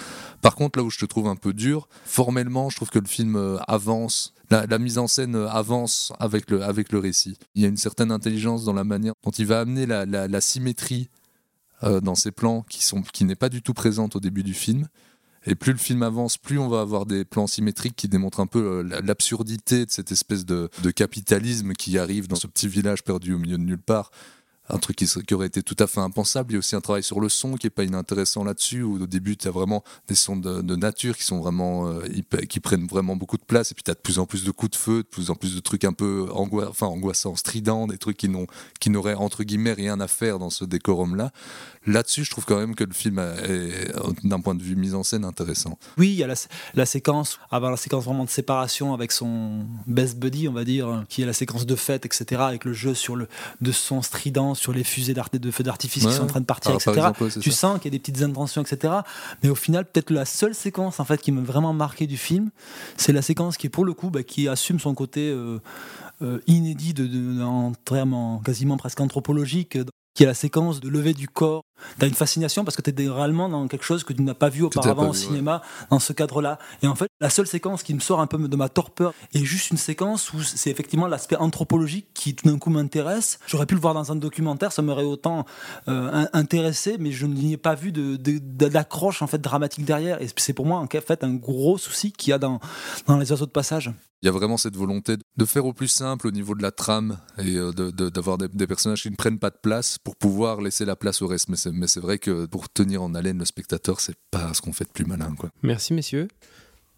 Par 0.41 0.55
contre, 0.55 0.79
là 0.79 0.85
où 0.85 0.91
je 0.91 0.99
te 0.99 1.07
trouve 1.07 1.29
un 1.29 1.37
peu 1.37 1.53
dur, 1.53 1.89
formellement, 2.05 2.69
je 2.69 2.77
trouve 2.77 2.91
que 2.91 2.99
le 2.99 3.07
film 3.07 3.37
euh, 3.37 3.59
avance, 3.69 4.35
la, 4.51 4.79
mise 4.79 4.99
en 4.99 5.07
scène 5.07 5.37
euh, 5.37 5.49
avance 5.49 6.13
avec 6.19 6.51
le, 6.51 6.63
avec 6.63 6.93
le 6.93 6.99
récit. 6.99 7.39
Il 7.55 7.63
y 7.63 7.65
a 7.65 7.69
une 7.69 7.77
certaine 7.77 8.11
intelligence 8.11 8.65
dans 8.65 8.73
la 8.73 8.85
manière 8.85 9.15
dont 9.25 9.31
il 9.31 9.47
va 9.47 9.61
amener 9.61 9.87
la, 9.87 10.41
symétrie 10.41 11.09
euh, 11.85 12.01
dans 12.01 12.15
ses 12.15 12.33
plans 12.33 12.65
qui, 12.69 12.85
qui 13.13 13.25
n'est 13.25 13.37
pas 13.37 13.49
du 13.49 13.63
tout 13.63 13.75
présente 13.75 14.17
au 14.17 14.21
début 14.21 14.43
du 14.43 14.55
film. 14.55 14.89
Et 15.45 15.55
plus 15.55 15.73
le 15.73 15.79
film 15.79 16.03
avance, 16.03 16.39
plus 16.39 16.59
on 16.59 16.69
va 16.69 16.81
avoir 16.81 17.05
des 17.05 17.25
plans 17.25 17.49
symétriques 17.49 17.97
qui 17.97 18.09
démontrent 18.09 18.39
un 18.41 18.47
peu 18.47 18.83
la- 18.83 19.01
l'absurdité 19.01 19.87
de 19.87 19.91
cette 19.91 20.13
espèce 20.13 20.45
de 20.45 20.69
capitalisme 20.95 21.73
qui 21.73 21.99
arrive 21.99 22.29
dans 22.29 22.37
ce 22.37 22.47
petit 22.47 22.69
village 22.69 23.03
perdu 23.03 23.35
au 23.35 23.39
milieu 23.39 23.59
de 23.59 23.63
nulle 23.63 23.79
part 23.79 24.11
un 24.69 24.79
truc 24.79 24.97
qui, 24.97 25.35
aurait 25.35 25.47
été 25.47 25.63
tout 25.63 25.77
à 25.79 25.87
fait 25.87 26.01
impensable. 26.01 26.53
Il 26.53 26.55
y 26.55 26.57
a 26.57 26.59
aussi 26.61 26.77
un 26.77 26.81
travail 26.81 27.03
sur 27.03 27.21
le 27.21 27.29
son 27.29 27.57
qui 27.57 27.67
est 27.67 27.71
pas 27.71 27.85
inintéressant 27.85 28.45
là-dessus, 28.45 28.83
où 28.83 29.03
au 29.03 29.07
début, 29.07 29.37
tu 29.37 29.49
as 29.49 29.51
vraiment 29.51 29.83
des 30.09 30.15
sons 30.15 30.37
de, 30.37 30.77
nature 30.77 31.17
qui 31.17 31.25
sont 31.25 31.41
vraiment, 31.41 31.89
euh, 31.89 32.03
qui 32.49 32.61
prennent 32.61 32.87
vraiment 32.87 33.17
beaucoup 33.17 33.37
de 33.37 33.45
place, 33.45 33.71
et 33.71 33.75
puis 33.75 33.83
tu 33.83 33.91
as 33.91 33.95
de 33.95 34.01
plus 34.01 34.19
en 34.19 34.27
plus 34.27 34.45
de 34.45 34.51
coups 34.51 34.73
de 34.73 34.77
feu, 34.77 35.03
de 35.03 35.09
plus 35.09 35.31
en 35.31 35.35
plus 35.35 35.55
de 35.55 35.61
trucs 35.61 35.85
un 35.85 35.93
peu 35.93 36.27
angoi- 36.33 36.69
enfin, 36.69 36.87
angoissants, 36.87 37.37
stridents, 37.37 37.87
des 37.87 37.99
trucs 37.99 38.17
qui 38.17 38.91
n'auraient 38.91 39.15
entre 39.15 39.45
guillemets 39.45 39.73
rien 39.73 40.01
à 40.01 40.09
faire 40.09 40.39
dans 40.39 40.51
ce 40.51 40.65
décorum-là. 40.65 41.31
là-dessus, 41.87 42.25
je 42.25 42.31
trouve 42.31 42.45
quand 42.45 42.59
même 42.59 42.75
que 42.77 42.85
le 42.85 42.93
film 42.93 43.19
est, 43.19 43.93
d'un 44.25 44.41
point 44.41 44.55
de 44.55 44.63
vue 44.63 44.77
mise 44.77 44.95
en 44.95 45.03
scène, 45.03 45.25
intéressant. 45.25 45.79
Oui, 45.99 46.11
il 46.11 46.15
y 46.15 46.23
a 46.23 46.29
la, 46.75 46.87
séquence, 46.87 47.39
avant 47.51 47.71
la 47.71 47.77
séquence 47.77 48.05
vraiment 48.05 48.25
de 48.25 48.31
séparation 48.31 48.95
avec 48.95 49.13
son 49.13 49.67
best 49.87 50.17
buddy, 50.17 50.49
on 50.49 50.53
va 50.53 50.65
dire, 50.65 51.05
qui 51.09 51.23
est 51.23 51.27
la 51.27 51.33
séquence 51.33 51.67
de 51.67 51.77
fête, 51.77 52.07
etc., 52.07 52.41
avec 52.43 52.65
le 52.65 52.73
jeu 52.73 52.95
sur 52.95 53.17
le, 53.17 53.29
de 53.61 53.73
son 53.73 54.01
strident, 54.01 54.52
sur 54.55 54.73
les 54.73 54.85
fusées 54.85 55.15
de 55.15 55.51
feux 55.51 55.65
d'artifice 55.65 56.07
qui 56.07 56.13
sont 56.13 56.25
en 56.25 56.27
train 56.27 56.41
de 56.41 56.47
partir, 56.47 56.73
etc. 56.73 56.91
Exemple, 56.91 57.41
tu 57.41 57.51
ça. 57.51 57.57
sens 57.57 57.81
qu'il 57.81 57.93
y 57.93 57.95
a 57.95 57.99
des 57.99 57.99
petites 57.99 58.23
intentions, 58.23 58.63
etc. 58.63 58.95
Mais 59.43 59.49
au 59.49 59.55
final, 59.55 59.85
peut-être 59.85 60.11
la 60.11 60.25
seule 60.25 60.55
séquence 60.55 61.01
en 61.01 61.05
fait 61.05 61.21
qui 61.21 61.33
m'a 61.33 61.43
vraiment 61.43 61.73
marqué 61.73 62.07
du 62.07 62.17
film, 62.17 62.51
c'est 62.97 63.13
la 63.13 63.23
séquence 63.23 63.57
qui 63.57 63.67
est 63.67 63.71
pour 63.71 63.85
le 63.85 63.93
coup, 63.93 64.11
bah, 64.11 64.23
qui 64.23 64.49
assume 64.49 64.79
son 64.79 64.95
côté 64.95 65.31
euh, 65.31 65.59
euh, 66.23 66.41
inédit 66.47 66.95
de, 66.95 67.43
en 67.43 67.73
termes 67.85 68.41
quasiment 68.45 68.77
presque 68.77 69.01
anthropologiques 69.01 69.79
qui 70.15 70.25
est 70.25 70.27
la 70.27 70.35
séquence 70.35 70.81
de 70.81 70.89
lever 70.89 71.15
du 71.15 71.29
corps. 71.29 71.63
Tu 71.99 72.05
as 72.05 72.09
une 72.09 72.15
fascination 72.15 72.65
parce 72.65 72.77
que 72.77 72.83
tu 72.83 73.03
es 73.03 73.09
réellement 73.09 73.49
dans 73.49 73.67
quelque 73.67 73.85
chose 73.85 74.05
que 74.05 74.13
tu 74.13 74.23
n'as 74.23 74.35
pas 74.35 74.49
vu 74.49 74.63
auparavant 74.63 75.09
au 75.09 75.15
cinéma, 75.15 75.63
dans 75.91 75.99
ce 75.99 76.13
cadre-là. 76.13 76.59
Et 76.83 76.87
en 76.87 76.95
fait, 76.95 77.09
la 77.21 77.31
seule 77.31 77.47
séquence 77.47 77.83
qui 77.83 77.95
me 77.95 78.01
sort 78.01 78.21
un 78.21 78.27
peu 78.27 78.39
de 78.39 78.57
ma 78.57 78.69
torpeur 78.69 79.15
est 79.35 79.45
juste 79.45 79.71
une 79.71 79.77
séquence 79.77 80.33
où 80.33 80.43
c'est 80.43 80.71
effectivement 80.71 81.07
l'aspect 81.07 81.37
anthropologique 81.37 82.09
qui 82.15 82.35
tout 82.35 82.49
d'un 82.49 82.59
coup 82.59 82.71
m'intéresse. 82.71 83.39
J'aurais 83.47 83.67
pu 83.67 83.75
le 83.75 83.81
voir 83.81 83.95
dans 83.95 84.13
un 84.13 84.17
documentaire, 84.17 84.73
ça 84.73 84.83
m'aurait 84.83 85.03
autant 85.05 85.45
euh, 85.89 86.27
intéressé, 86.33 86.97
mais 86.99 87.11
je 87.11 87.27
n'y 87.27 87.55
ai 87.55 87.57
pas 87.57 87.75
vu 87.75 87.93
d'accroche 87.93 89.21
de, 89.21 89.25
en 89.25 89.27
fait, 89.27 89.39
dramatique 89.39 89.85
derrière. 89.85 90.21
Et 90.23 90.29
c'est 90.37 90.53
pour 90.53 90.67
moi 90.67 90.79
en 90.79 90.87
fait 90.87 91.25
un 91.25 91.35
gros 91.35 91.79
souci 91.79 92.13
qu'il 92.13 92.31
y 92.31 92.35
a 92.35 92.39
dans, 92.39 92.61
dans 93.07 93.17
les 93.17 93.31
oiseaux 93.33 93.47
de 93.47 93.51
passage. 93.51 93.93
Il 94.23 94.27
y 94.27 94.29
a 94.29 94.33
vraiment 94.33 94.57
cette 94.57 94.77
volonté 94.77 95.17
de 95.37 95.45
faire 95.45 95.67
au 95.67 95.73
plus 95.73 95.89
simple 95.89 96.29
au 96.29 96.31
niveau 96.31 96.55
de 96.55 96.63
la 96.63 96.71
trame 96.71 97.19
et 97.39 97.57
euh, 97.57 97.73
d'avoir 97.73 98.39
des, 98.39 98.47
des, 98.47 98.69
personnages 98.69 99.03
qui 99.03 99.11
ne 99.11 99.17
prennent 99.17 99.41
pas 99.41 99.51
de 99.51 99.59
place 99.61 99.99
pour 99.99 100.15
pouvoir 100.15 100.61
laisser 100.61 100.85
la 100.85 100.95
place 100.95 101.23
au 101.23 101.27
reste. 101.27 101.49
Mais 101.49 101.87
c'est 101.89 102.01
vrai 102.01 102.19
que 102.19 102.47
pour 102.47 102.69
tenir 102.69 103.03
en 103.03 103.17
haleine 103.17 103.41
le 103.41 103.45
spectateur, 103.45 104.01
c'est 104.01 104.15
pas 104.31 104.55
ce 104.55 104.61
qu'on 104.61 104.73
fait 104.73 104.85
de 104.85 104.91
plus 104.91 105.05
malin. 105.05 105.35
Quoi. 105.37 105.51
Merci 105.65 105.93
messieurs. 105.93 106.29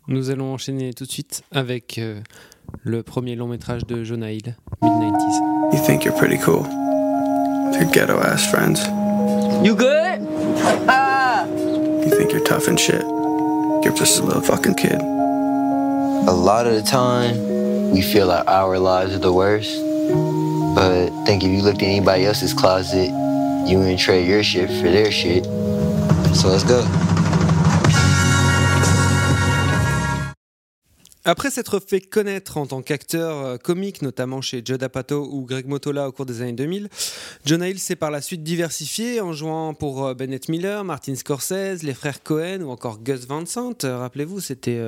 Nous 0.07 0.29
allons 0.29 0.53
enchaîner 0.53 0.93
tout 0.93 1.07
de 1.07 1.11
suite 1.11 1.45
avec 1.51 1.97
euh, 1.97 2.21
le 2.83 3.03
premier 3.03 3.37
long 3.37 3.49
métrage 3.49 3.87
de 3.87 4.05
Jonah 4.05 4.31
Hill, 4.31 4.55
Mid-90s. 4.83 5.73
You 5.73 5.83
think 5.87 6.05
you're 6.05 6.17
pretty 6.19 6.37
cool. 6.37 6.67
Your 7.73 7.91
ghetto 7.91 8.19
ass 8.21 8.47
friends. 8.51 8.87
You 9.65 9.75
good? 9.75 10.21
you 12.05 12.11
think 12.15 12.33
you're 12.33 12.45
tough 12.45 12.69
and 12.69 12.79
shit. 12.79 13.03
You're 13.83 13.97
just 13.97 14.21
a 14.21 14.23
little 14.23 14.43
fucking 14.43 14.75
kid. 14.75 15.01
A 16.15 16.33
lot 16.33 16.67
of 16.67 16.75
the 16.75 16.83
time, 16.83 17.91
we 17.91 18.01
feel 18.01 18.29
like 18.29 18.47
our 18.47 18.79
lives 18.79 19.15
are 19.15 19.19
the 19.19 19.33
worst. 19.33 19.81
But 20.75 21.11
I 21.13 21.25
think 21.27 21.43
if 21.43 21.51
you 21.51 21.61
looked 21.61 21.83
at 21.83 21.89
anybody 21.89 22.25
else's 22.25 22.55
closet, 22.55 23.09
you 23.69 23.79
wouldn't 23.79 23.99
trade 23.99 24.29
your 24.29 24.45
shit 24.45 24.69
for 24.69 24.89
their 24.91 25.11
shit. 25.11 25.45
So 26.35 26.49
let's 26.49 26.63
go. 26.63 27.04
Après 31.27 31.51
s'être 31.51 31.81
fait 31.81 32.03
connaître 32.03 32.59
en 32.59 32.67
tant 32.67 32.83
qu'acteur 32.83 33.39
euh, 33.39 33.57
comique, 33.57 34.03
notamment 34.03 34.43
chez 34.43 34.61
Judd 34.63 34.83
Apatow 34.83 35.27
ou 35.33 35.47
Greg 35.47 35.67
Motola 35.67 36.07
au 36.07 36.13
cours 36.13 36.27
des 36.27 36.43
années 36.43 36.53
2000, 36.53 36.91
Jonah 37.47 37.71
Hill 37.71 37.79
s'est 37.79 37.97
par 37.97 38.11
la 38.11 38.21
suite 38.21 38.43
diversifié 38.43 39.23
en 39.23 39.33
jouant 39.33 39.73
pour 39.73 40.05
euh, 40.05 40.15
Bennett 40.15 40.51
Miller, 40.51 40.85
Martin 40.85 41.15
Scorsese, 41.15 41.83
les 41.83 41.95
frères 41.95 42.23
Cohen 42.23 42.61
ou 42.61 42.71
encore 42.71 43.03
Gus 43.03 43.27
Van 43.27 43.47
Sant. 43.47 43.85
Euh, 43.85 43.97
rappelez-vous, 43.97 44.41
c'était 44.41 44.79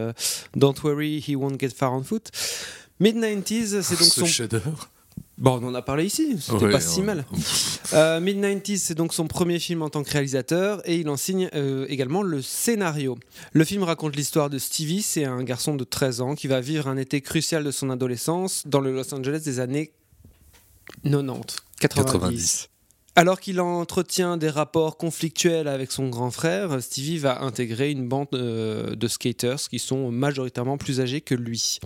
Don't 0.54 0.74
Worry, 0.84 1.24
He 1.26 1.36
Won't 1.36 1.58
Get 1.58 1.70
Far 1.70 1.94
on 1.94 2.02
Foot. 2.02 2.30
Mid-90s, 3.00 3.80
c'est 3.80 3.98
donc 3.98 4.12
son... 4.12 4.46
Bon, 5.38 5.60
on 5.62 5.68
en 5.68 5.74
a 5.74 5.82
parlé 5.82 6.06
ici, 6.06 6.36
c'était 6.40 6.70
pas 6.70 6.80
si 6.80 7.02
mal. 7.02 7.24
Euh, 7.92 8.18
Mid-90s, 8.18 8.78
c'est 8.78 8.94
donc 8.96 9.14
son 9.14 9.28
premier 9.28 9.60
film 9.60 9.80
en 9.80 9.88
tant 9.88 10.02
que 10.02 10.10
réalisateur 10.10 10.82
et 10.88 10.96
il 10.96 11.08
en 11.08 11.16
signe 11.16 11.48
euh, 11.54 11.86
également 11.88 12.22
le 12.22 12.42
scénario. 12.42 13.16
Le 13.52 13.64
film 13.64 13.84
raconte 13.84 14.16
l'histoire 14.16 14.50
de 14.50 14.58
Stevie, 14.58 15.02
c'est 15.02 15.24
un 15.24 15.44
garçon 15.44 15.76
de 15.76 15.84
13 15.84 16.20
ans 16.20 16.34
qui 16.34 16.48
va 16.48 16.60
vivre 16.60 16.88
un 16.88 16.96
été 16.96 17.20
crucial 17.20 17.62
de 17.62 17.70
son 17.70 17.88
adolescence 17.88 18.64
dans 18.66 18.80
le 18.80 18.92
Los 18.92 19.14
Angeles 19.14 19.42
des 19.44 19.60
années 19.60 19.92
90, 21.04 21.56
90. 21.78 22.68
Alors 23.18 23.40
qu'il 23.40 23.62
entretient 23.62 24.36
des 24.36 24.50
rapports 24.50 24.98
conflictuels 24.98 25.68
avec 25.68 25.90
son 25.90 26.10
grand 26.10 26.30
frère, 26.30 26.82
Stevie 26.82 27.16
va 27.16 27.40
intégrer 27.40 27.90
une 27.90 28.06
bande 28.06 28.28
euh, 28.34 28.94
de 28.94 29.08
skaters 29.08 29.70
qui 29.70 29.78
sont 29.78 30.10
majoritairement 30.10 30.76
plus 30.76 31.00
âgés 31.00 31.22
que 31.22 31.34
lui. 31.34 31.78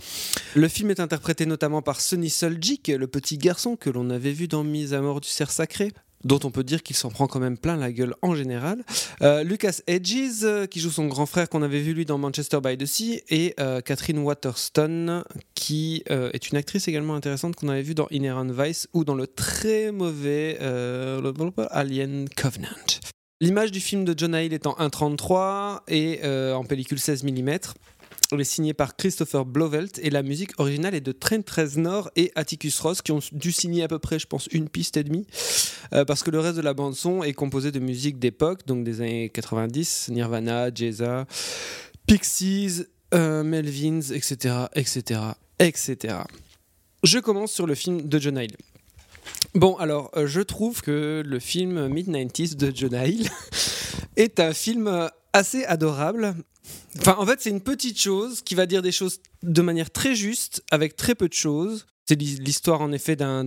Le 0.55 0.67
film 0.67 0.91
est 0.91 0.99
interprété 0.99 1.45
notamment 1.45 1.81
par 1.81 2.01
Sonny 2.01 2.29
Soljic, 2.29 2.89
le 2.89 3.07
petit 3.07 3.37
garçon 3.37 3.77
que 3.77 3.89
l'on 3.89 4.09
avait 4.09 4.33
vu 4.33 4.49
dans 4.49 4.65
Mise 4.65 4.93
à 4.93 4.99
mort 4.99 5.21
du 5.21 5.29
cerf 5.29 5.51
sacré 5.51 5.93
dont 6.23 6.39
on 6.43 6.51
peut 6.51 6.63
dire 6.63 6.83
qu'il 6.83 6.95
s'en 6.95 7.09
prend 7.09 7.27
quand 7.27 7.39
même 7.39 7.57
plein 7.57 7.77
la 7.77 7.91
gueule 7.91 8.15
en 8.21 8.35
général. 8.35 8.83
Euh, 9.21 9.43
Lucas 9.43 9.81
Hedges, 9.87 10.43
euh, 10.43 10.65
qui 10.67 10.79
joue 10.79 10.91
son 10.91 11.07
grand 11.07 11.25
frère 11.25 11.49
qu'on 11.49 11.61
avait 11.61 11.79
vu 11.79 11.93
lui 11.93 12.05
dans 12.05 12.17
Manchester 12.17 12.59
by 12.63 12.77
the 12.77 12.85
Sea, 12.85 13.21
et 13.29 13.53
euh, 13.59 13.81
Catherine 13.81 14.19
Waterston, 14.19 15.23
qui 15.55 16.03
est 16.07 16.49
une 16.49 16.57
actrice 16.57 16.87
également 16.87 17.15
intéressante 17.15 17.55
qu'on 17.55 17.69
avait 17.69 17.81
vu 17.81 17.93
dans 17.93 18.07
Inherent 18.11 18.51
Vice 18.51 18.87
ou 18.93 19.03
dans 19.03 19.15
le 19.15 19.27
très 19.27 19.91
mauvais 19.91 20.57
Alien 21.69 22.27
Covenant. 22.29 22.67
L'image 23.39 23.71
du 23.71 23.79
film 23.79 24.05
de 24.05 24.13
John 24.17 24.35
Hill 24.35 24.53
est 24.53 24.67
en 24.67 24.73
1.33 24.73 25.81
et 25.87 26.21
en 26.53 26.63
pellicule 26.63 26.99
16 26.99 27.23
mm. 27.23 27.59
Elle 28.33 28.39
est 28.39 28.45
signée 28.45 28.73
par 28.73 28.95
Christopher 28.95 29.43
Blovelt 29.43 29.99
et 30.01 30.09
la 30.09 30.23
musique 30.23 30.57
originale 30.57 30.95
est 30.95 31.01
de 31.01 31.11
Trent 31.11 31.43
Reznor 31.53 32.09
et 32.15 32.31
Atticus 32.35 32.79
Ross 32.79 33.01
qui 33.01 33.11
ont 33.11 33.19
dû 33.33 33.51
signer 33.51 33.83
à 33.83 33.89
peu 33.89 33.99
près, 33.99 34.19
je 34.19 34.27
pense, 34.27 34.47
une 34.53 34.69
piste 34.69 34.95
et 34.95 35.03
demie 35.03 35.27
euh, 35.93 36.05
parce 36.05 36.23
que 36.23 36.31
le 36.31 36.39
reste 36.39 36.55
de 36.55 36.61
la 36.61 36.73
bande 36.73 36.95
son 36.95 37.23
est 37.23 37.33
composé 37.33 37.73
de 37.73 37.79
musique 37.79 38.19
d'époque, 38.19 38.65
donc 38.65 38.85
des 38.85 39.01
années 39.01 39.29
90, 39.29 40.09
Nirvana, 40.11 40.73
Jeza, 40.73 41.25
Pixies, 42.07 42.85
euh, 43.13 43.43
Melvins, 43.43 44.13
etc., 44.13 44.55
etc., 44.75 45.19
etc. 45.59 46.19
Je 47.03 47.19
commence 47.19 47.51
sur 47.51 47.67
le 47.67 47.75
film 47.75 48.07
de 48.07 48.17
John 48.17 48.37
Hill. 48.37 48.55
Bon, 49.55 49.75
alors, 49.75 50.09
euh, 50.15 50.27
je 50.27 50.39
trouve 50.39 50.81
que 50.81 51.21
le 51.25 51.39
film 51.39 51.89
Mid-90s 51.89 52.55
de 52.55 52.71
John 52.73 52.93
Hill 52.93 53.27
est 54.15 54.39
un 54.39 54.53
film 54.53 55.09
assez 55.33 55.65
adorable 55.65 56.35
Enfin, 56.99 57.15
en 57.17 57.25
fait, 57.25 57.41
c'est 57.41 57.49
une 57.49 57.61
petite 57.61 57.99
chose 57.99 58.41
qui 58.41 58.55
va 58.55 58.65
dire 58.65 58.81
des 58.81 58.91
choses 58.91 59.19
de 59.43 59.61
manière 59.61 59.89
très 59.89 60.15
juste, 60.15 60.63
avec 60.71 60.95
très 60.95 61.15
peu 61.15 61.27
de 61.27 61.33
choses. 61.33 61.87
C'est 62.05 62.15
l'histoire, 62.15 62.81
en 62.81 62.91
effet, 62.91 63.15
d'un 63.15 63.45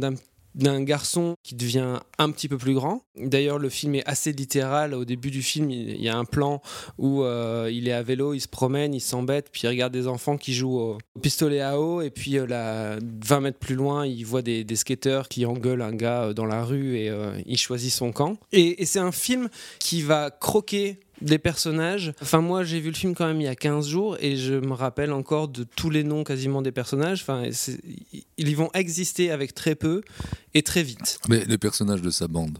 d'un 0.55 0.85
garçon 0.85 1.35
qui 1.43 1.57
devient 1.57 1.99
un 2.17 2.31
petit 2.31 2.47
peu 2.47 2.57
plus 2.57 2.75
grand. 2.75 3.03
D'ailleurs, 3.17 3.59
le 3.59 3.69
film 3.69 3.97
est 3.97 4.09
assez 4.09 4.31
littéral. 4.31 4.95
Au 4.95 5.05
début 5.05 5.33
du 5.33 5.43
film, 5.43 5.69
il 5.69 6.01
y 6.01 6.09
a 6.09 6.17
un 6.17 6.25
plan 6.25 6.63
où 6.97 7.25
euh, 7.25 7.69
il 7.73 7.89
est 7.89 7.93
à 7.93 8.03
vélo, 8.05 8.35
il 8.35 8.41
se 8.41 8.47
promène, 8.47 8.95
il 8.95 9.01
s'embête, 9.01 9.49
puis 9.51 9.63
il 9.65 9.69
regarde 9.69 9.93
des 9.93 10.07
enfants 10.07 10.37
qui 10.37 10.55
jouent 10.55 10.79
au, 10.79 10.99
pistolet 11.21 11.61
à 11.61 11.81
eau, 11.81 12.03
et 12.03 12.11
puis 12.11 12.39
euh, 12.39 12.47
là, 12.47 13.01
20 13.25 13.41
mètres 13.41 13.59
plus 13.59 13.75
loin, 13.75 14.07
il 14.07 14.25
voit 14.25 14.43
des, 14.43 14.65
skateurs 14.77 15.29
qui 15.29 15.45
engueulent 15.45 15.83
un 15.83 15.93
gars 15.93 16.27
euh, 16.27 16.35
dans 16.35 16.47
la 16.47 16.63
rue 16.63 16.99
et 16.99 17.11
il 17.47 17.59
choisit 17.59 17.93
son 17.93 18.13
camp. 18.13 18.39
et 18.53 18.87
c'est 18.87 19.01
un 19.01 19.11
film 19.11 19.49
qui 19.81 20.03
va 20.03 20.31
croquer 20.31 21.01
des 21.21 21.39
personnages. 21.39 22.13
Enfin, 22.21 22.41
moi, 22.41 22.65
j'ai 22.65 22.81
vu 22.81 22.91
le 22.91 22.97
film 22.97 23.15
quand 23.15 23.27
même 23.27 23.41
il 23.41 23.45
y 23.45 23.49
a 23.49 23.55
15 23.55 23.89
jours 23.89 24.17
et 24.21 24.37
je 24.37 24.55
me 24.55 24.73
rappelle 24.73 25.13
encore 25.13 25.49
de 25.49 25.65
tous 25.65 25.91
les 25.91 26.05
noms 26.05 26.25
quasiment 26.25 26.63
des 26.63 26.73
personnages. 26.73 27.23
Enfin, 27.23 27.45
ils 28.37 28.57
vont 28.57 28.71
exister 28.75 29.31
avec 29.31 29.55
très 29.55 29.75
peu 29.75 30.03
et 30.55 30.63
très 30.63 30.83
vite. 30.83 31.19
Mais 31.29 31.45
les 31.45 31.59
personnages 31.59 32.03
de 32.03 32.11
sa 32.11 32.29
bande. 32.29 32.59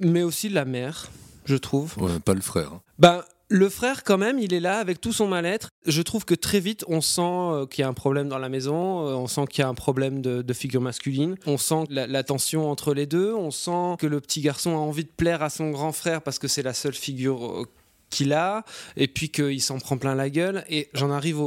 mais 0.00 0.22
aussi 0.22 0.48
la 0.48 0.64
mère, 0.64 1.10
je 1.44 1.56
trouve. 1.56 1.96
Ouais, 1.98 2.18
pas 2.24 2.34
le 2.34 2.40
frère. 2.40 2.80
Ben, 2.98 3.22
le 3.52 3.68
frère, 3.68 4.02
quand 4.02 4.16
même, 4.16 4.38
il 4.38 4.54
est 4.54 4.60
là 4.60 4.78
avec 4.78 4.98
tout 4.98 5.12
son 5.12 5.28
mal-être. 5.28 5.68
Je 5.84 6.00
trouve 6.00 6.24
que 6.24 6.34
très 6.34 6.58
vite, 6.58 6.86
on 6.88 7.02
sent 7.02 7.20
euh, 7.22 7.66
qu'il 7.66 7.82
y 7.82 7.84
a 7.84 7.88
un 7.88 7.92
problème 7.92 8.28
dans 8.28 8.38
la 8.38 8.48
maison, 8.48 9.06
euh, 9.06 9.12
on 9.12 9.26
sent 9.26 9.44
qu'il 9.50 9.60
y 9.60 9.64
a 9.64 9.68
un 9.68 9.74
problème 9.74 10.22
de, 10.22 10.52
figure 10.54 10.80
masculine, 10.80 11.36
on 11.46 11.58
sent 11.58 11.84
la, 11.90 12.22
tension 12.22 12.70
entre 12.70 12.94
les 12.94 13.04
deux, 13.04 13.34
on 13.34 13.50
sent 13.50 13.96
que 13.98 14.06
le 14.06 14.20
petit 14.20 14.40
garçon 14.40 14.70
a 14.70 14.78
envie 14.78 15.04
de 15.04 15.10
plaire 15.10 15.42
à 15.42 15.50
son 15.50 15.70
grand 15.70 15.92
frère 15.92 16.22
parce 16.22 16.38
que 16.38 16.48
c'est 16.48 16.62
la 16.62 16.72
seule 16.72 16.94
figure 16.94 17.46
euh, 17.46 17.66
qu'il 18.08 18.32
a, 18.32 18.64
et 18.96 19.06
puis 19.06 19.28
qu'il 19.28 19.60
s'en 19.60 19.78
prend 19.78 19.98
plein 19.98 20.14
la 20.14 20.30
gueule. 20.30 20.64
Et 20.70 20.88
j'en 20.94 21.10
arrive 21.10 21.40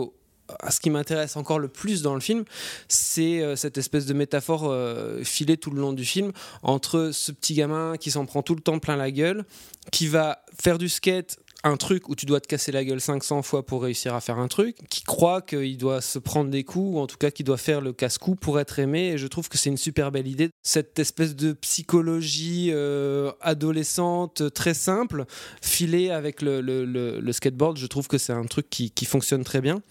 à 0.59 0.69
ce 0.69 0.79
qui 0.79 0.91
m'intéresse 0.91 1.37
encore 1.37 1.57
le 1.57 1.69
plus 1.69 2.03
dans 2.03 2.13
le 2.13 2.19
film, 2.19 2.43
c'est 2.87 3.55
cette 3.55 3.79
espèce 3.79 4.05
de 4.05 4.13
métaphore 4.13 4.75
filée 5.23 5.57
tout 5.57 5.71
le 5.71 5.81
long 5.81 5.93
du 5.93 6.05
film 6.05 6.31
entre 6.61 7.09
ce 7.13 7.31
petit 7.31 7.55
gamin 7.55 7.97
qui 7.97 8.11
s'en 8.11 8.27
prend 8.27 8.43
tout 8.43 8.53
le 8.53 8.61
temps 8.61 8.77
plein 8.77 8.95
la 8.95 9.09
gueule, 9.09 9.43
qui 9.91 10.07
va 10.07 10.43
faire 10.59 10.77
du 10.77 10.87
skate 10.87 11.39
un 11.65 11.77
truc 11.77 12.09
où 12.09 12.15
tu 12.15 12.27
dois 12.27 12.39
te 12.39 12.47
casser 12.47 12.71
la 12.71 12.85
gueule 12.85 13.01
500 13.01 13.41
fois 13.41 13.65
pour 13.65 13.81
réussir 13.81 14.13
à 14.13 14.21
faire 14.21 14.37
un 14.37 14.47
truc, 14.47 14.77
qui 14.89 15.03
croit 15.03 15.41
qu'il 15.41 15.77
doit 15.77 15.99
se 15.99 16.19
prendre 16.19 16.51
des 16.51 16.63
coups, 16.63 16.95
ou 16.95 16.99
en 16.99 17.07
tout 17.07 17.17
cas 17.17 17.31
qu'il 17.31 17.45
doit 17.45 17.57
faire 17.57 17.81
le 17.81 17.91
casse-cou 17.91 18.35
pour 18.35 18.59
être 18.59 18.77
aimé. 18.77 19.09
Et 19.09 19.17
je 19.17 19.25
trouve 19.25 19.49
que 19.49 19.57
c'est 19.57 19.71
une 19.71 19.77
super 19.77 20.11
belle 20.11 20.27
idée. 20.27 20.51
Cette 20.61 20.99
espèce 20.99 21.35
de 21.35 21.53
psychologie 21.53 22.69
euh, 22.71 23.31
adolescente 23.41 24.53
très 24.53 24.75
simple, 24.75 25.25
filée 25.61 26.11
avec 26.11 26.41
le, 26.41 27.31
skateboard, 27.31 27.77
je 27.77 27.87
trouve 27.87 28.07
que 28.07 28.19
c'est 28.19 28.33
un 28.33 28.45
truc 28.45 28.69
qui, 28.69 29.05
fonctionne 29.05 29.43
très 29.43 29.61
bien. 29.61 29.81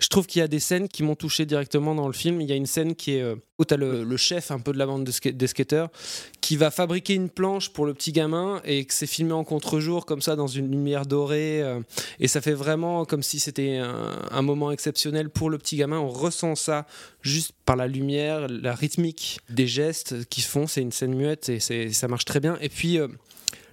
Je 0.00 0.08
trouve 0.08 0.26
qu'il 0.26 0.40
y 0.40 0.42
a 0.42 0.48
des 0.48 0.60
scènes 0.60 0.88
qui 0.88 1.02
m'ont 1.02 1.14
touché 1.14 1.46
directement 1.46 1.94
dans 1.94 2.06
le 2.06 2.12
film. 2.12 2.40
Il 2.40 2.48
y 2.48 2.52
a 2.52 2.56
une 2.56 2.66
scène 2.66 2.94
qui 2.94 3.16
est 3.16 3.22
euh, 3.22 3.36
où 3.58 3.64
tu 3.66 3.74
as 3.74 3.76
le, 3.76 4.16
chef 4.16 4.50
un 4.50 4.58
peu 4.58 4.72
de 4.72 4.78
la 4.78 4.86
bande 4.86 5.04
des 5.04 5.46
skateurs 5.46 5.90
qui 6.40 6.56
va 6.56 6.70
fabriquer 6.70 7.14
une 7.14 7.28
planche 7.28 7.68
pour 7.68 7.84
le 7.84 7.92
petit 7.92 8.10
gamin 8.10 8.62
et 8.64 8.86
que 8.86 8.94
c'est 8.94 9.06
filmé 9.06 9.32
en 9.32 9.44
contre-jour 9.44 10.06
comme 10.06 10.22
ça 10.22 10.34
dans 10.34 10.46
une 10.46 10.70
lumière 10.70 11.04
dorée 11.04 11.62
euh, 11.62 11.80
et 12.18 12.26
ça 12.26 12.40
fait 12.40 12.54
vraiment 12.54 13.04
comme 13.04 13.22
si 13.22 13.38
c'était 13.38 13.76
un, 13.76 14.42
moment 14.42 14.72
exceptionnel 14.72 15.28
pour 15.28 15.50
le 15.50 15.58
petit 15.58 15.76
gamin. 15.76 15.98
On 15.98 16.08
ressent 16.08 16.54
ça 16.54 16.86
juste 17.20 17.52
par 17.66 17.76
la 17.76 17.86
lumière 17.86 18.48
la 18.48 18.74
rythmique 18.74 19.40
des 19.50 19.66
gestes 19.66 20.26
qu'ils 20.30 20.44
font. 20.44 20.66
C'est 20.66 20.80
une 20.80 20.92
scène 20.92 21.14
muette 21.14 21.50
et 21.50 21.60
ça 21.60 22.08
marche 22.08 22.24
très 22.24 22.40
bien. 22.40 22.56
Et 22.62 22.70
puis 22.70 22.98
euh, 22.98 23.08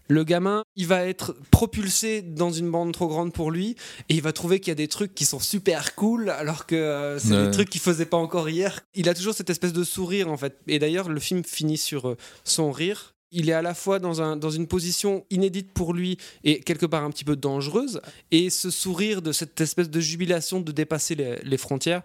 le 0.08 0.24
gamin, 0.24 0.64
il 0.76 0.88
va 0.88 1.03
être 1.05 1.36
propulsé 1.51 2.22
dans 2.22 2.51
une 2.51 2.70
bande 2.72 2.93
trop 2.93 3.08
grande 3.08 3.34
pour 3.34 3.51
lui 3.51 3.76
et 4.10 4.16
il 4.16 4.22
va 4.22 4.32
trouver 4.32 4.60
qu'il 4.60 4.70
y 4.70 4.72
a 4.72 4.76
des 4.76 4.88
trucs 4.88 5.14
qui 5.16 5.26
sont 5.26 5.39
super 5.39 5.95
cool 5.95 6.30
alors 6.30 6.66
que 6.66 6.76
euh, 6.76 7.20
c'est 7.20 7.34
Ouais. 7.34 7.45
des 7.45 7.51
trucs 7.51 7.70
qu'il 7.70 7.82
faisait 7.82 8.05
pas 8.05 8.18
encore 8.18 8.47
hier. 8.49 8.80
Il 8.95 9.10
a 9.10 9.14
toujours 9.14 9.34
cette 9.34 9.49
espèce 9.49 9.74
de 9.74 9.84
sourire 9.84 10.30
en 10.32 10.38
fait. 10.38 10.58
Et 10.68 10.80
d'ailleurs, 10.80 11.10
le 11.10 11.20
film 11.20 11.43
finit 11.43 11.78
sur 11.78 12.08
euh, 12.10 12.18
son 12.43 12.72
rire. 12.72 13.16
Il 13.32 13.49
est 13.49 13.53
à 13.53 13.61
la 13.61 13.73
fois 13.73 13.99
dans, 13.99 14.21
un, 14.21 14.38
dans 14.38 14.49
une 14.49 14.67
position 14.67 15.25
inédite 15.30 15.73
pour 15.73 15.93
lui 15.93 16.17
et 16.43 16.61
quelque 16.61 16.86
part 16.86 17.03
un 17.03 17.09
petit 17.09 17.25
peu 17.25 17.36
dangereuse. 17.36 18.01
Et 18.32 18.49
ce 18.49 18.69
sourire 18.69 19.21
de 19.21 19.32
cette 19.32 19.59
espèce 19.59 19.89
de 19.89 19.99
jubilation 19.99 20.61
de 20.61 20.71
dépasser 20.71 21.15
les, 21.15 21.38
les 21.43 21.57
frontières. 21.57 22.03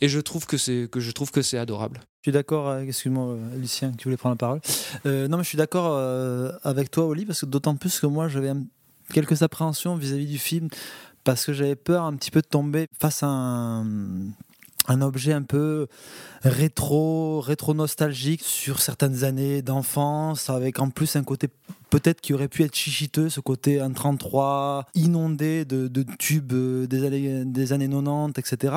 Et 0.00 0.08
je 0.08 0.20
trouve 0.20 0.46
que 0.46 0.56
c'est 0.56 0.88
que 0.90 1.00
je 1.00 1.10
trouve 1.10 1.30
que 1.30 1.42
c'est 1.42 1.58
adorable. 1.58 2.00
Je 2.24 2.30
suis 2.30 2.32
d'accord, 2.32 2.70
euh, 2.70 2.80
excuse-moi 2.80 3.34
euh, 3.34 3.56
Lucien, 3.58 3.92
qui 3.92 4.04
voulait 4.04 4.16
prendre 4.16 4.34
la 4.34 4.38
parole. 4.38 4.60
Euh, 5.04 5.28
non, 5.28 5.36
mais 5.36 5.42
je 5.42 5.48
suis 5.50 5.58
d'accord 5.58 5.98
avec 6.64 6.90
toi, 6.90 7.04
Oli, 7.04 7.26
parce 7.26 7.42
que 7.42 7.46
d'autant 7.46 7.76
plus 7.76 8.00
que 8.00 8.06
moi, 8.06 8.28
j'avais 8.28 8.52
quelques 9.12 9.42
appréhensions 9.42 9.94
vis-à-vis 9.96 10.24
du 10.24 10.38
film, 10.38 10.68
parce 11.22 11.44
que 11.44 11.52
j'avais 11.52 11.76
peur 11.76 12.04
un 12.04 12.14
petit 12.16 12.30
peu 12.30 12.40
de 12.40 12.46
tomber 12.46 12.86
face 12.98 13.22
à 13.22 13.26
un, 13.26 13.84
un 14.86 15.00
objet 15.02 15.32
un 15.32 15.42
peu 15.42 15.86
rétro, 16.42 17.40
rétro 17.40 17.74
nostalgique 17.74 18.42
sur 18.42 18.80
certaines 18.80 19.24
années 19.24 19.62
d'enfance, 19.62 20.50
avec 20.50 20.78
en 20.78 20.90
plus 20.90 21.16
un 21.16 21.24
côté 21.24 21.48
peut-être 21.90 22.20
qui 22.20 22.34
aurait 22.34 22.48
pu 22.48 22.62
être 22.64 22.74
chichiteux, 22.74 23.28
ce 23.28 23.40
côté 23.40 23.80
un 23.80 23.92
33 23.92 24.86
inondé 24.94 25.64
de, 25.64 25.88
de 25.88 26.04
tubes 26.18 26.52
euh, 26.52 26.86
des 26.86 27.04
années, 27.04 27.44
des 27.44 27.72
années 27.72 27.88
90, 27.88 28.38
etc. 28.38 28.74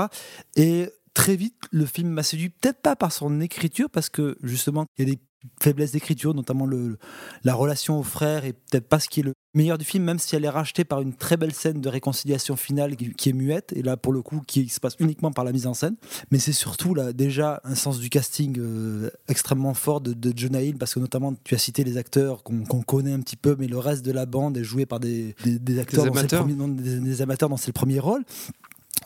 Et 0.55 0.89
très 1.13 1.35
vite, 1.35 1.55
le 1.71 1.85
film 1.85 2.09
m'a 2.09 2.23
séduit, 2.23 2.49
peut-être 2.49 2.81
pas 2.81 2.95
par 2.95 3.11
son 3.11 3.41
écriture, 3.41 3.89
parce 3.89 4.09
que 4.09 4.37
justement, 4.43 4.85
il 4.97 5.07
y 5.07 5.11
a 5.11 5.15
des 5.15 5.19
faiblesses 5.61 5.91
d'écriture, 5.91 6.33
notamment 6.33 6.65
le, 6.65 6.97
la 7.43 7.53
relation 7.53 7.99
aux 7.99 8.03
frères, 8.03 8.45
et 8.45 8.53
peut-être 8.53 8.87
pas 8.87 8.99
ce 8.99 9.09
qui 9.09 9.21
est 9.21 9.23
le 9.23 9.33
meilleur 9.57 9.77
du 9.77 9.85
film, 9.85 10.03
même 10.03 10.19
si 10.19 10.35
elle 10.35 10.45
est 10.45 10.49
rachetée 10.49 10.85
par 10.85 11.01
une 11.01 11.13
très 11.13 11.35
belle 11.35 11.53
scène 11.53 11.81
de 11.81 11.89
réconciliation 11.89 12.55
finale 12.55 12.95
qui, 12.95 13.13
qui 13.13 13.29
est 13.29 13.33
muette, 13.33 13.73
et 13.75 13.81
là, 13.81 13.97
pour 13.97 14.13
le 14.13 14.21
coup, 14.21 14.41
qui 14.45 14.69
se 14.69 14.79
passe 14.79 14.95
uniquement 14.99 15.31
par 15.31 15.43
la 15.43 15.51
mise 15.51 15.67
en 15.67 15.73
scène. 15.73 15.95
Mais 16.31 16.39
c'est 16.39 16.53
surtout, 16.53 16.93
là, 16.93 17.11
déjà, 17.11 17.59
un 17.63 17.75
sens 17.75 17.99
du 17.99 18.09
casting 18.09 18.57
euh, 18.59 19.09
extrêmement 19.27 19.73
fort 19.73 19.99
de, 19.99 20.13
de 20.13 20.31
Jonah 20.37 20.61
Hill, 20.61 20.77
parce 20.77 20.93
que 20.93 20.99
notamment, 20.99 21.33
tu 21.43 21.55
as 21.55 21.57
cité 21.57 21.83
les 21.83 21.97
acteurs 21.97 22.43
qu'on 22.43 22.81
connaît 22.83 23.13
un 23.13 23.19
petit 23.19 23.35
peu, 23.35 23.55
mais 23.59 23.67
le 23.67 23.79
reste 23.79 24.05
de 24.05 24.11
la 24.11 24.25
bande 24.25 24.57
est 24.57 24.63
joué 24.63 24.85
par 24.85 24.99
des, 24.99 25.35
des, 25.43 25.59
des 25.59 25.79
acteurs, 25.79 26.05
des 26.05 27.21
amateurs 27.21 27.49
dont 27.49 27.57
c'est 27.57 27.67
le 27.67 27.73
premier 27.73 27.99
rôle. 27.99 28.23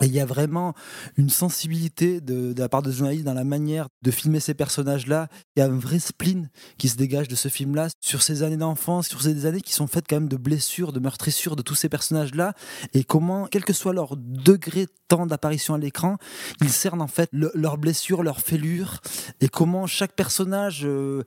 Il 0.02 0.12
y 0.12 0.20
a 0.20 0.26
vraiment 0.26 0.74
une 1.16 1.30
sensibilité 1.30 2.20
de, 2.20 2.54
la 2.56 2.68
part 2.68 2.82
de 2.82 2.92
Hill 2.92 3.24
dans 3.24 3.34
la 3.34 3.44
manière 3.44 3.88
de 4.02 4.10
filmer 4.10 4.40
ces 4.40 4.54
personnages-là. 4.54 5.28
Il 5.56 5.60
y 5.60 5.62
a 5.62 5.66
un 5.66 5.78
vrai 5.78 5.98
spleen 5.98 6.50
qui 6.76 6.88
se 6.88 6.96
dégage 6.96 7.28
de 7.28 7.36
ce 7.36 7.48
film-là 7.48 7.88
sur 8.00 8.22
ces 8.22 8.42
années 8.42 8.56
d'enfance, 8.56 9.08
sur 9.08 9.22
ces 9.22 9.46
années 9.46 9.60
qui 9.60 9.72
sont 9.72 9.86
faites 9.86 10.06
quand 10.08 10.16
même 10.16 10.28
de 10.28 10.36
blessures, 10.36 10.92
de 10.92 11.00
meurtrissures 11.00 11.56
de 11.56 11.62
tous 11.62 11.74
ces 11.74 11.88
personnages-là. 11.88 12.54
Et 12.94 13.04
comment, 13.04 13.46
quel 13.46 13.64
que 13.64 13.72
soit 13.72 13.92
leur 13.92 14.16
degré 14.16 14.86
de 14.86 14.92
temps 15.08 15.26
d'apparition 15.26 15.74
à 15.74 15.78
l'écran, 15.78 16.16
ils 16.60 16.70
cernent 16.70 17.02
en 17.02 17.06
fait 17.06 17.28
le- 17.32 17.52
leurs 17.54 17.78
blessures, 17.78 18.22
leurs 18.22 18.40
fêlures, 18.40 19.00
et 19.40 19.48
comment 19.48 19.86
chaque 19.86 20.14
personnage... 20.14 20.82
euh, 20.84 21.22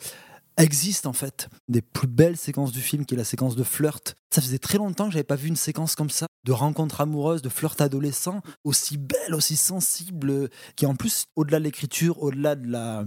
existe 0.57 1.05
en 1.05 1.13
fait. 1.13 1.49
Des 1.67 1.81
plus 1.81 2.07
belles 2.07 2.37
séquences 2.37 2.71
du 2.71 2.81
film, 2.81 3.05
qui 3.05 3.15
est 3.15 3.17
la 3.17 3.23
séquence 3.23 3.55
de 3.55 3.63
flirt. 3.63 4.15
Ça 4.29 4.41
faisait 4.41 4.59
très 4.59 4.77
longtemps 4.77 5.07
que 5.07 5.13
j'avais 5.13 5.23
pas 5.23 5.35
vu 5.35 5.47
une 5.47 5.55
séquence 5.55 5.95
comme 5.95 6.09
ça, 6.09 6.27
de 6.43 6.51
rencontre 6.51 7.01
amoureuse, 7.01 7.41
de 7.41 7.49
flirt 7.49 7.79
adolescent, 7.81 8.41
aussi 8.63 8.97
belle, 8.97 9.33
aussi 9.33 9.55
sensible, 9.55 10.49
qui 10.75 10.85
en 10.85 10.95
plus, 10.95 11.25
au-delà 11.35 11.59
de 11.59 11.63
l'écriture, 11.63 12.21
au-delà 12.21 12.55
de 12.55 12.67
la, 12.67 13.05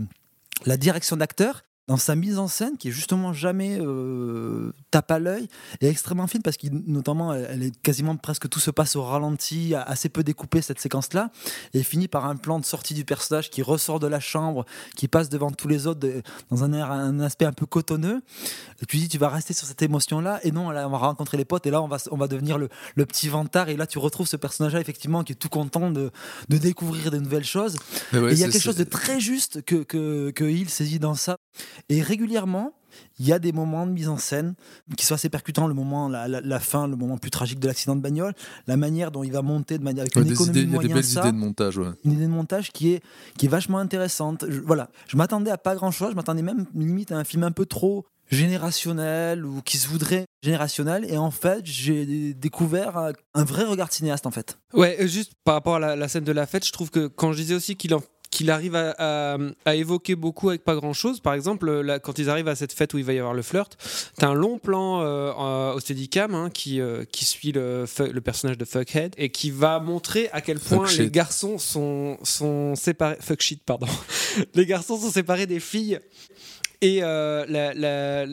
la 0.66 0.76
direction 0.76 1.16
d'acteur, 1.16 1.62
dans 1.88 1.96
sa 1.96 2.14
mise 2.14 2.38
en 2.38 2.48
scène, 2.48 2.76
qui 2.76 2.88
est 2.88 2.92
justement 2.92 3.32
jamais 3.32 3.78
euh, 3.80 4.72
tape 4.90 5.10
à 5.10 5.18
l'œil, 5.18 5.48
est 5.80 5.88
extrêmement 5.88 6.26
fine 6.26 6.42
parce 6.42 6.56
que 6.58 6.66
notamment 6.70 7.34
elle 7.34 7.62
est 7.62 7.76
quasiment 7.80 8.14
presque 8.16 8.48
tout 8.48 8.60
se 8.60 8.70
passe 8.70 8.94
au 8.94 9.02
ralenti, 9.02 9.74
assez 9.74 10.08
peu 10.10 10.22
découpé 10.22 10.60
cette 10.62 10.78
séquence-là, 10.80 11.30
et 11.72 11.82
finit 11.82 12.06
par 12.06 12.26
un 12.26 12.36
plan 12.36 12.60
de 12.60 12.64
sortie 12.64 12.94
du 12.94 13.04
personnage 13.04 13.48
qui 13.50 13.62
ressort 13.62 14.00
de 14.00 14.06
la 14.06 14.20
chambre, 14.20 14.66
qui 14.96 15.08
passe 15.08 15.30
devant 15.30 15.50
tous 15.50 15.66
les 15.66 15.86
autres 15.86 16.00
de- 16.00 16.22
dans 16.50 16.62
un, 16.62 16.72
air, 16.74 16.92
un 16.92 17.20
aspect 17.20 17.46
un 17.46 17.52
peu 17.52 17.66
cotonneux. 17.66 18.20
Et 18.82 18.86
tu 18.86 18.98
dis 18.98 19.08
tu 19.08 19.18
vas 19.18 19.30
rester 19.30 19.54
sur 19.54 19.66
cette 19.66 19.82
émotion-là, 19.82 20.40
et 20.42 20.52
non, 20.52 20.70
là 20.70 20.86
on 20.86 20.90
va 20.90 20.98
rencontrer 20.98 21.38
les 21.38 21.46
potes, 21.46 21.66
et 21.66 21.70
là 21.70 21.80
on 21.82 21.88
va, 21.88 21.96
on 22.10 22.16
va 22.16 22.28
devenir 22.28 22.58
le, 22.58 22.68
le 22.94 23.06
petit 23.06 23.28
vantard, 23.28 23.70
et 23.70 23.76
là 23.76 23.86
tu 23.86 23.98
retrouves 23.98 24.28
ce 24.28 24.36
personnage-là 24.36 24.80
effectivement 24.80 25.24
qui 25.24 25.32
est 25.32 25.36
tout 25.36 25.48
content 25.48 25.90
de, 25.90 26.10
de 26.50 26.58
découvrir 26.58 27.10
de 27.10 27.18
nouvelles 27.18 27.44
choses. 27.44 27.76
Ouais, 28.12 28.30
et 28.30 28.34
il 28.34 28.38
y 28.38 28.44
a 28.44 28.48
quelque 28.48 28.62
chose 28.62 28.76
de 28.76 28.84
très 28.84 29.20
juste 29.20 29.62
que, 29.62 29.82
que, 29.84 30.32
saisit 30.68 30.98
dans 30.98 31.14
ça. 31.14 31.36
Et 31.88 32.02
régulièrement, 32.02 32.72
il 33.18 33.26
y 33.26 33.32
a 33.32 33.38
des 33.38 33.52
moments 33.52 33.86
de 33.86 33.92
mise 33.92 34.08
en 34.08 34.16
scène 34.16 34.54
qui 34.96 35.04
sont 35.04 35.14
assez 35.14 35.28
percutants. 35.28 35.66
Le 35.66 35.74
moment, 35.74 36.08
la, 36.08 36.26
la- 36.26 36.40
la 36.40 36.58
fin, 36.60 36.88
le 36.88 36.96
moment 36.96 37.18
plus 37.18 37.30
tragique 37.30 37.58
de 37.60 37.66
l'accident 37.66 37.94
de 37.96 38.00
bagnole, 38.00 38.32
la 38.66 38.76
manière 38.76 39.10
dont 39.10 39.22
il 39.22 39.30
va 39.32 39.42
monter 39.42 39.78
de 39.78 39.84
manière 39.84 40.02
avec 40.02 40.16
Ouais, 40.16 40.22
une 40.22 40.32
économie 40.32 40.58
idées- 40.58 40.66
de 40.66 40.70
il 40.70 40.72
y 40.72 40.76
a 40.76 40.82
des 40.82 40.88
moyens, 40.88 40.94
belles 41.14 41.22
ça, 41.22 41.28
idées 41.28 41.32
de 41.36 41.42
montage, 41.44 41.78
ouais. 41.78 41.88
une 42.04 42.12
idée 42.12 42.24
de 42.24 42.30
montage 42.30 42.72
qui 42.72 42.92
est, 42.94 43.02
qui 43.36 43.46
est 43.46 43.48
vachement 43.50 43.78
intéressante. 43.78 44.44
Je, 44.48 44.60
voilà, 44.60 44.88
je 45.06 45.16
m'attendais 45.16 45.50
à 45.50 45.58
pas 45.58 45.74
grand 45.74 45.90
chose. 45.90 46.10
Je 46.10 46.16
m'attendais 46.16 46.42
même 46.42 46.64
limite 46.74 47.12
à 47.12 47.18
un 47.18 47.24
film 47.24 47.42
un 47.44 47.50
peu 47.52 47.66
trop 47.66 48.06
générationnel 48.30 49.44
ou 49.44 49.62
qui 49.62 49.78
se 49.78 49.88
voudrait 49.88 50.24
générationnel. 50.42 51.04
Et 51.08 51.16
en 51.16 51.30
fait, 51.30 51.60
j'ai 51.64 52.34
découvert 52.34 52.96
un- 52.96 53.12
un 53.34 53.44
vrai 53.44 53.64
regard 53.64 53.88
de 53.88 53.92
cinéaste 53.92 54.26
en 54.26 54.30
fait. 54.30 54.58
Ouais, 54.72 54.96
euh, 55.00 55.06
juste 55.06 55.32
par 55.44 55.54
rapport 55.54 55.76
à 55.76 55.78
la, 55.78 55.96
la 55.96 56.08
scène 56.08 56.24
de 56.24 56.32
la 56.32 56.46
fête, 56.46 56.66
je 56.66 56.72
trouve 56.72 56.90
que 56.90 57.06
quand 57.06 57.32
je 57.32 57.38
disais 57.38 57.54
aussi 57.54 57.76
qu'il 57.76 57.94
en- 57.94 58.02
qu'il 58.38 58.50
arrive 58.50 58.76
à, 58.76 58.94
à- 58.98 59.36
à 59.64 59.74
évoquer 59.74 60.14
beaucoup 60.14 60.48
avec 60.48 60.62
pas 60.64 60.74
grand 60.76 60.92
chose. 60.92 61.20
Par 61.20 61.34
exemple, 61.34 61.70
là, 61.80 61.98
quand 61.98 62.18
ils 62.18 62.30
arrivent 62.30 62.48
à 62.48 62.54
cette 62.54 62.72
fête 62.72 62.94
où 62.94 62.98
il 62.98 63.04
va 63.04 63.12
y 63.12 63.18
avoir 63.18 63.34
le 63.34 63.42
flirt, 63.42 63.76
t'as 64.16 64.28
un 64.28 64.34
long 64.34 64.58
plan 64.58 65.02
euh, 65.02 65.72
au 65.74 65.80
Steadicam 65.80 66.34
hein, 66.34 66.50
qui, 66.52 66.80
euh, 66.80 67.04
qui 67.10 67.24
suit 67.24 67.52
le, 67.52 67.84
le 67.98 68.20
personnage 68.20 68.56
de 68.58 68.64
Fuckhead 68.64 69.14
et 69.18 69.30
qui 69.30 69.50
va 69.50 69.80
montrer 69.80 70.28
à 70.32 70.40
quel 70.40 70.58
point 70.60 70.86
les 70.98 71.10
garçons 71.10 71.58
sont, 71.58 72.16
sont 72.22 72.74
séparés. 72.76 73.16
Fuck 73.20 73.42
shit, 73.42 73.62
pardon. 73.64 73.86
les 74.54 74.66
garçons 74.66 74.98
sont 74.98 75.10
séparés 75.10 75.46
des 75.46 75.60
filles. 75.60 75.98
Et 76.80 77.00
euh, 77.02 77.44
la- 77.48 77.74
la- 77.74 78.26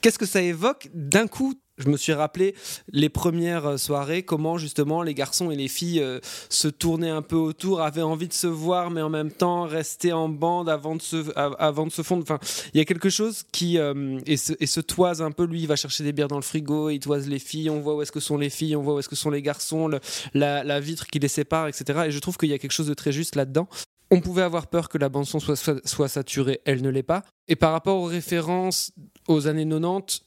qu'est-ce 0.00 0.18
que 0.18 0.26
ça 0.26 0.40
évoque? 0.40 0.88
D'un 0.94 1.26
coup, 1.26 1.54
je 1.80 1.88
me 1.88 1.96
suis 1.96 2.12
rappelé 2.12 2.54
les 2.92 3.08
premières 3.08 3.66
euh, 3.66 3.76
soirées, 3.76 4.22
comment 4.22 4.58
justement 4.58 5.02
les 5.02 5.14
garçons 5.14 5.50
et 5.50 5.56
les 5.56 5.68
filles 5.68 6.00
euh, 6.00 6.20
se 6.48 6.68
tournaient 6.68 7.10
un 7.10 7.22
peu 7.22 7.36
autour, 7.36 7.80
avaient 7.80 8.02
envie 8.02 8.28
de 8.28 8.32
se 8.32 8.46
voir, 8.46 8.90
mais 8.90 9.02
en 9.02 9.08
même 9.08 9.30
temps 9.30 9.64
rester 9.64 10.12
en 10.12 10.28
bande 10.28 10.68
avant 10.68 10.96
de 10.96 11.02
se, 11.02 11.16
av- 11.36 11.56
avant 11.58 11.86
de 11.86 11.92
se 11.92 12.02
fondre. 12.02 12.22
Enfin, 12.22 12.38
il 12.74 12.78
y 12.78 12.80
a 12.80 12.84
quelque 12.84 13.10
chose 13.10 13.44
qui 13.52 13.78
euh, 13.78 14.18
et, 14.26 14.36
se, 14.36 14.80
toise 14.80 15.22
un 15.22 15.30
peu. 15.30 15.44
Lui, 15.44 15.62
il 15.62 15.66
va 15.66 15.76
chercher 15.76 16.04
des 16.04 16.12
bières 16.12 16.28
dans 16.28 16.36
le 16.36 16.42
frigo, 16.42 16.90
il 16.90 17.00
toise 17.00 17.28
les 17.28 17.38
filles. 17.38 17.70
On 17.70 17.80
voit 17.80 17.96
où 17.96 18.02
est-ce 18.02 18.12
que 18.12 18.20
sont 18.20 18.36
les 18.36 18.50
filles, 18.50 18.76
on 18.76 18.82
voit 18.82 18.94
où 18.94 18.98
est-ce 18.98 19.08
que 19.08 19.16
sont 19.16 19.30
les 19.30 19.42
garçons, 19.42 19.90
la, 20.34 20.80
vitre 20.80 21.06
qui 21.06 21.18
les 21.18 21.28
sépare, 21.28 21.68
etc. 21.68 22.04
Et 22.06 22.10
je 22.10 22.18
trouve 22.18 22.36
qu'il 22.36 22.48
y 22.48 22.54
a 22.54 22.58
quelque 22.58 22.72
chose 22.72 22.86
de 22.86 22.94
très 22.94 23.12
juste 23.12 23.36
là-dedans. 23.36 23.68
On 24.10 24.20
pouvait 24.20 24.42
avoir 24.42 24.66
peur 24.66 24.88
que 24.88 24.98
la 24.98 25.08
bande-son 25.08 25.38
soit, 25.38 25.86
soit 25.86 26.08
saturée, 26.08 26.60
elle 26.64 26.82
ne 26.82 26.88
l'est 26.88 27.04
pas. 27.04 27.22
Et 27.46 27.54
par 27.54 27.72
rapport 27.72 27.96
aux 27.96 28.06
références 28.06 28.92
aux 29.28 29.46
années 29.46 29.68
90, 29.68 30.22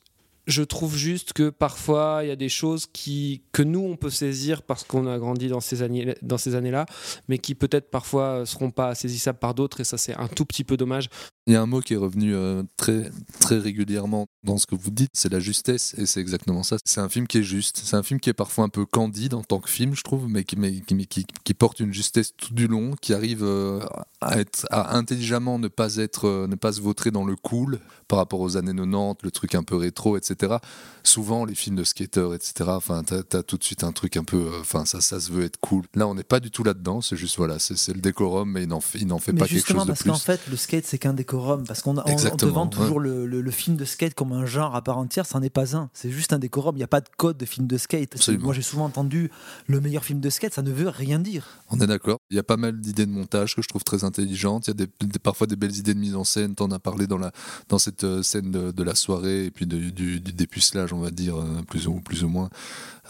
je 0.46 0.64
trouve 0.64 0.96
juste 0.96 1.34
que 1.34 1.50
parfois 1.50 2.20
il 2.24 2.28
y 2.28 2.32
a 2.32 2.36
des 2.36 2.50
choses 2.50 2.86
qui, 2.92 3.44
que 3.52 3.64
nous 3.64 3.80
on 3.80 3.96
peut 3.96 4.10
saisir 4.10 4.62
parce 4.62 4.84
qu'on 4.84 5.08
a 5.08 5.18
grandi 5.18 5.48
dans 5.48 5.62
ces 5.62 5.82
années 5.82 6.16
dans 6.22 6.38
ces 6.38 6.56
années-là, 6.56 6.86
mais 7.28 7.38
qui 7.38 7.56
peut-être 7.56 7.90
parfois 7.90 8.46
seront 8.46 8.72
pas 8.72 8.96
saisissables 8.96 9.40
par 9.40 9.54
d'autres 9.54 9.80
et 9.82 9.84
ça 9.84 9.98
c'est 9.98 10.16
un 10.16 10.28
tout 10.28 10.46
petit 10.46 10.64
peu 10.64 10.78
dommage. 10.78 11.10
Il 11.46 11.52
y 11.52 11.58
a 11.58 11.62
un 11.62 11.66
mot 11.66 11.82
qui 11.82 11.94
est 11.94 11.98
revenu 11.98 12.34
euh, 12.34 12.64
très, 12.78 13.12
très 13.42 13.58
régulièrement 13.58 14.28
dans 14.44 14.58
ce 14.58 14.66
que 14.66 14.76
vous 14.76 14.92
dites, 14.92 15.12
c'est 15.14 15.32
la 15.32 15.42
justesse, 15.42 15.94
et 15.98 16.06
c'est 16.06 16.22
exactement 16.22 16.64
ça. 16.64 16.78
C'est 16.86 17.02
un 17.02 17.10
film 17.10 17.28
qui 17.28 17.40
est 17.40 17.44
juste, 17.44 17.82
c'est 17.84 17.98
un 17.98 18.04
film 18.04 18.22
qui 18.22 18.30
est 18.30 18.34
parfois 18.34 18.64
un 18.64 18.70
peu 18.70 18.86
candide 18.86 19.34
en 19.34 19.44
tant 19.44 19.60
que 19.60 19.70
film, 19.70 19.94
je 19.94 20.04
trouve, 20.04 20.30
mais 20.30 20.46
qui, 20.46 20.56
mais, 20.56 20.80
qui, 20.80 20.96
mais 20.96 21.06
qui, 21.06 21.26
qui 21.44 21.54
porte 21.54 21.82
une 21.82 21.94
justesse 21.94 22.32
tout 22.38 22.54
du 22.54 22.68
long, 22.68 22.96
qui 23.02 23.14
arrive 23.14 23.44
euh, 23.44 23.82
à, 24.22 24.40
être, 24.40 24.66
à 24.70 24.96
intelligemment 24.96 25.60
ne 25.60 25.68
pas, 25.68 25.98
être, 25.98 26.30
euh, 26.30 26.48
ne 26.48 26.56
pas 26.56 26.72
se 26.72 26.80
vautrer 26.80 27.12
dans 27.12 27.26
le 27.26 27.36
cool 27.36 27.80
par 28.08 28.20
rapport 28.20 28.40
aux 28.40 28.56
années 28.56 28.74
90, 28.74 29.18
le 29.24 29.32
truc 29.32 29.56
un 29.56 29.64
peu 29.64 29.76
rétro, 29.76 30.16
etc. 30.16 30.56
Souvent, 31.04 31.44
les 31.44 31.56
films 31.56 31.76
de 31.76 31.84
skateurs, 31.84 32.34
etc., 32.34 32.54
enfin, 32.68 33.04
t'as 33.04 33.40
as 33.40 33.44
tout 33.44 33.58
de 33.58 33.64
suite 33.66 33.84
un 33.84 33.92
truc 33.92 34.16
un 34.16 34.24
peu, 34.24 34.50
enfin, 34.62 34.86
ça, 34.86 35.02
ça 35.02 35.20
se 35.20 35.30
veut 35.30 35.44
être 35.44 35.60
cool. 35.60 35.84
Là, 35.94 36.08
on 36.08 36.16
n'est 36.16 36.24
pas 36.24 36.40
du 36.40 36.52
tout 36.52 36.64
là-dedans, 36.64 37.02
c'est 37.02 37.18
juste, 37.18 37.36
voilà, 37.36 37.60
c'est 37.60 37.94
le 37.94 38.00
décorum, 38.00 38.50
mais 38.50 38.64
il 38.64 38.70
n'en 38.70 38.80
fait, 38.80 39.00
il 39.00 39.08
n'en 39.08 39.20
fait 39.20 39.34
Mais 39.34 39.40
pas 39.40 39.48
quelque 39.48 39.68
chose 39.68 39.84
de 39.84 39.88
parce 39.88 40.04
plus. 40.04 40.10
qu'en 40.10 40.18
fait, 40.18 40.40
le 40.50 40.56
skate 40.56 40.86
c'est 40.86 40.98
qu'un 40.98 41.14
décorum. 41.14 41.33
Décorum 41.34 41.64
parce 41.66 41.82
qu'on 41.82 41.98
a- 41.98 42.02
on- 42.02 42.04
on 42.04 42.06
te 42.06 42.12
Exactement, 42.12 42.52
vend 42.52 42.64
ouais. 42.66 42.70
toujours 42.72 43.00
le, 43.00 43.26
le- 43.26 43.42
le 43.42 43.52
film 43.52 43.76
de 43.76 43.86
skate 43.86 44.14
comme 44.14 44.32
un 44.34 44.46
genre 44.46 44.76
à 44.76 44.82
part 44.84 44.98
entière, 44.98 45.26
ça 45.26 45.40
n'est 45.40 45.50
pas 45.50 45.76
un. 45.76 45.90
C'est 45.94 46.12
juste 46.12 46.34
un 46.34 46.40
décorum. 46.40 46.76
Il 46.76 46.80
n'y 46.80 46.84
a 46.84 46.88
pas 46.88 47.02
de 47.02 47.10
code 47.18 47.38
de 47.38 47.46
film 47.46 47.68
de 47.68 47.78
skate. 47.78 48.14
Absolument. 48.16 48.46
Moi, 48.46 48.54
j'ai 48.54 48.62
souvent 48.62 48.86
entendu 48.86 49.32
le 49.68 49.82
meilleur 49.82 50.04
film 50.06 50.20
de 50.20 50.30
skate, 50.30 50.54
ça 50.54 50.62
ne 50.62 50.72
veut 50.72 50.90
rien 50.90 51.20
dire. 51.20 51.48
On 51.70 51.80
est 51.80 51.88
d'accord. 51.88 52.18
Il 52.30 52.36
y 52.36 52.40
a 52.40 52.44
pas 52.44 52.58
mal 52.58 52.80
d'idées 52.80 53.06
de 53.06 53.12
montage 53.12 53.56
que 53.56 53.62
je 53.62 53.68
trouve 53.68 53.84
très 53.84 54.04
intelligentes. 54.04 54.68
Il 54.68 54.70
y 54.70 54.72
a 54.72 54.86
des, 54.86 54.88
des- 55.08 55.20
parfois 55.20 55.48
des 55.48 55.56
belles 55.56 55.76
idées 55.76 55.94
de 55.94 56.00
mise 56.00 56.16
en 56.16 56.24
scène. 56.24 56.56
T'en 56.56 56.70
as 56.72 56.80
parlé 56.80 57.08
dans, 57.08 57.18
la, 57.18 57.32
dans 57.70 57.80
cette 57.80 58.04
euh, 58.04 58.22
scène 58.24 58.52
de, 58.52 58.72
de 58.72 58.84
la 58.84 58.96
soirée 58.96 59.46
et 59.46 59.52
puis 59.52 59.66
de- 59.66 59.90
du, 59.90 60.20
du 60.20 60.34
dépucelage, 60.34 60.94
on 60.94 61.00
va 61.00 61.12
dire, 61.12 61.38
euh, 61.40 61.62
plus 61.68 61.88
ou, 61.88 61.96
plus 62.02 62.24
ou 62.24 62.30
moins. 62.30 62.50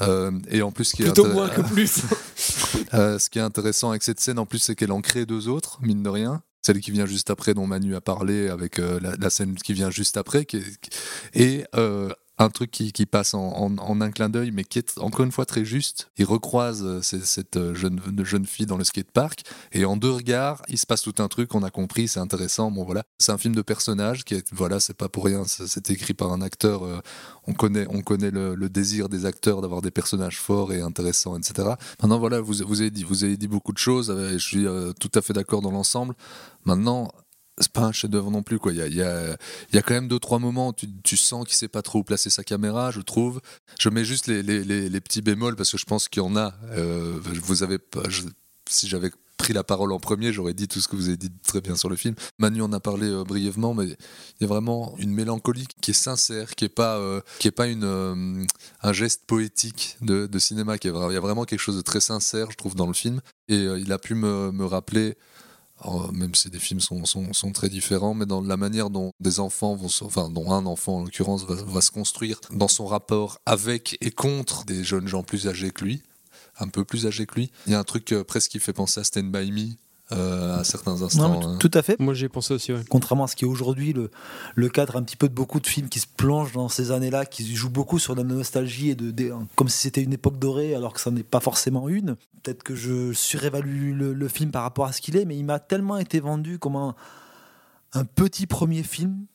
Euh, 0.01 0.31
et 0.49 0.61
en 0.61 0.71
plus, 0.71 0.85
ce 0.85 0.95
qui 0.95 1.03
est 1.03 1.05
Plutôt 1.05 1.27
moins 1.31 1.49
que 1.49 1.61
plus. 1.61 2.01
Euh, 2.93 3.17
ce 3.17 3.29
qui 3.29 3.39
est 3.39 3.41
intéressant 3.41 3.89
avec 3.89 4.03
cette 4.03 4.19
scène, 4.19 4.37
en 4.37 4.45
plus, 4.45 4.59
c'est 4.59 4.75
qu'elle 4.75 4.91
en 4.91 5.01
crée 5.01 5.25
deux 5.25 5.47
autres, 5.47 5.79
mine 5.81 6.03
de 6.03 6.09
rien. 6.09 6.43
Celle 6.65 6.79
qui 6.79 6.91
vient 6.91 7.05
juste 7.05 7.29
après, 7.29 7.53
dont 7.53 7.67
Manu 7.67 7.95
a 7.95 8.01
parlé, 8.01 8.47
avec 8.47 8.79
euh, 8.79 8.99
la, 9.19 9.29
scène 9.29 9.55
qui 9.55 9.73
vient 9.73 9.89
juste 9.89 10.15
après, 10.15 10.47
et 11.33 11.65
euh, 11.75 12.09
un 12.37 12.49
truc 12.49 12.71
qui, 12.71 13.05
passe 13.05 13.33
en, 13.33 13.77
un 13.77 14.11
clin 14.11 14.29
d'œil, 14.29 14.51
mais 14.51 14.63
qui 14.63 14.79
est 14.79 14.97
encore 14.97 15.25
une 15.25 15.31
fois 15.31 15.45
très 15.45 15.65
juste. 15.65 16.09
Il 16.17 16.25
recroise 16.25 16.83
euh, 16.83 17.01
cette 17.01 17.57
euh, 17.57 17.75
jeune, 17.75 18.01
jeune 18.23 18.45
fille 18.45 18.65
dans 18.65 18.77
le 18.77 18.83
skatepark, 18.83 19.43
et 19.71 19.85
en 19.85 19.97
deux 19.97 20.09
regards, 20.09 20.61
il 20.67 20.77
se 20.77 20.85
passe 20.85 21.03
tout 21.03 21.13
un 21.19 21.27
truc, 21.27 21.53
on 21.53 21.61
a 21.63 21.69
compris, 21.69 22.07
c'est 22.07 22.19
intéressant. 22.19 22.71
Bon 22.71 22.85
voilà, 22.85 23.03
c'est 23.19 23.31
un 23.31 23.37
film 23.37 23.53
de 23.53 23.61
personnage 23.61 24.23
qui 24.23 24.33
est, 24.33 24.51
voilà, 24.51 24.79
c'est 24.79 24.95
pas 24.97 25.09
pour 25.09 25.25
rien, 25.25 25.43
c'est 25.45 25.89
écrit 25.91 26.13
par 26.13 26.31
un 26.31 26.41
acteur. 26.41 26.83
euh, 26.83 27.01
on 27.45 27.53
connaît, 27.53 27.85
on 27.89 28.01
connaît 28.01 28.31
le, 28.31 28.55
désir 28.69 29.09
des 29.09 29.25
acteurs 29.25 29.61
d'avoir 29.61 29.81
des 29.81 29.91
personnages 29.91 30.39
forts 30.39 30.73
et 30.73 30.81
intéressants, 30.81 31.37
etc. 31.37 31.69
Maintenant, 32.01 32.17
voilà, 32.17 32.41
vous, 32.41 32.55
vous, 32.65 32.81
avez, 32.81 32.89
dit, 32.89 33.47
beaucoup 33.47 33.73
de 33.73 33.77
choses, 33.77 34.11
je 34.31 34.37
suis 34.37 34.65
tout 34.99 35.11
à 35.13 35.21
fait 35.21 35.33
d'accord 35.33 35.61
dans 35.61 35.69
l'ensemble. 35.69 36.15
Maintenant, 36.65 37.11
c'est 37.59 37.71
pas 37.71 37.81
un 37.81 37.91
chef-d'œuvre 37.91 38.31
non 38.31 38.43
plus. 38.43 38.59
Il, 38.65 38.95
y 38.95 39.01
a, 39.01 39.37
quand 39.81 39.93
même 39.93 40.07
deux, 40.07 40.19
trois 40.19 40.39
moments 40.39 40.69
où 40.69 40.73
tu, 41.03 41.17
sens 41.17 41.45
qu'il 41.45 41.55
sait 41.55 41.67
pas 41.67 41.81
trop 41.81 41.99
où 41.99 42.03
placer 42.03 42.29
sa 42.29 42.43
caméra, 42.43 42.91
je 42.91 43.01
trouve. 43.01 43.41
Je 43.79 43.89
mets 43.89 44.05
juste 44.05 44.27
les, 44.27 45.01
petits 45.01 45.21
bémols 45.21 45.55
parce 45.55 45.71
que 45.71 45.77
je 45.77 45.85
pense 45.85 46.07
qu'il 46.07 46.23
y 46.23 46.25
en 46.25 46.35
a. 46.35 46.53
Euh, 46.71 47.19
vous 47.21 47.63
avez 47.63 47.77
si 48.69 48.87
j'avais 48.87 49.11
pris 49.37 49.53
la 49.53 49.63
parole 49.63 49.91
en 49.91 49.99
premier, 49.99 50.31
j'aurais 50.31 50.53
dit 50.53 50.67
tout 50.67 50.79
ce 50.79 50.87
que 50.87 50.95
vous 50.95 51.09
avez 51.09 51.17
dit 51.17 51.31
très 51.45 51.59
bien 51.59 51.75
sur 51.75 51.89
le 51.89 51.95
film. 51.95 52.15
Manu 52.39 52.61
en 52.61 52.71
a 52.71 52.79
parlé 52.79 53.07
euh, 53.07 53.23
brièvement, 53.23 53.73
mais 53.73 53.85
il 53.85 54.41
y 54.41 54.43
a 54.45 54.47
vraiment 54.47 54.95
une 54.97 55.11
mélancolie 55.11 55.67
qui 55.81 55.91
est 55.91 55.95
sincère, 55.95 56.55
qui 56.55 56.65
est 56.65 56.69
pas, 56.69 56.97
euh, 56.97 57.19
qui 57.39 57.49
est 57.49 57.51
pas 57.51 57.67
une, 57.67 58.47
un 58.81 58.93
geste 58.93 59.25
poétique 59.25 59.97
de, 60.01 60.39
cinéma. 60.39 60.75
Il 60.81 60.87
y 60.87 60.89
a 60.89 61.19
vraiment 61.19 61.43
quelque 61.43 61.59
chose 61.59 61.75
de 61.75 61.81
très 61.81 61.99
sincère, 61.99 62.51
je 62.51 62.57
trouve, 62.57 62.75
dans 62.75 62.87
le 62.87 62.93
film. 62.93 63.21
Et 63.49 63.57
il 63.57 63.91
a 63.91 63.99
pu 63.99 64.15
me, 64.15 64.51
me 64.51 64.65
rappeler 64.65 65.17
Oh, 65.85 66.11
même 66.13 66.33
si 66.33 66.49
des 66.49 66.59
films 66.59 66.79
sont, 66.79 67.03
sont, 67.05 67.51
très 67.51 67.67
différents, 67.67 68.13
mais 68.13 68.25
dans 68.25 68.41
la 68.41 68.55
manière 68.55 68.89
dont 68.89 69.11
des 69.19 69.39
enfants 69.39 69.75
vont, 69.75 69.89
enfin, 70.01 70.29
dont 70.29 70.51
un 70.51 70.65
enfant 70.65 70.97
en 70.97 71.03
l'occurrence 71.03 71.45
va, 71.45 71.55
va 71.55 71.81
se 71.81 71.91
construire 71.91 72.39
dans 72.51 72.69
son 72.69 72.85
rapport 72.85 73.37
avec 73.45 73.97
et 73.99 74.11
contre 74.11 74.63
des 74.65 74.83
jeunes 74.83 75.07
gens 75.07 75.23
plus 75.23 75.47
âgés 75.47 75.71
que 75.71 75.83
lui, 75.83 76.01
un 76.59 76.67
peu 76.69 76.85
plus 76.85 77.05
âgés 77.05 77.25
que 77.25 77.35
lui. 77.35 77.51
Il 77.67 77.73
y 77.73 77.75
a 77.75 77.79
un 77.79 77.83
truc 77.83 78.11
euh, 78.13 78.23
presque 78.23 78.51
qui 78.51 78.59
fait 78.59 78.73
penser 78.73 79.01
à 79.01 79.03
Stand 79.03 79.31
By 79.31 79.51
Me 79.51 79.71
euh, 80.11 80.59
à 80.59 80.63
certains 80.63 81.01
instants. 81.01 81.39
Non, 81.39 81.53
hein. 81.53 81.57
tout 81.59 81.71
à 81.73 81.81
fait. 81.81 81.99
Moi, 81.99 82.13
j'y 82.13 82.25
ai 82.25 82.29
pensé 82.29 82.53
aussi, 82.53 82.73
ouais. 82.73 82.81
Contrairement 82.89 83.23
à 83.23 83.27
ce 83.27 83.35
qui 83.35 83.45
est 83.45 83.47
aujourd'hui 83.47 83.93
le, 83.93 84.11
le 84.55 84.69
cadre 84.69 84.97
un 84.97 85.03
petit 85.03 85.15
peu 85.15 85.29
de 85.29 85.33
beaucoup 85.33 85.59
de 85.59 85.65
films 85.67 85.87
qui 85.89 85.99
se 85.99 86.07
plongent 86.07 86.51
dans 86.51 86.67
ces 86.69 86.91
années-là, 86.91 87.25
qui 87.25 87.55
jouent 87.55 87.69
beaucoup 87.69 87.99
sur 87.99 88.13
la 88.13 88.23
nostalgie 88.23 88.89
et 88.89 88.95
de, 88.95 89.11
de- 89.11 89.33
comme 89.55 89.69
si 89.69 89.77
c'était 89.79 90.03
une 90.03 90.13
époque 90.13 90.37
dorée 90.39 90.75
alors 90.75 90.93
que 90.93 90.99
ça 90.99 91.09
n'est 91.09 91.23
pas 91.23 91.39
forcément 91.39 91.87
une. 91.89 92.15
Peut-être 92.43 92.63
que 92.63 92.75
je 92.75 93.13
surévalue 93.13 93.93
le, 93.97 94.13
le 94.13 94.27
film 94.27 94.51
par 94.51 94.63
rapport 94.63 94.85
à 94.85 94.91
ce 94.91 95.01
qu'il 95.01 95.15
est, 95.15 95.25
mais 95.25 95.37
il 95.37 95.45
m'a 95.45 95.59
tellement 95.59 95.97
été 95.97 96.19
vendu 96.19 96.59
comme 96.59 96.75
un, 96.75 96.95
un 97.93 98.03
petit 98.03 98.45
premier 98.45 98.83
film 98.83 99.25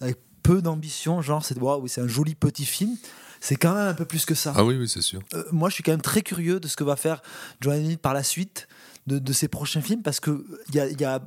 avec 0.00 0.18
peu 0.42 0.60
d'ambition, 0.62 1.22
genre 1.22 1.44
c'est 1.44 1.58
waouh, 1.58 1.82
oui, 1.82 1.88
c'est 1.88 2.00
un 2.00 2.08
joli 2.08 2.34
petit 2.34 2.64
film. 2.66 2.96
C'est 3.38 3.56
quand 3.56 3.74
même 3.74 3.88
un 3.88 3.94
peu 3.94 4.06
plus 4.06 4.24
que 4.24 4.34
ça. 4.34 4.52
Ah 4.56 4.64
oui, 4.64 4.76
oui, 4.78 4.88
c'est 4.88 5.02
sûr. 5.02 5.20
Euh, 5.34 5.44
moi, 5.52 5.68
je 5.68 5.74
suis 5.74 5.82
quand 5.84 5.92
même 5.92 6.00
très 6.00 6.22
curieux 6.22 6.58
de 6.58 6.66
ce 6.68 6.74
que 6.74 6.82
va 6.84 6.96
faire 6.96 7.20
Joanne 7.60 7.84
Hill 7.84 7.98
par 7.98 8.14
la 8.14 8.22
suite 8.22 8.66
de, 9.06 9.18
de 9.18 9.32
ses 9.32 9.48
prochains 9.48 9.80
films 9.80 10.02
parce 10.02 10.18
que 10.20 10.44
y 10.74 10.80
a, 10.80 10.88
y 10.88 11.04
a- 11.04 11.20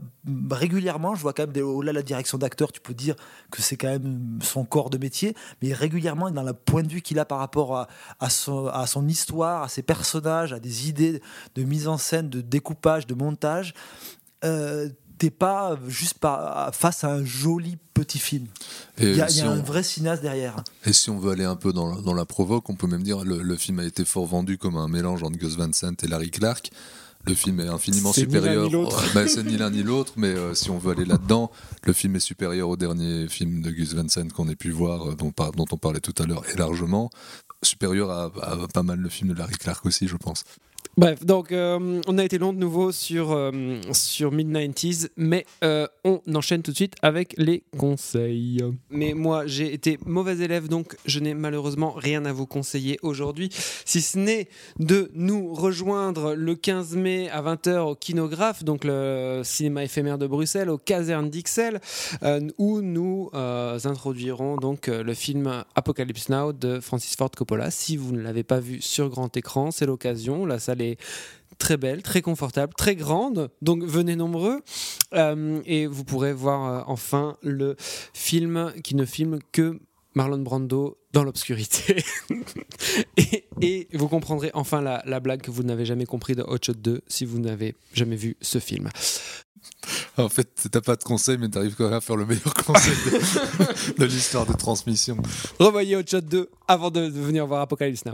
régulièrement, 0.51 1.15
je 1.15 1.21
vois 1.21 1.33
quand 1.33 1.43
même 1.43 1.53
des- 1.53 1.61
au-delà 1.61 1.91
de 1.93 1.97
la 1.97 2.03
direction 2.03 2.37
d'acteur, 2.37 2.71
tu 2.71 2.81
peux 2.81 2.93
dire 2.93 3.15
que 3.51 3.61
c'est 3.61 3.77
quand 3.77 3.87
même 3.87 4.39
son 4.41 4.65
corps 4.65 4.89
de 4.89 4.97
métier, 4.97 5.35
mais 5.61 5.73
régulièrement 5.73 6.29
dans 6.31 6.43
le 6.43 6.53
point 6.53 6.83
de 6.83 6.89
vue 6.89 7.01
qu'il 7.01 7.19
a 7.19 7.25
par 7.25 7.39
rapport 7.39 7.77
à, 7.77 7.87
à 8.19 8.29
son, 8.29 8.67
à 8.67 8.85
son 8.87 9.07
histoire, 9.07 9.63
à 9.63 9.69
ses 9.69 9.81
personnages, 9.81 10.51
à 10.53 10.59
des 10.59 10.89
idées 10.89 11.21
de 11.55 11.63
mise 11.63 11.87
en 11.87 11.97
scène, 11.97 12.29
de 12.29 12.41
découpage, 12.41 13.07
de 13.07 13.13
montage. 13.13 13.73
Euh, 14.43 14.89
T'es 15.17 15.31
pas 15.31 15.77
juste 15.89 16.17
pas 16.19 16.71
face 16.71 17.03
à 17.03 17.11
un 17.11 17.25
joli 17.25 17.77
petit 17.93 18.19
film. 18.19 18.47
Il 18.97 19.17
y 19.17 19.21
a, 19.21 19.29
y 19.29 19.41
un 19.41 19.55
vrai 19.61 19.83
cinéaste 19.83 20.21
derrière. 20.21 20.63
Et 20.85 20.93
si 20.93 21.09
on 21.09 21.19
veut 21.19 21.31
aller 21.33 21.43
un 21.43 21.57
peu 21.57 21.73
dans, 21.73 21.93
la- 21.93 22.01
dans 22.01 22.13
la 22.13 22.23
provoque, 22.23 22.69
on 22.69 22.75
peut 22.75 22.87
même 22.87 23.03
dire 23.03 23.25
le, 23.25 23.41
le 23.41 23.55
film 23.57 23.79
a 23.79 23.83
été 23.83 24.05
fort 24.05 24.25
vendu 24.25 24.57
comme 24.57 24.77
un 24.77 24.87
mélange 24.87 25.21
entre 25.23 25.37
Gus 25.37 25.57
Van 25.57 25.73
Sant 25.73 25.91
et 26.01 26.07
Larry 26.07 26.31
Clark. 26.31 26.71
Le 27.27 27.33
film 27.35 27.59
est 27.59 27.67
infiniment 27.67 28.11
supérieur. 28.39 28.69
Ben, 29.13 29.27
c'est 29.27 29.43
ni 29.43 29.57
l'un 29.57 29.69
ni 29.69 29.83
l'autre, 29.83 30.13
mais 30.15 30.27
euh, 30.29 30.53
si 30.53 30.69
on 30.71 30.77
veut 30.77 30.91
aller 30.91 31.05
là-dedans, 31.05 31.51
le 31.83 31.93
film 31.93 32.15
est 32.15 32.19
supérieur 32.21 32.69
au 32.69 32.77
dernier 32.77 33.27
film 33.27 33.61
de 33.61 33.69
Gus 33.71 33.93
Van 33.93 34.07
Sant 34.07 34.29
qu'on 34.29 34.47
ait 34.49 34.55
pu 34.55 34.71
voir, 34.71 35.09
euh, 35.09 35.15
dont, 35.15 35.31
par- 35.31 35.51
dont 35.51 35.65
on 35.71 35.77
parlait 35.77 35.99
tout 35.99 36.15
à 36.21 36.25
l'heure, 36.25 36.43
et 36.51 36.57
largement 36.57 37.09
supérieur 37.61 38.09
à, 38.09 38.31
à 38.41 38.67
pas 38.73 38.83
mal 38.83 39.03
de 39.03 39.09
films 39.09 39.33
de 39.33 39.37
Larry 39.37 39.55
Clark 39.57 39.85
aussi, 39.85 40.07
je 40.07 40.15
pense. 40.15 40.43
Bref, 40.99 41.25
donc 41.25 41.53
euh, 41.53 42.01
on 42.07 42.17
a 42.17 42.25
été 42.25 42.37
long 42.37 42.51
de 42.51 42.57
nouveau 42.57 42.91
sur, 42.91 43.31
euh, 43.31 43.79
sur 43.93 44.33
Mid-90s, 44.33 45.07
mais 45.15 45.45
euh, 45.63 45.87
on 46.03 46.19
enchaîne 46.35 46.61
tout 46.61 46.71
de 46.71 46.75
suite 46.75 46.95
avec 47.01 47.35
les 47.37 47.63
conseils. 47.77 48.59
Mais 48.89 49.13
moi, 49.13 49.47
j'ai 49.47 49.73
été 49.73 49.97
mauvais 50.05 50.39
élève, 50.39 50.67
donc 50.67 50.97
je 51.05 51.21
n'ai 51.21 51.33
malheureusement 51.33 51.93
rien 51.93 52.25
à 52.25 52.33
vous 52.33 52.45
conseiller 52.45 52.99
aujourd'hui, 53.01 53.47
si 53.85 54.01
ce 54.01 54.17
n'est 54.17 54.49
de 54.77 55.09
nous 55.13 55.53
rejoindre 55.53 56.33
le 56.35 56.55
15 56.55 56.97
mai 56.97 57.29
à 57.29 57.41
20h 57.43 57.77
au 57.77 57.95
Kinographe, 57.95 58.65
donc 58.65 58.83
le 58.83 59.39
cinéma 59.45 59.85
éphémère 59.85 60.17
de 60.17 60.27
Bruxelles, 60.27 60.69
aux 60.69 60.77
casernes 60.77 61.29
d'Ixelles, 61.29 61.79
où 62.57 62.81
nous 62.81 63.29
introduirons 63.33 64.57
donc 64.57 64.87
le 64.87 65.13
film 65.13 65.63
Apocalypse 65.75 66.27
Now 66.27 66.51
de 66.51 66.81
Francis 66.81 67.15
Ford 67.15 67.31
Coppola. 67.31 67.71
Si 67.71 67.95
vous 67.95 68.11
ne 68.11 68.19
l'avez 68.21 68.43
pas 68.43 68.59
vu 68.59 68.81
sur 68.81 69.07
grand 69.07 69.37
écran, 69.37 69.71
c'est 69.71 69.85
l'occasion. 69.85 70.45
La 70.45 70.59
salle 70.59 70.81
est 70.81 70.88
très 71.59 71.77
belle, 71.77 72.01
très 72.01 72.21
confortable, 72.21 72.73
très 72.75 72.95
grande. 72.95 73.51
Donc 73.61 73.83
venez 73.83 74.15
nombreux 74.15 74.61
Euh, 75.13 75.59
et 75.65 75.87
vous 75.87 76.03
pourrez 76.03 76.33
voir 76.33 76.59
euh, 76.65 76.83
enfin 76.85 77.35
le 77.41 77.75
film 78.13 78.71
qui 78.83 78.93
ne 78.95 79.05
filme 79.05 79.39
que 79.51 79.79
Marlon 80.13 80.39
Brando 80.39 80.97
dans 81.13 81.23
l'obscurité. 81.23 82.03
et, 83.17 83.45
et 83.61 83.87
vous 83.93 84.07
comprendrez 84.07 84.51
enfin 84.53 84.81
la, 84.81 85.01
la 85.05 85.19
blague 85.19 85.41
que 85.41 85.49
vous 85.49 85.63
n'avez 85.63 85.85
jamais 85.85 86.05
compris 86.05 86.35
de 86.35 86.43
Hot 86.43 86.57
Shot 86.63 86.73
2 86.73 87.01
si 87.07 87.25
vous 87.25 87.39
n'avez 87.39 87.75
jamais 87.93 88.15
vu 88.15 88.37
ce 88.41 88.59
film. 88.59 88.89
En 90.17 90.29
fait, 90.29 90.47
t'as 90.71 90.81
pas 90.81 90.95
de 90.95 91.03
conseil, 91.03 91.37
mais 91.37 91.49
t'arrives 91.49 91.75
quand 91.75 91.85
même 91.85 91.93
à 91.93 92.01
faire 92.01 92.15
le 92.15 92.25
meilleur 92.25 92.53
conseil 92.53 92.93
de, 93.05 93.93
de 93.97 94.05
l'histoire 94.05 94.45
de 94.45 94.53
transmission. 94.53 95.17
Revoyez 95.59 95.95
Hot 95.95 96.03
Shot 96.05 96.21
2 96.21 96.49
avant 96.67 96.91
de, 96.91 97.09
de 97.09 97.19
venir 97.19 97.47
voir 97.47 97.61
Apocalypse 97.61 98.05
Now. 98.05 98.13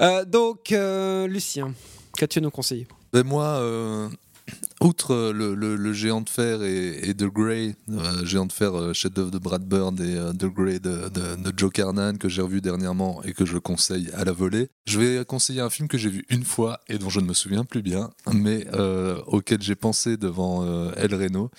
Euh, 0.00 0.24
donc, 0.24 0.74
Lucien, 1.28 1.72
qu'as-tu 2.16 2.38
à 2.38 2.42
nous 2.42 2.50
conseiller? 2.50 2.86
Ben 3.12 3.24
moi, 3.24 3.44
euh, 3.44 4.08
outre 4.80 5.12
euh, 5.12 5.32
le, 5.32 5.54
le- 5.54 5.76
le 5.76 5.92
géant 5.92 6.20
de 6.20 6.28
fer 6.28 6.62
et, 6.62 7.08
et 7.08 7.14
The 7.14 7.24
Grey, 7.24 7.76
euh, 7.90 8.24
géant 8.26 8.44
de 8.46 8.52
fer 8.52 8.74
euh, 8.78 8.92
chef-d'œuvre 8.92 9.30
de 9.30 9.38
Brad 9.38 9.62
Bird 9.64 9.98
et 10.00 10.16
euh, 10.16 10.32
The 10.32 10.46
Grey 10.46 10.78
de, 10.80 11.08
de- 11.08 11.36
de 11.36 11.52
Joe 11.56 11.70
Carnan 11.72 12.16
que 12.18 12.28
j'ai 12.28 12.42
revu 12.42 12.60
dernièrement 12.60 13.22
et 13.24 13.32
que 13.32 13.46
je 13.46 13.56
conseille 13.56 14.10
à 14.14 14.24
la 14.24 14.32
volée, 14.32 14.68
je 14.86 14.98
vais 15.00 15.24
conseiller 15.24 15.60
un 15.60 15.70
film 15.70 15.88
que 15.88 15.96
j'ai 15.96 16.10
vu 16.10 16.24
une 16.28 16.44
fois 16.44 16.80
et 16.88 16.98
dont 16.98 17.08
je 17.08 17.20
ne 17.20 17.26
me 17.26 17.34
souviens 17.34 17.64
plus 17.64 17.82
bien, 17.82 18.10
mais 18.32 18.66
auquel 19.26 19.62
j'ai 19.62 19.76
pensé 19.76 20.16
devant 20.16 20.92
El 20.94 21.14
Reno, 21.14 21.50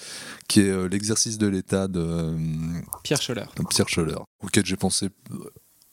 qui 0.48 0.60
est 0.62 0.90
l'exercice 0.90 1.38
de 1.38 1.48
l'État 1.48 1.88
de 1.88 2.36
Pierre 3.04 3.22
Scholler. 3.22 3.46
Pierre 3.70 3.90
Scholler, 3.90 4.18
auquel 4.44 4.66
j'ai 4.66 4.76
pensé 4.78 5.10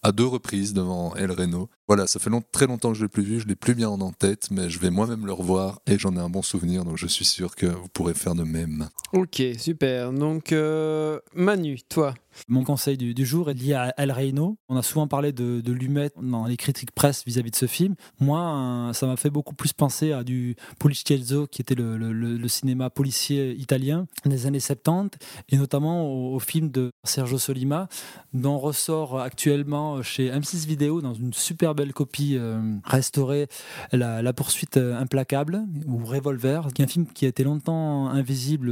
à 0.02 0.12
deux 0.12 0.26
reprises 0.26 0.74
devant 0.74 1.14
El 1.14 1.30
Reno. 1.30 1.68
Voilà, 1.86 2.06
ça 2.06 2.18
fait 2.18 2.30
long- 2.30 2.42
très 2.52 2.66
longtemps 2.66 2.92
que 2.92 2.98
je 2.98 3.02
l'ai 3.04 3.08
plus 3.08 3.22
vu, 3.22 3.40
je 3.40 3.46
l'ai 3.46 3.54
plus 3.54 3.74
bien 3.74 3.88
en 3.88 4.12
tête, 4.12 4.48
mais 4.50 4.68
je 4.70 4.78
vais 4.78 4.90
moi-même 4.90 5.26
le 5.26 5.32
revoir 5.32 5.80
et 5.86 5.98
j'en 5.98 6.14
ai 6.16 6.18
un 6.20 6.28
bon 6.30 6.42
souvenir, 6.42 6.84
donc 6.84 6.96
je 6.96 7.06
suis 7.06 7.24
sûr 7.24 7.54
que 7.54 7.66
vous 7.66 7.88
pourrez 7.92 8.14
faire 8.14 8.34
de 8.34 8.42
même. 8.44 8.88
Ok, 9.12 9.42
super. 9.58 10.12
Donc, 10.12 10.52
euh, 10.52 11.18
Manu, 11.34 11.78
toi, 11.88 12.14
Mon 12.48 12.64
conseil 12.64 12.96
du, 12.96 13.26
jour 13.26 13.50
est 13.50 13.54
lié 13.54 13.74
à 13.74 13.94
El 13.96 14.10
Reino. 14.10 14.56
On 14.68 14.76
a 14.76 14.82
souvent 14.82 15.06
parlé 15.06 15.32
de, 15.32 15.60
de 15.60 15.72
Lumet 15.72 16.10
dans 16.20 16.46
les 16.46 16.56
critiques 16.56 16.92
presse 16.92 17.24
vis-à-vis 17.24 17.50
de 17.50 17.56
ce 17.56 17.66
film. 17.66 17.94
Moi, 18.20 18.40
euh, 18.40 18.92
ça 18.92 19.06
m'a 19.06 19.16
fait 19.16 19.30
beaucoup 19.30 19.54
plus 19.54 19.72
penser 19.72 20.12
à 20.12 20.24
du 20.24 20.56
Poliziesco, 20.78 21.46
qui 21.46 21.60
était 21.60 21.74
le, 21.74 22.48
cinéma 22.48 22.90
policier 22.90 23.52
italien 23.54 24.06
des 24.24 24.46
années 24.46 24.60
70, 24.60 25.18
et 25.48 25.56
notamment 25.56 26.06
au, 26.06 26.38
film 26.38 26.70
de 26.70 26.90
Sergio 27.04 27.38
Solima, 27.38 27.88
dont 28.32 28.58
ressort 28.58 29.20
actuellement 29.20 30.02
chez 30.02 30.30
M6 30.30 30.66
Vidéo 30.66 31.00
dans 31.00 31.14
une 31.14 31.32
super 31.32 31.74
belle 31.74 31.92
copie 31.92 32.36
euh, 32.36 32.60
restaurée 32.84 33.46
la, 33.92 34.32
poursuite 34.32 34.76
euh, 34.76 34.98
implacable 34.98 35.62
ou 35.86 36.04
Revolver, 36.04 36.68
qui 36.74 36.82
est 36.82 36.84
un 36.84 36.88
film 36.88 37.06
qui 37.06 37.24
a 37.26 37.28
été 37.28 37.44
longtemps 37.44 38.08
invisible 38.08 38.70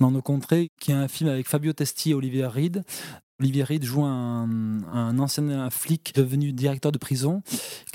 dans 0.00 0.10
nos 0.10 0.22
contrées, 0.22 0.70
qui 0.80 0.90
est 0.90 0.94
un 0.94 1.08
film 1.08 1.30
avec 1.30 1.48
Fabio 1.48 1.72
Testi 1.72 2.10
et 2.10 2.14
Olivier 2.14 2.46
Reed. 2.52 2.82
Olivier 3.40 3.64
Reed 3.64 3.84
joue 3.84 4.04
un, 4.04 4.48
un 4.92 5.18
ancien 5.18 5.68
flic 5.70 6.14
devenu 6.14 6.52
directeur 6.52 6.92
de 6.92 6.98
prison 6.98 7.42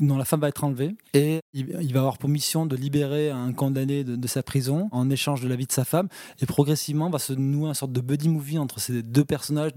dont 0.02 0.18
la 0.18 0.26
femme 0.26 0.42
va 0.42 0.50
être 0.50 0.64
enlevée. 0.64 0.96
Et 1.14 1.40
il, 1.54 1.94
va 1.94 2.02
avoir 2.02 2.18
pour 2.18 2.30
mission 2.30 2.66
de 2.66 2.76
libérer 2.76 3.32
un 3.32 3.54
condamné 3.54 4.04
de, 4.04 4.28
sa 4.28 4.44
prison 4.44 4.90
en 4.92 5.10
échange 5.10 5.42
de 5.42 5.48
la 5.48 5.56
vie 5.56 5.66
de 5.66 5.72
sa 5.72 5.86
femme. 5.86 6.08
Et 6.42 6.46
progressivement 6.46 7.10
va 7.10 7.20
se 7.20 7.34
nouer 7.34 7.70
une 7.70 7.74
sorte 7.74 7.92
de 7.92 8.02
buddy 8.02 8.30
movie 8.30 8.60
entre 8.60 8.80
ces 8.80 9.02
deux 9.02 9.26
personnages 9.26 9.72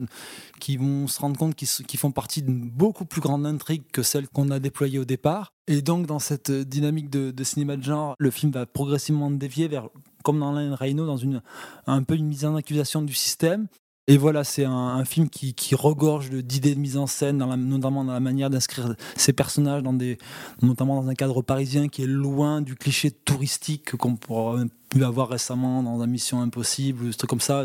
qui 0.59 0.77
vont 0.77 1.07
se 1.07 1.21
rendre 1.21 1.39
compte 1.39 1.55
qu'ils 1.55 2.01
font 2.01 2.11
partie 2.11 2.43
d'une 2.43 2.69
beaucoup 2.69 3.05
plus 3.05 3.21
grande 3.21 3.47
intrigue 3.47 3.83
que 3.93 4.03
celle 4.03 4.29
qu'on 4.29 4.51
a 4.51 4.59
déployée 4.59 4.99
au 4.99 5.05
départ. 5.05 5.53
Et 5.69 5.83
donc 5.83 6.07
dans 6.07 6.19
cette 6.19 6.51
dynamique 6.51 7.11
de, 7.11 7.45
cinéma 7.45 7.77
de 7.77 7.83
genre 7.83 8.15
le 8.19 8.31
film 8.31 8.51
va 8.51 8.67
progressivement 8.67 9.31
dévier 9.31 9.69
vers 9.69 9.89
comme 10.25 10.41
dans 10.41 10.55
Alain 10.55 10.75
Reynaud 10.75 11.07
dans 11.07 11.17
une 11.17 11.41
un 11.87 12.03
peu 12.03 12.15
une 12.15 12.27
mise 12.27 12.45
en 12.45 12.57
accusation 12.57 13.03
du 13.03 13.15
système 13.15 13.69
et 14.11 14.17
voilà, 14.17 14.43
c'est 14.43 14.65
un, 14.65 15.05
film 15.05 15.31
qui, 15.31 15.55
regorge 15.77 16.31
d'idées 16.31 16.75
de 16.75 16.81
mise 16.81 16.97
en 16.97 17.07
scène, 17.07 17.39
la- 17.39 17.57
notamment 17.57 18.03
dans 18.05 18.13
la 18.13 18.19
manière 18.19 18.51
d'inscrire 18.51 18.97
ces 19.15 19.33
personnages, 19.33 19.85
dans 19.85 19.93
des, 19.93 20.19
notamment 20.63 21.01
dans 21.01 21.09
un 21.09 21.15
cadre 21.15 21.43
parisien 21.43 21.87
qui 21.87 22.03
est 22.03 22.09
loin 22.09 22.61
du 22.61 22.75
cliché 22.75 23.13
touristique 23.13 23.97
qu'on 23.97 24.17
pourrait 24.17 24.65
pu 24.89 25.05
avoir 25.05 25.29
récemment 25.29 25.85
dans 25.85 26.01
un 26.01 26.09
Mission 26.09 26.43
Impossible, 26.43 27.07
des 27.07 27.15
trucs 27.15 27.31
comme 27.31 27.41
ça. 27.41 27.63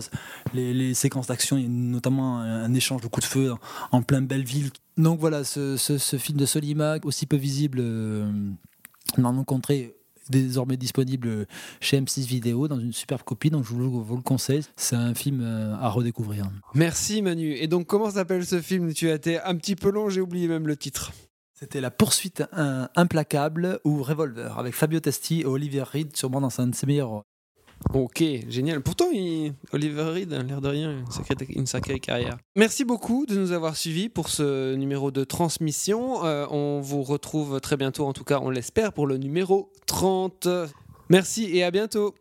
Les, 0.53 0.93
séquences 0.93 1.25
d'action, 1.25 1.57
notamment 1.57 2.37
un, 2.37 2.71
échange 2.75 3.01
de 3.01 3.07
coups 3.07 3.25
de 3.25 3.31
feu 3.31 3.51
en, 3.51 3.97
en 3.97 4.01
plein 4.03 4.21
Belleville. 4.21 4.69
Donc 4.97 5.19
voilà, 5.19 5.43
ce 5.43 5.97
film 6.19 6.37
de 6.37 6.45
Solima, 6.45 6.97
aussi 7.05 7.25
peu 7.25 7.37
visible 7.37 7.79
euh, 7.81 8.31
dans 9.17 9.33
nos 9.33 9.45
contrées, 9.45 9.94
désormais 10.29 10.77
disponible 10.77 11.47
chez 11.81 11.99
M6 11.99 12.25
Vidéo 12.25 12.67
dans 12.67 12.79
une 12.79 12.93
superbe 12.93 13.23
copie, 13.23 13.49
donc 13.49 13.65
je 13.65 13.73
vous, 13.73 14.03
vous 14.03 14.15
le 14.15 14.21
conseille. 14.21 14.63
C'est 14.75 14.95
un 14.95 15.13
film 15.13 15.41
euh, 15.41 15.75
à 15.75 15.89
redécouvrir. 15.89 16.49
Merci 16.73 17.21
Manu. 17.21 17.53
Et 17.53 17.67
donc 17.67 17.87
comment 17.87 18.09
s'appelle 18.09 18.45
ce 18.45 18.61
film? 18.61 18.93
Tu 18.93 19.09
as 19.09 19.15
été 19.15 19.39
un 19.39 19.55
petit 19.55 19.75
peu 19.75 19.89
long, 19.89 20.09
j'ai 20.09 20.21
oublié 20.21 20.47
même 20.47 20.67
le 20.67 20.77
titre. 20.77 21.11
C'était 21.57 21.79
La 21.79 21.89
poursuite 21.89 22.43
implacable 22.51 23.79
ou 23.85 24.03
Revolver 24.03 24.59
avec 24.59 24.75
Fabio 24.75 24.99
Testi 24.99 25.41
et 25.41 25.45
Olivier 25.45 25.83
Reed, 25.83 26.15
sûrement 26.15 26.41
dans 26.41 26.59
un 26.59 26.67
de 26.67 26.75
ses 26.75 26.85
meilleurs. 26.85 27.23
Ok, 27.93 28.23
génial. 28.49 28.81
Pourtant, 28.81 29.05
Oliver 29.71 30.03
Reed 30.03 30.31
l'air 30.31 30.61
de 30.61 30.67
rien, 30.67 30.99
une 30.99 31.11
sacrée, 31.11 31.35
une 31.49 31.65
sacrée 31.65 31.99
carrière. 31.99 32.37
Merci 32.55 32.83
beaucoup 32.83 33.25
de 33.25 33.35
nous 33.35 33.51
avoir 33.51 33.75
suivis 33.77 34.09
pour 34.09 34.29
ce 34.29 34.75
numéro 34.75 35.11
de 35.11 35.23
transmission. 35.23 36.25
Euh, 36.25 36.45
on 36.49 36.81
vous 36.81 37.03
retrouve 37.03 37.61
très 37.61 37.77
bientôt, 37.77 38.05
en 38.05 38.13
tout 38.13 38.23
cas 38.23 38.39
on 38.41 38.49
l'espère, 38.49 38.91
pour 38.91 39.07
le 39.07 39.17
numéro 39.17 39.71
30. 39.85 40.47
Merci 41.09 41.55
et 41.55 41.63
à 41.63 41.71
bientôt. 41.71 42.15